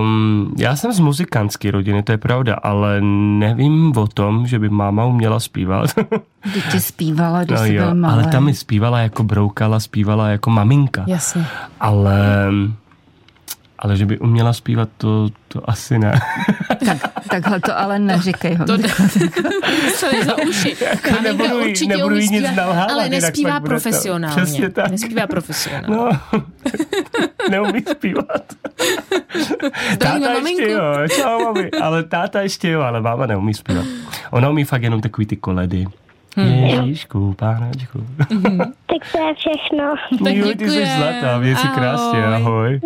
Um, 0.00 0.54
já 0.58 0.76
jsem 0.76 0.92
z 0.92 0.98
muzikantské 1.00 1.70
rodiny, 1.70 2.02
to 2.02 2.12
je 2.12 2.18
pravda, 2.18 2.54
ale 2.54 3.00
nevím 3.38 3.92
o 3.96 4.06
tom, 4.06 4.46
že 4.46 4.58
by 4.58 4.68
máma 4.68 5.04
uměla 5.04 5.40
zpívat. 5.40 5.90
Dítě 6.54 6.80
zpívala, 6.80 7.44
když 7.44 7.60
no, 7.60 7.66
jsi 7.66 7.72
byl 7.72 7.94
malý. 7.94 8.14
Ale 8.14 8.32
tam 8.32 8.44
mi 8.44 8.54
zpívala 8.54 8.98
jako 8.98 9.22
broukala, 9.22 9.80
zpívala 9.80 10.28
jako 10.28 10.50
maminka. 10.50 11.04
Jasně. 11.06 11.46
Ale 11.80 12.48
ale 13.78 13.96
že 13.96 14.06
by 14.06 14.18
uměla 14.18 14.52
zpívat, 14.52 14.88
to, 14.96 15.28
to 15.48 15.70
asi 15.70 15.98
ne. 15.98 16.20
Tak, 16.86 16.98
takhle 17.30 17.60
to 17.60 17.78
ale 17.78 17.98
neříkej. 17.98 18.56
To 18.56 18.76
dostali 18.76 20.24
za 20.24 20.38
uši. 20.48 20.76
Jako 20.84 21.22
nebudu, 21.22 21.60
určitě 21.60 21.96
nebudu 21.96 22.16
jí 22.16 22.28
nic 22.28 22.56
nalhávat. 22.56 22.90
Ale 22.90 23.08
nespívá 23.08 23.60
profesionálně. 23.60 24.42
Přesně 24.42 24.70
tak. 24.70 24.90
Nespívá 24.90 25.26
profesionálně. 25.26 25.96
No, 25.96 26.10
neumí 27.50 27.82
zpívat. 27.90 28.42
táta 29.98 30.32
ještě 30.32 30.70
jo, 30.70 30.80
čau 31.08 31.44
mami. 31.44 31.70
Ale 31.70 32.02
táta 32.04 32.40
ještě 32.40 32.70
jo, 32.70 32.80
ale 32.80 33.00
máma 33.00 33.26
neumí 33.26 33.54
zpívat. 33.54 33.84
Ona 34.30 34.50
umí 34.50 34.64
fakt 34.64 34.82
jenom 34.82 35.00
takový 35.00 35.26
ty 35.26 35.36
koledy. 35.36 35.86
Hmm. 36.36 36.64
Ježíšku, 36.64 37.34
pánečku. 37.38 37.98
Mm-hmm. 38.18 38.58
tak 38.86 39.12
to 39.12 39.18
je 39.18 39.34
všechno. 39.34 39.94
Tak 40.24 40.34
jo, 40.34 40.46
ty 40.58 40.70
jsi 40.70 40.86
zlatá, 40.86 41.38
věci 41.38 41.60
si 41.60 41.68
krásně, 41.68 42.24
ahoj. 42.24 42.80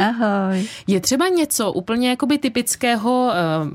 Ahoj. 0.00 0.64
Je 0.86 1.00
třeba 1.00 1.28
něco 1.28 1.72
úplně 1.72 2.10
jakoby 2.10 2.38
typického 2.38 3.32
uh, 3.62 3.68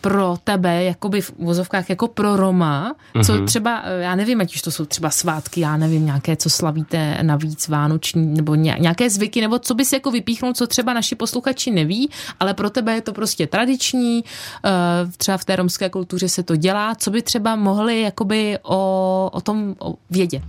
pro 0.00 0.36
tebe, 0.44 0.84
jakoby 0.84 1.20
v 1.20 1.32
vozovkách 1.38 1.90
jako 1.90 2.08
pro 2.08 2.36
Roma, 2.36 2.94
co 3.24 3.32
mm-hmm. 3.32 3.44
třeba, 3.44 3.82
eh, 3.84 4.02
já 4.02 4.14
nevím, 4.14 4.40
ať 4.40 4.54
už 4.54 4.62
to 4.62 4.70
jsou 4.70 4.84
třeba 4.84 5.10
svátky, 5.10 5.60
já 5.60 5.76
nevím, 5.76 6.06
nějaké, 6.06 6.36
co 6.36 6.50
slavíte 6.50 7.18
navíc 7.22 7.68
vánoční, 7.68 8.26
nebo 8.26 8.54
nějaké 8.54 9.10
zvyky, 9.10 9.40
nebo 9.40 9.58
co 9.58 9.74
bys 9.74 9.92
jako 9.92 10.10
vypíchnul, 10.10 10.52
co 10.52 10.66
třeba 10.66 10.92
naši 10.92 11.14
posluchači 11.14 11.70
neví, 11.70 12.10
ale 12.40 12.54
pro 12.54 12.70
tebe 12.70 12.94
je 12.94 13.00
to 13.00 13.12
prostě 13.12 13.46
tradiční, 13.46 14.24
eh, 14.64 14.70
třeba 15.16 15.38
v 15.38 15.44
té 15.44 15.56
romské 15.56 15.90
kultuře 15.90 16.28
se 16.28 16.42
to 16.42 16.56
dělá, 16.56 16.94
co 16.94 17.10
by 17.10 17.22
třeba 17.22 17.56
mohli 17.56 18.00
jakoby 18.00 18.58
o, 18.62 19.30
o 19.32 19.40
tom 19.40 19.74
vědět? 20.10 20.42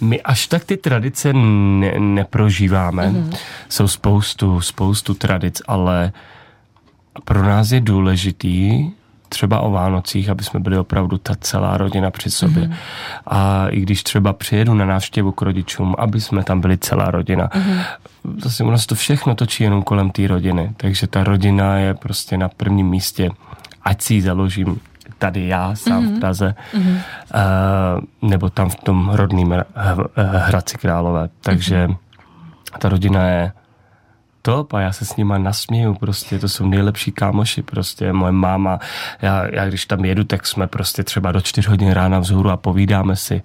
My 0.00 0.22
až 0.22 0.46
tak 0.46 0.64
ty 0.64 0.76
tradice 0.76 1.32
ne, 1.32 1.94
neprožíváme. 1.98 3.10
Mm-hmm. 3.10 3.36
Jsou 3.68 3.88
spoustu, 3.88 4.60
spoustu 4.60 5.14
tradic, 5.14 5.62
ale 5.66 6.12
pro 7.24 7.42
nás 7.42 7.70
je 7.70 7.80
důležitý 7.80 8.90
třeba 9.28 9.60
o 9.60 9.70
Vánocích, 9.70 10.28
aby 10.28 10.44
jsme 10.44 10.60
byli 10.60 10.78
opravdu 10.78 11.18
ta 11.18 11.34
celá 11.40 11.76
rodina 11.76 12.10
při 12.10 12.30
sobě. 12.30 12.62
Mm-hmm. 12.62 12.74
A 13.26 13.68
i 13.68 13.80
když 13.80 14.02
třeba 14.02 14.32
přijedu 14.32 14.74
na 14.74 14.84
návštěvu 14.84 15.32
k 15.32 15.42
rodičům, 15.42 15.94
aby 15.98 16.20
jsme 16.20 16.44
tam 16.44 16.60
byli 16.60 16.78
celá 16.78 17.10
rodina. 17.10 17.48
Mm-hmm. 17.48 17.84
Zase 18.42 18.64
u 18.64 18.70
nás 18.70 18.86
to 18.86 18.94
všechno 18.94 19.34
točí 19.34 19.64
jenom 19.64 19.82
kolem 19.82 20.10
té 20.10 20.26
rodiny, 20.26 20.72
takže 20.76 21.06
ta 21.06 21.24
rodina 21.24 21.78
je 21.78 21.94
prostě 21.94 22.38
na 22.38 22.48
prvním 22.48 22.88
místě. 22.88 23.30
Ať 23.82 24.02
si 24.02 24.14
ji 24.14 24.22
založím 24.22 24.80
tady 25.18 25.46
já 25.46 25.74
sám 25.74 26.02
mm-hmm. 26.02 26.06
v 26.06 26.10
mhm. 26.10 26.20
Praze, 26.20 26.54
mm-hmm. 26.74 26.98
uh, 28.22 28.30
nebo 28.30 28.50
tam 28.50 28.70
v 28.70 28.74
tom 28.74 29.10
rodným 29.12 29.54
Hradci 30.16 30.78
Králové. 30.78 31.28
Takže 31.40 31.86
mm-hmm. 31.86 31.96
ta 32.78 32.88
rodina 32.88 33.28
je 33.28 33.52
top 34.46 34.74
a 34.74 34.80
já 34.80 34.92
se 34.92 35.04
s 35.04 35.16
nima 35.16 35.38
nasměju, 35.38 35.94
prostě 35.94 36.38
to 36.38 36.48
jsou 36.48 36.66
nejlepší 36.66 37.12
kámoši, 37.12 37.62
prostě 37.62 38.12
moje 38.12 38.32
máma, 38.32 38.78
já, 39.22 39.44
já 39.52 39.68
když 39.68 39.86
tam 39.86 40.04
jedu, 40.04 40.24
tak 40.24 40.46
jsme 40.46 40.66
prostě 40.66 41.04
třeba 41.04 41.32
do 41.32 41.40
čtyř 41.40 41.68
hodin 41.68 41.90
rána 41.90 42.18
vzhůru 42.18 42.50
a 42.50 42.56
povídáme 42.56 43.16
si. 43.16 43.42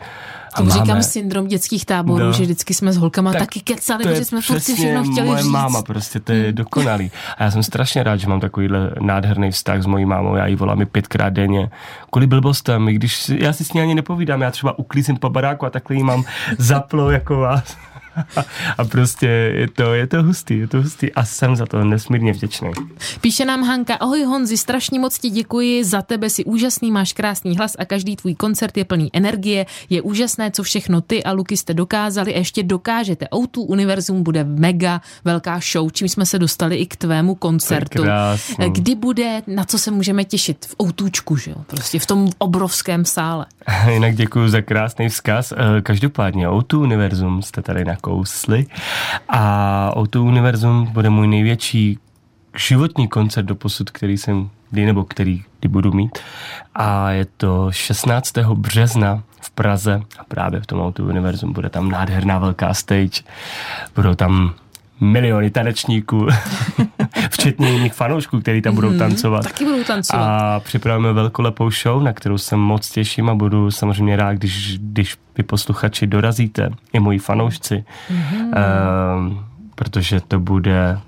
A 0.53 0.57
to 0.57 0.63
máme... 0.63 0.81
říkám 0.81 1.03
syndrom 1.03 1.47
dětských 1.47 1.85
táborů, 1.85 2.25
no, 2.25 2.33
že 2.33 2.43
vždycky 2.43 2.73
jsme 2.73 2.93
s 2.93 2.97
holkama 2.97 3.31
tak 3.31 3.39
taky 3.39 3.59
kecali, 3.59 4.03
protože 4.03 4.25
jsme 4.25 4.41
furt 4.41 4.59
si 4.59 4.73
všechno 4.75 5.03
chtěli 5.03 5.27
moje 5.27 5.43
říct. 5.43 5.51
máma, 5.51 5.81
prostě 5.81 6.19
to 6.19 6.31
je 6.31 6.43
hmm. 6.43 6.53
dokonalý. 6.53 7.11
A 7.37 7.43
já 7.43 7.51
jsem 7.51 7.63
strašně 7.63 8.03
rád, 8.03 8.17
že 8.17 8.27
mám 8.27 8.39
takovýhle 8.39 8.91
nádherný 9.01 9.51
vztah 9.51 9.81
s 9.81 9.85
mojí 9.85 10.05
mámou, 10.05 10.35
já 10.35 10.47
jí 10.47 10.55
volám 10.55 10.81
i 10.81 10.85
pětkrát 10.85 11.33
denně. 11.33 11.69
Kvůli 12.11 12.27
blbostem, 12.27 12.85
když 12.85 13.29
já 13.29 13.53
si 13.53 13.63
s 13.63 13.73
ní 13.73 13.81
ani 13.81 13.95
nepovídám, 13.95 14.41
já 14.41 14.51
třeba 14.51 14.79
uklízím 14.79 15.17
po 15.17 15.29
baráku 15.29 15.65
a 15.65 15.69
takhle 15.69 15.95
jí 15.95 16.03
mám 16.03 16.23
zaplo 16.57 17.11
jako 17.11 17.37
vás 17.37 17.77
a 18.77 18.83
prostě 18.85 19.27
je 19.27 19.67
to, 19.67 19.93
je 19.93 20.07
to 20.07 20.23
hustý, 20.23 20.59
je 20.59 20.67
to 20.67 20.81
hustý 20.81 21.13
a 21.13 21.25
jsem 21.25 21.55
za 21.55 21.65
to 21.65 21.83
nesmírně 21.83 22.33
vděčný. 22.33 22.71
Píše 23.21 23.45
nám 23.45 23.63
Hanka, 23.63 23.95
ahoj 23.95 24.23
Honzi, 24.23 24.57
strašně 24.57 24.99
moc 24.99 25.19
ti 25.19 25.29
děkuji, 25.29 25.83
za 25.83 26.01
tebe 26.01 26.29
si 26.29 26.45
úžasný, 26.45 26.91
máš 26.91 27.13
krásný 27.13 27.57
hlas 27.57 27.75
a 27.79 27.85
každý 27.85 28.15
tvůj 28.15 28.35
koncert 28.35 28.77
je 28.77 28.85
plný 28.85 29.09
energie, 29.13 29.65
je 29.89 30.01
úžasné, 30.01 30.51
co 30.51 30.63
všechno 30.63 31.01
ty 31.01 31.23
a 31.23 31.31
Luky 31.31 31.57
jste 31.57 31.73
dokázali 31.73 32.35
a 32.35 32.37
ještě 32.37 32.63
dokážete. 32.63 33.25
O2 33.25 33.65
Univerzum 33.67 34.23
bude 34.23 34.43
mega 34.43 35.01
velká 35.25 35.59
show, 35.71 35.91
čím 35.91 36.09
jsme 36.09 36.25
se 36.25 36.39
dostali 36.39 36.75
i 36.75 36.85
k 36.85 36.95
tvému 36.95 37.35
koncertu. 37.35 38.03
Kdy 38.71 38.95
bude, 38.95 39.41
na 39.47 39.63
co 39.63 39.77
se 39.77 39.91
můžeme 39.91 40.23
těšit? 40.23 40.65
V 40.65 40.75
Outůčku, 40.83 41.37
že 41.37 41.51
jo? 41.51 41.57
Prostě 41.67 41.99
v 41.99 42.05
tom 42.05 42.29
obrovském 42.37 43.05
sále. 43.05 43.45
Jinak 43.93 44.15
děkuji 44.15 44.49
za 44.49 44.61
krásný 44.61 45.09
vzkaz. 45.09 45.51
Eh, 45.51 45.81
každopádně 45.81 46.47
O2 46.47 46.79
Univerzum 46.79 47.41
jste 47.41 47.61
tady 47.61 47.85
na 47.85 47.95
nakousli. 48.09 48.65
A 49.29 49.91
O2 49.95 50.21
Univerzum 50.21 50.85
bude 50.85 51.09
můj 51.09 51.27
největší 51.27 51.99
životní 52.57 53.07
koncert 53.07 53.45
do 53.45 53.55
posud, 53.55 53.89
který 53.89 54.17
jsem 54.17 54.49
kdy 54.71 54.85
nebo 54.85 55.03
který 55.03 55.43
kdy 55.59 55.69
budu 55.69 55.91
mít. 55.91 56.19
A 56.75 57.11
je 57.11 57.25
to 57.37 57.71
16. 57.71 58.37
března 58.37 59.23
v 59.41 59.51
Praze 59.51 60.01
a 60.19 60.23
právě 60.23 60.61
v 60.61 60.65
tom 60.65 60.79
O2 60.79 61.09
Univerzum 61.09 61.53
bude 61.53 61.69
tam 61.69 61.91
nádherná 61.91 62.39
velká 62.39 62.73
stage. 62.73 63.21
Budou 63.95 64.15
tam 64.15 64.53
miliony 64.99 65.49
tanečníků, 65.49 66.27
včetně 67.29 67.69
jiných 67.71 67.93
fanoušků, 67.93 68.39
kteří 68.39 68.61
tam 68.61 68.75
budou 68.75 68.89
mhm, 68.89 68.99
tancovat. 68.99 69.43
Taky 69.43 69.65
budou 69.65 69.83
tancovat. 69.83 70.23
A 70.23 70.59
připravujeme 70.59 71.13
velkolepou 71.13 71.71
show, 71.71 72.03
na 72.03 72.13
kterou 72.13 72.37
se 72.37 72.55
moc 72.55 72.89
těším 72.89 73.29
a 73.29 73.35
budu 73.35 73.71
samozřejmě 73.71 74.15
rád, 74.15 74.33
když, 74.33 74.77
když 74.79 75.15
vy 75.37 75.43
posluchači 75.43 76.07
dorazíte, 76.07 76.69
i 76.93 76.99
moji 76.99 77.19
fanoušci, 77.19 77.83
mm-hmm. 78.11 78.47
uh, 79.29 79.37
protože 79.75 80.21
to 80.21 80.39
bude 80.39 80.99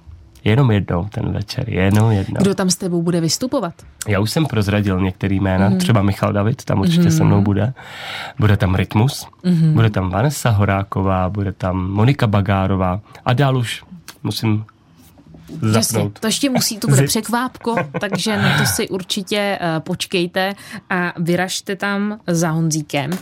Jenom 0.43 0.71
jednou 0.71 1.05
ten 1.05 1.31
večer, 1.31 1.69
jenom 1.69 2.11
jednou. 2.11 2.41
Kdo 2.41 2.55
tam 2.55 2.69
s 2.69 2.75
tebou 2.75 3.01
bude 3.01 3.21
vystupovat? 3.21 3.73
Já 4.07 4.19
už 4.19 4.31
jsem 4.31 4.45
prozradil 4.45 5.01
některý 5.01 5.39
jména, 5.39 5.69
mm. 5.69 5.77
třeba 5.77 6.01
Michal 6.01 6.33
David, 6.33 6.65
tam 6.65 6.79
určitě 6.79 7.01
mm. 7.03 7.11
se 7.11 7.23
mnou 7.23 7.41
bude. 7.41 7.73
Bude 8.39 8.57
tam 8.57 8.75
Rytmus, 8.75 9.27
mm. 9.43 9.73
bude 9.73 9.89
tam 9.89 10.09
Vanessa 10.09 10.49
Horáková, 10.49 11.29
bude 11.29 11.51
tam 11.51 11.91
Monika 11.91 12.27
Bagárová 12.27 12.99
a 13.25 13.33
dál 13.33 13.57
už 13.57 13.83
musím. 14.23 14.65
Jasně, 15.73 16.11
to 16.19 16.27
ještě 16.27 16.49
musí, 16.49 16.77
to 16.77 16.87
bude 16.87 17.03
překvápko, 17.03 17.75
takže 17.99 18.37
na 18.37 18.57
to 18.57 18.65
si 18.65 18.89
určitě 18.89 19.59
uh, 19.61 19.79
počkejte 19.79 20.53
a 20.89 21.13
vyražte 21.17 21.75
tam 21.75 22.19
za 22.27 22.49
Honzíkem. 22.49 23.11
Uh, 23.11 23.17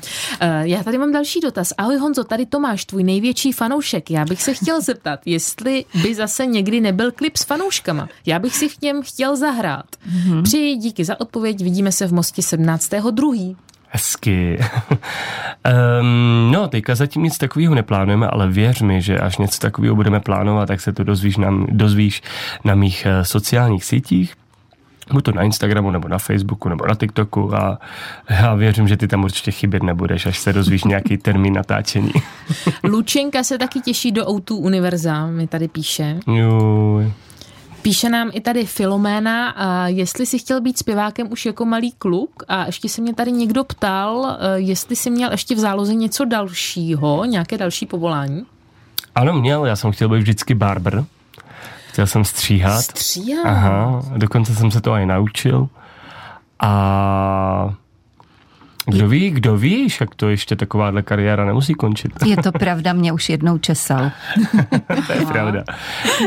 já 0.62 0.84
tady 0.84 0.98
mám 0.98 1.12
další 1.12 1.40
dotaz. 1.40 1.74
Ahoj 1.78 1.98
Honzo, 1.98 2.24
tady 2.24 2.46
Tomáš, 2.46 2.86
tvůj 2.86 3.04
největší 3.04 3.52
fanoušek. 3.52 4.12
Já 4.12 4.26
bych 4.26 4.42
se 4.42 4.54
chtěl 4.54 4.82
zeptat, 4.82 5.20
jestli 5.26 5.86
by 6.02 6.16
zase 6.16 6.46
někdy 6.46 6.82
nebyl 6.82 7.12
klip 7.12 7.38
s 7.38 7.44
fanouškama. 7.44 8.10
Já 8.26 8.40
bych 8.40 8.56
si 8.56 8.70
v 8.70 8.82
něm 8.82 9.02
chtěl 9.02 9.36
zahrát. 9.36 9.86
Mm-hmm. 9.86 10.44
Přeji 10.44 10.76
díky 10.76 11.06
za 11.06 11.20
odpověď, 11.20 11.62
vidíme 11.64 11.92
se 11.92 12.08
v 12.08 12.14
Mosti 12.14 12.42
17.2. 12.42 13.56
Hezky. 13.90 14.60
um, 16.02 16.52
no, 16.52 16.68
teďka 16.68 16.96
zatím 16.96 17.24
nic 17.24 17.38
takového 17.38 17.76
neplánujeme, 17.76 18.28
ale 18.28 18.48
věř 18.48 18.82
mi, 18.82 19.02
že 19.02 19.20
až 19.20 19.38
něco 19.38 19.60
takového 19.60 19.96
budeme 19.96 20.20
plánovat, 20.20 20.68
tak 20.68 20.82
se 20.82 20.94
to 20.94 21.04
dozvíš 21.04 21.38
na, 21.38 21.50
dozvíš 21.70 22.22
na 22.64 22.76
mých 22.76 23.08
uh, 23.18 23.24
sociálních 23.24 23.86
sítích. 23.86 24.34
Buď 25.14 25.24
to 25.24 25.32
na 25.32 25.44
Instagramu, 25.44 25.92
nebo 25.92 26.08
na 26.08 26.18
Facebooku, 26.18 26.70
nebo 26.70 26.86
na 26.86 26.96
TikToku 26.96 27.56
a 27.56 27.80
já 28.30 28.56
věřím, 28.56 28.88
že 28.88 28.98
ty 28.98 29.08
tam 29.08 29.24
určitě 29.24 29.52
chybět 29.52 29.84
nebudeš, 29.84 30.26
až 30.26 30.40
se 30.40 30.54
dozvíš 30.54 30.84
nějaký 30.84 31.18
termín 31.18 31.54
natáčení. 31.54 32.12
Lučenka 32.84 33.44
se 33.44 33.58
taky 33.58 33.80
těší 33.80 34.12
do 34.12 34.26
O2 34.26 34.56
Univerza, 34.56 35.28
mi 35.28 35.48
tady 35.48 35.68
píše. 35.68 36.20
Juj. 36.28 37.14
Píše 37.82 38.10
nám 38.10 38.30
i 38.34 38.42
tady 38.42 38.66
Filoména, 38.66 39.56
jestli 39.86 40.26
si 40.26 40.40
chtěl 40.40 40.62
být 40.62 40.78
zpěvákem 40.78 41.32
už 41.32 41.46
jako 41.46 41.66
malý 41.66 41.92
kluk 41.92 42.44
a 42.48 42.66
ještě 42.66 42.90
se 42.90 43.02
mě 43.02 43.14
tady 43.14 43.32
někdo 43.32 43.64
ptal, 43.64 44.38
e, 44.40 44.60
jestli 44.60 44.96
si 44.96 45.10
měl 45.10 45.32
ještě 45.32 45.56
v 45.56 45.60
záloze 45.60 45.94
něco 45.94 46.26
dalšího, 46.26 47.26
nějaké 47.26 47.58
další 47.58 47.86
povolání? 47.86 48.46
Ano, 49.16 49.34
měl, 49.34 49.66
já 49.66 49.76
jsem 49.76 49.92
chtěl 49.92 50.10
být 50.10 50.18
vždycky 50.18 50.54
barber. 50.56 51.06
Chtěl 51.90 52.08
jsem 52.08 52.26
stříhat. 52.26 52.82
Stříhat? 52.82 53.46
Aha, 53.46 54.04
dokonce 54.18 54.56
jsem 54.56 54.72
se 54.72 54.82
to 54.82 54.94
i 54.94 55.06
naučil. 55.06 55.68
A 56.60 57.74
kdo 58.90 59.08
ví, 59.08 59.30
kdo 59.30 59.58
ví, 59.58 59.88
jak 60.02 60.16
to 60.16 60.30
ještě 60.30 60.56
takováhle 60.56 61.02
kariéra 61.02 61.46
nemusí 61.46 61.74
končit. 61.74 62.12
Je 62.26 62.38
to 62.38 62.52
pravda, 62.52 62.94
mě 62.94 63.14
už 63.14 63.30
jednou 63.30 63.58
česal. 63.58 64.12
to 65.08 65.14
je 65.14 65.26
pravda. 65.26 65.64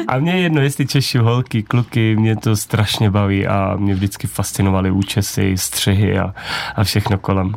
A 0.08 0.18
mě 0.18 0.32
jedno, 0.32 0.60
jestli 0.60 0.86
Češi, 0.86 1.18
holky, 1.18 1.62
kluky, 1.62 2.16
mě 2.16 2.36
to 2.36 2.56
strašně 2.56 3.10
baví 3.10 3.46
a 3.46 3.76
mě 3.76 3.94
vždycky 3.94 4.26
fascinovaly 4.26 4.90
účesy, 4.90 5.52
střihy 5.56 6.18
a, 6.18 6.34
a 6.76 6.84
všechno 6.84 7.18
kolem. 7.18 7.54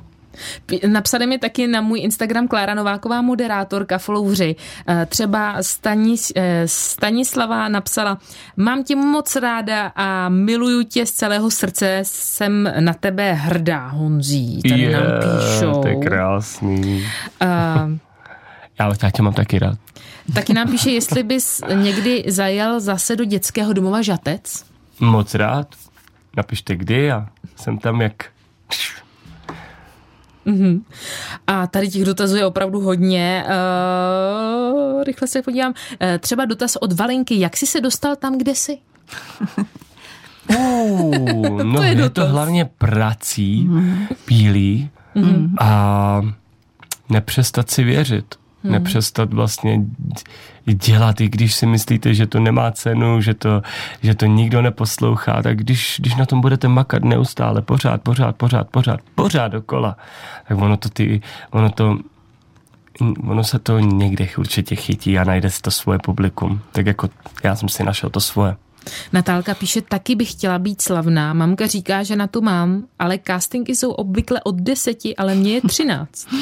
Napsali 0.88 1.28
mi 1.28 1.38
taky 1.38 1.68
na 1.68 1.82
můj 1.82 2.00
Instagram 2.00 2.48
Klára 2.48 2.74
Nováková, 2.74 3.22
moderátorka, 3.22 3.98
followři. 3.98 4.56
Eh, 4.88 5.06
třeba 5.06 5.56
Stanis, 5.62 6.32
eh, 6.36 6.64
Stanislava 6.66 7.68
napsala, 7.68 8.18
mám 8.58 8.84
tě 8.84 8.96
moc 8.96 9.36
ráda 9.36 9.92
a 9.96 10.30
miluju 10.30 10.84
tě 10.84 11.06
z 11.06 11.12
celého 11.12 11.52
srdce, 11.52 12.00
jsem 12.04 12.74
na 12.80 12.94
tebe 12.94 13.34
hrdá, 13.34 13.88
Honzí. 13.88 14.62
Tady 14.70 14.82
yeah, 14.82 15.04
nám 15.04 15.20
píšou. 15.22 15.82
To 15.82 15.88
je 15.88 15.96
krásný. 15.96 17.06
Uh, 17.42 17.98
já 18.80 19.12
tě 19.12 19.22
mám 19.22 19.34
taky 19.34 19.60
rád. 19.60 19.78
Taky 20.34 20.54
nám 20.54 20.70
píše, 20.70 20.92
jestli 20.92 21.24
bys 21.24 21.62
někdy 21.74 22.24
zajel 22.28 22.80
zase 22.80 23.16
do 23.16 23.26
dětského 23.26 23.74
domova 23.74 24.02
Žatec. 24.02 24.66
Moc 25.00 25.36
rád. 25.36 25.68
Napište 26.38 26.76
kdy 26.76 27.12
a 27.12 27.28
jsem 27.56 27.78
tam 27.78 28.02
jak 28.02 28.26
Mm-hmm. 30.46 30.82
A 31.48 31.68
tady 31.68 31.88
těch 31.88 32.06
dotazů 32.06 32.36
je 32.36 32.46
opravdu 32.46 32.80
hodně. 32.80 33.46
Uh, 33.48 35.04
rychle 35.04 35.28
se 35.28 35.41
podívám. 35.41 35.72
Uh, 35.72 36.08
třeba 36.20 36.46
dotaz 36.46 36.76
od 36.76 36.93
Valenky. 36.93 37.39
Jak 37.39 37.58
jsi 37.58 37.68
se 37.68 37.82
dostal 37.82 38.16
tam, 38.16 38.38
kde 38.38 38.56
jsi? 38.56 38.78
Uh, 40.50 41.18
no, 41.64 41.78
to 41.78 41.84
je, 41.84 41.91
je 41.91 42.10
to 42.10 42.26
hlavně 42.26 42.66
prací, 42.66 43.68
mm-hmm. 43.70 44.08
pílí 44.26 44.89
mm-hmm. 45.16 45.50
a 45.60 46.22
nepřestat 47.10 47.70
si 47.72 47.84
věřit 47.84 48.36
hmm. 48.66 48.72
nepřestat 48.72 49.34
vlastně 49.34 49.82
dělat, 50.74 51.22
i 51.22 51.30
když 51.30 51.55
si 51.55 51.66
myslíte, 51.66 52.13
že 52.13 52.28
to 52.28 52.39
nemá 52.39 52.72
cenu, 52.72 53.22
že 53.22 53.34
to, 53.34 53.61
že 54.03 54.16
to 54.16 54.26
nikdo 54.26 54.61
neposlouchá, 54.61 55.41
tak 55.41 55.57
když, 55.57 55.95
když 55.99 56.16
na 56.16 56.26
tom 56.26 56.41
budete 56.41 56.68
makat 56.68 57.03
neustále, 57.03 57.61
pořád, 57.61 58.01
pořád, 58.01 58.36
pořád, 58.36 58.70
pořád, 58.70 58.99
pořád 59.16 59.47
dokola, 59.47 59.97
tak 60.47 60.57
ono 60.57 60.78
to 60.78 60.89
ty, 60.89 61.22
ono 61.51 61.70
to 61.70 61.97
ono 63.28 63.43
se 63.43 63.59
to 63.59 63.80
někde 63.80 64.28
určitě 64.38 64.76
chytí 64.76 65.20
a 65.20 65.24
najde 65.24 65.49
si 65.49 65.61
to 65.61 65.72
svoje 65.72 65.99
publikum. 65.99 66.61
Tak 66.72 66.86
jako 66.86 67.09
já 67.43 67.55
jsem 67.55 67.70
si 67.70 67.84
našel 67.84 68.09
to 68.09 68.20
svoje. 68.20 68.55
Natálka 69.13 69.53
píše, 69.53 69.82
taky 69.82 70.16
bych 70.16 70.32
chtěla 70.32 70.59
být 70.59 70.82
slavná. 70.82 71.34
Mamka 71.34 71.68
říká, 71.68 72.03
že 72.03 72.16
na 72.16 72.28
to 72.28 72.41
mám, 72.41 72.84
ale 72.99 73.20
castingy 73.28 73.76
jsou 73.76 73.91
obvykle 73.91 74.41
od 74.43 74.55
deseti, 74.55 75.16
ale 75.16 75.36
mě 75.36 75.53
je 75.53 75.61
třináct. 75.61 76.28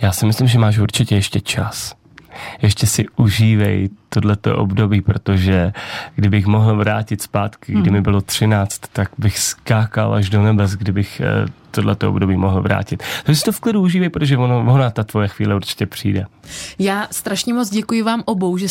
Já 0.00 0.12
si 0.12 0.26
myslím, 0.26 0.48
že 0.48 0.58
máš 0.58 0.78
určitě 0.78 1.14
ještě 1.14 1.40
čas. 1.40 1.94
Ještě 2.62 2.86
si 2.86 3.06
užívej 3.16 3.90
tohleto 4.08 4.58
období, 4.58 5.00
protože 5.00 5.72
kdybych 6.14 6.46
mohl 6.46 6.76
vrátit 6.76 7.22
zpátky, 7.22 7.72
kdy 7.72 7.90
mi 7.90 7.96
hmm. 7.96 8.02
bylo 8.02 8.20
13, 8.20 8.78
tak 8.92 9.10
bych 9.18 9.38
skákal 9.38 10.14
až 10.14 10.30
do 10.30 10.42
nebes, 10.42 10.72
kdybych 10.72 11.20
eh, 11.20 11.46
tohleto 11.74 12.10
období 12.10 12.36
mohl 12.36 12.62
vrátit. 12.62 13.02
Takže 13.24 13.38
si 13.38 13.44
to 13.44 13.52
v 13.52 13.60
klidu 13.60 13.80
užívej, 13.80 14.08
protože 14.08 14.36
ono, 14.36 14.72
ona 14.74 14.90
ta 14.90 15.04
tvoje 15.04 15.28
chvíle 15.28 15.54
určitě 15.54 15.86
přijde. 15.86 16.26
Já 16.78 17.08
strašně 17.10 17.54
moc 17.54 17.70
děkuji 17.70 18.02
vám 18.02 18.22
obou, 18.24 18.56
že, 18.56 18.66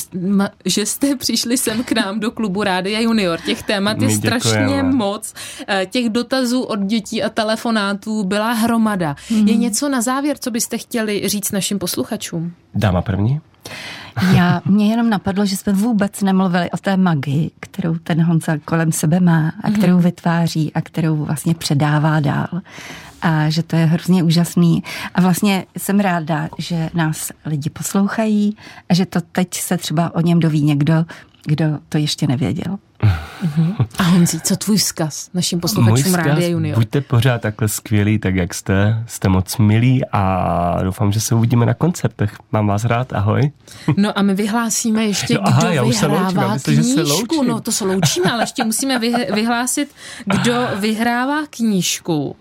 že 0.65 0.85
jste 0.85 1.15
přišli 1.15 1.57
sem 1.57 1.83
k 1.83 1.91
nám 1.91 2.19
do 2.19 2.31
klubu 2.31 2.63
Rádia 2.63 2.99
Junior. 2.99 3.39
Těch 3.45 3.63
témat 3.63 4.01
je 4.01 4.09
strašně 4.09 4.83
moc. 4.83 5.33
Eh, 5.67 5.85
těch 5.85 6.09
dotazů 6.09 6.61
od 6.61 6.79
dětí 6.79 7.23
a 7.23 7.29
telefonátů 7.29 8.23
byla 8.23 8.51
hromada. 8.51 9.15
Hmm. 9.29 9.47
Je 9.47 9.55
něco 9.55 9.89
na 9.89 10.01
závěr, 10.01 10.37
co 10.37 10.51
byste 10.51 10.77
chtěli 10.77 11.21
říct 11.25 11.51
našim 11.51 11.79
posluchačům? 11.79 12.53
Dáma 12.75 13.01
první? 13.01 13.41
Já, 14.35 14.61
mě 14.65 14.89
jenom 14.89 15.09
napadlo, 15.09 15.45
že 15.45 15.57
jsme 15.57 15.73
vůbec 15.73 16.21
nemluvili 16.21 16.71
o 16.71 16.77
té 16.77 16.97
magii, 16.97 17.51
kterou 17.59 17.95
ten 17.95 18.23
Honza 18.23 18.57
kolem 18.65 18.91
sebe 18.91 19.19
má 19.19 19.53
a 19.63 19.69
mhm. 19.69 19.77
kterou 19.77 19.99
vytváří 19.99 20.73
a 20.73 20.81
kterou 20.81 21.25
vlastně 21.25 21.55
předává 21.55 22.19
dál. 22.19 22.47
A 23.21 23.49
že 23.49 23.63
to 23.63 23.75
je 23.75 23.85
hrozně 23.85 24.23
úžasný. 24.23 24.83
A 25.15 25.21
vlastně 25.21 25.65
jsem 25.77 25.99
ráda, 25.99 26.49
že 26.57 26.89
nás 26.93 27.31
lidi 27.45 27.69
poslouchají 27.69 28.57
a 28.89 28.93
že 28.93 29.05
to 29.05 29.21
teď 29.21 29.53
se 29.53 29.77
třeba 29.77 30.15
o 30.15 30.21
něm 30.21 30.39
doví 30.39 30.61
někdo, 30.61 31.05
kdo 31.45 31.65
to 31.89 31.97
ještě 31.97 32.27
nevěděl. 32.27 32.77
Uh-huh. 33.03 33.85
A 33.97 34.03
Honzi, 34.03 34.39
co 34.39 34.55
tvůj 34.55 34.77
vzkaz 34.77 35.29
našim 35.33 35.59
posluchačům 35.59 36.13
Rádia 36.13 36.47
Junior? 36.47 36.77
Buďte 36.77 37.01
pořád 37.01 37.41
takhle 37.41 37.67
skvělí, 37.67 38.19
tak 38.19 38.35
jak 38.35 38.53
jste. 38.53 39.03
Jste 39.07 39.29
moc 39.29 39.57
milí 39.57 40.01
a 40.11 40.83
doufám, 40.83 41.11
že 41.11 41.19
se 41.19 41.35
uvidíme 41.35 41.65
na 41.65 41.73
koncertech. 41.73 42.37
Mám 42.51 42.67
vás 42.67 42.85
rád, 42.85 43.13
ahoj. 43.13 43.51
No 43.97 44.17
a 44.17 44.21
my 44.21 44.33
vyhlásíme 44.33 45.05
ještě, 45.05 45.33
no, 45.33 45.41
aha, 45.43 45.59
kdo 45.59 45.69
já 45.69 45.83
vyhrává 45.83 46.53
myslím, 46.53 46.83
knížku. 46.83 47.43
No 47.43 47.61
to 47.61 47.71
se 47.71 47.85
loučíme, 47.85 48.31
ale 48.31 48.43
ještě 48.43 48.63
musíme 48.63 48.99
vyhlásit, 49.33 49.91
kdo 50.25 50.67
vyhrává 50.79 51.41
knížku. 51.49 52.35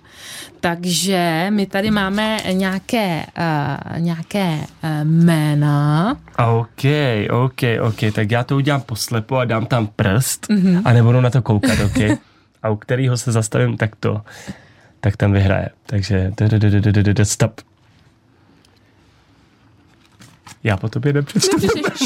Takže 0.61 1.47
my 1.51 1.67
tady 1.67 1.91
máme 1.91 2.39
nějaké, 2.53 3.27
uh, 3.39 3.99
nějaké 3.99 4.59
uh, 4.59 4.91
jména. 5.05 6.17
OK, 6.39 6.85
OK, 7.31 7.61
OK, 7.81 8.15
tak 8.15 8.31
já 8.31 8.45
to 8.45 8.57
udělám 8.57 8.81
poslepo 8.81 9.37
a 9.37 9.45
dám 9.45 9.67
tam 9.67 9.87
prst 9.87 10.47
mm-hmm. 10.47 10.83
a 10.85 10.93
nebudu 10.93 11.21
na 11.21 11.31
to 11.31 11.43
koukat, 11.43 11.79
OK? 11.81 12.19
A 12.63 12.71
u 12.71 12.77
kterého 12.77 13.17
se 13.17 13.33
zastavím, 13.33 13.77
tak 13.77 13.97
to, 13.97 14.21
tak 15.01 15.17
tam 15.17 15.33
vyhraje. 15.33 15.69
Takže 15.87 16.33
stop. 17.23 17.61
Já 20.65 20.77
po 20.77 20.89
tobě 20.89 21.13
nepřesto. 21.13 21.57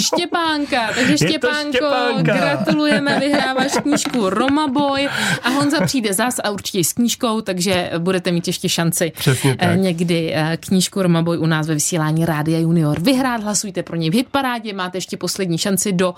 Štěpánka, 0.00 0.92
takže 0.94 1.18
Štěpánko, 1.18 1.70
Štěpánka. 1.70 2.36
gratulujeme, 2.36 3.20
vyhráváš 3.20 3.72
knížku 3.82 4.30
Roma 4.30 4.68
Boy 4.68 5.08
a 5.42 5.48
Honza 5.48 5.80
přijde 5.80 6.14
zas 6.14 6.38
a 6.44 6.50
určitě 6.50 6.84
s 6.84 6.92
knížkou, 6.92 7.40
takže 7.40 7.90
budete 7.98 8.32
mít 8.32 8.46
ještě 8.46 8.68
šanci 8.68 9.12
Přesně 9.16 9.56
eh, 9.58 9.66
tak. 9.66 9.78
někdy 9.78 10.32
eh, 10.34 10.56
knížku 10.60 11.02
Roma 11.02 11.22
Boy 11.22 11.38
u 11.38 11.46
nás 11.46 11.66
ve 11.66 11.74
vysílání 11.74 12.26
Rádia 12.26 12.58
Junior 12.58 13.00
vyhrát. 13.00 13.42
Hlasujte 13.42 13.82
pro 13.82 13.96
něj 13.96 14.10
v 14.10 14.14
hitparádě, 14.14 14.72
máte 14.72 14.98
ještě 14.98 15.16
poslední 15.16 15.58
šanci 15.58 15.92
do 15.92 16.14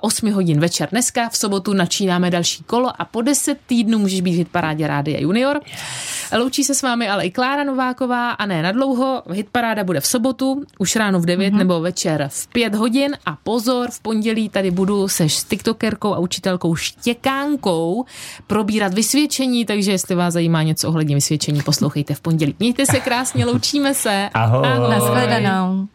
8 0.00 0.28
eh, 0.28 0.32
hodin 0.32 0.60
večer 0.60 0.88
dneska. 0.90 1.28
V 1.28 1.36
sobotu 1.36 1.72
načínáme 1.72 2.30
další 2.30 2.62
kolo 2.64 2.92
a 2.98 3.04
po 3.04 3.22
10 3.22 3.58
týdnů 3.66 3.98
můžeš 3.98 4.20
být 4.20 4.34
v 4.34 4.38
hitparádě 4.38 4.86
Rádia 4.86 5.20
Junior. 5.20 5.60
Loučí 6.38 6.64
se 6.64 6.74
s 6.74 6.82
vámi 6.82 7.08
ale 7.08 7.26
i 7.26 7.30
Klára 7.30 7.64
Nováková 7.64 8.30
a 8.30 8.46
ne 8.46 8.62
na 8.62 8.72
dlouho. 8.72 9.22
Hitparáda 9.30 9.84
bude 9.84 10.00
v 10.00 10.06
sobotu, 10.06 10.62
už 10.78 10.96
ráno 10.96 11.20
v 11.20 11.26
9 11.26 11.54
mm-hmm. 11.54 11.58
nebo 11.58 11.71
večer 11.80 12.28
v 12.30 12.46
5 12.46 12.74
hodin 12.74 13.16
a 13.26 13.36
pozor, 13.42 13.90
v 13.90 14.00
pondělí 14.00 14.48
tady 14.48 14.70
budu 14.70 15.08
se 15.08 15.26
tiktokerkou 15.48 16.14
a 16.14 16.18
učitelkou 16.18 16.74
Štěkánkou 16.74 18.04
probírat 18.46 18.94
vysvědčení, 18.94 19.64
takže 19.64 19.92
jestli 19.92 20.14
vás 20.14 20.34
zajímá 20.34 20.62
něco 20.62 20.88
ohledně 20.88 21.14
vysvědčení, 21.14 21.62
poslouchejte 21.62 22.14
v 22.14 22.20
pondělí. 22.20 22.54
Mějte 22.58 22.86
se 22.86 23.00
krásně, 23.00 23.44
loučíme 23.44 23.94
se. 23.94 24.28
Ahoj. 24.34 24.66
Ahoj. 24.66 24.90
Naschledanou. 24.90 25.88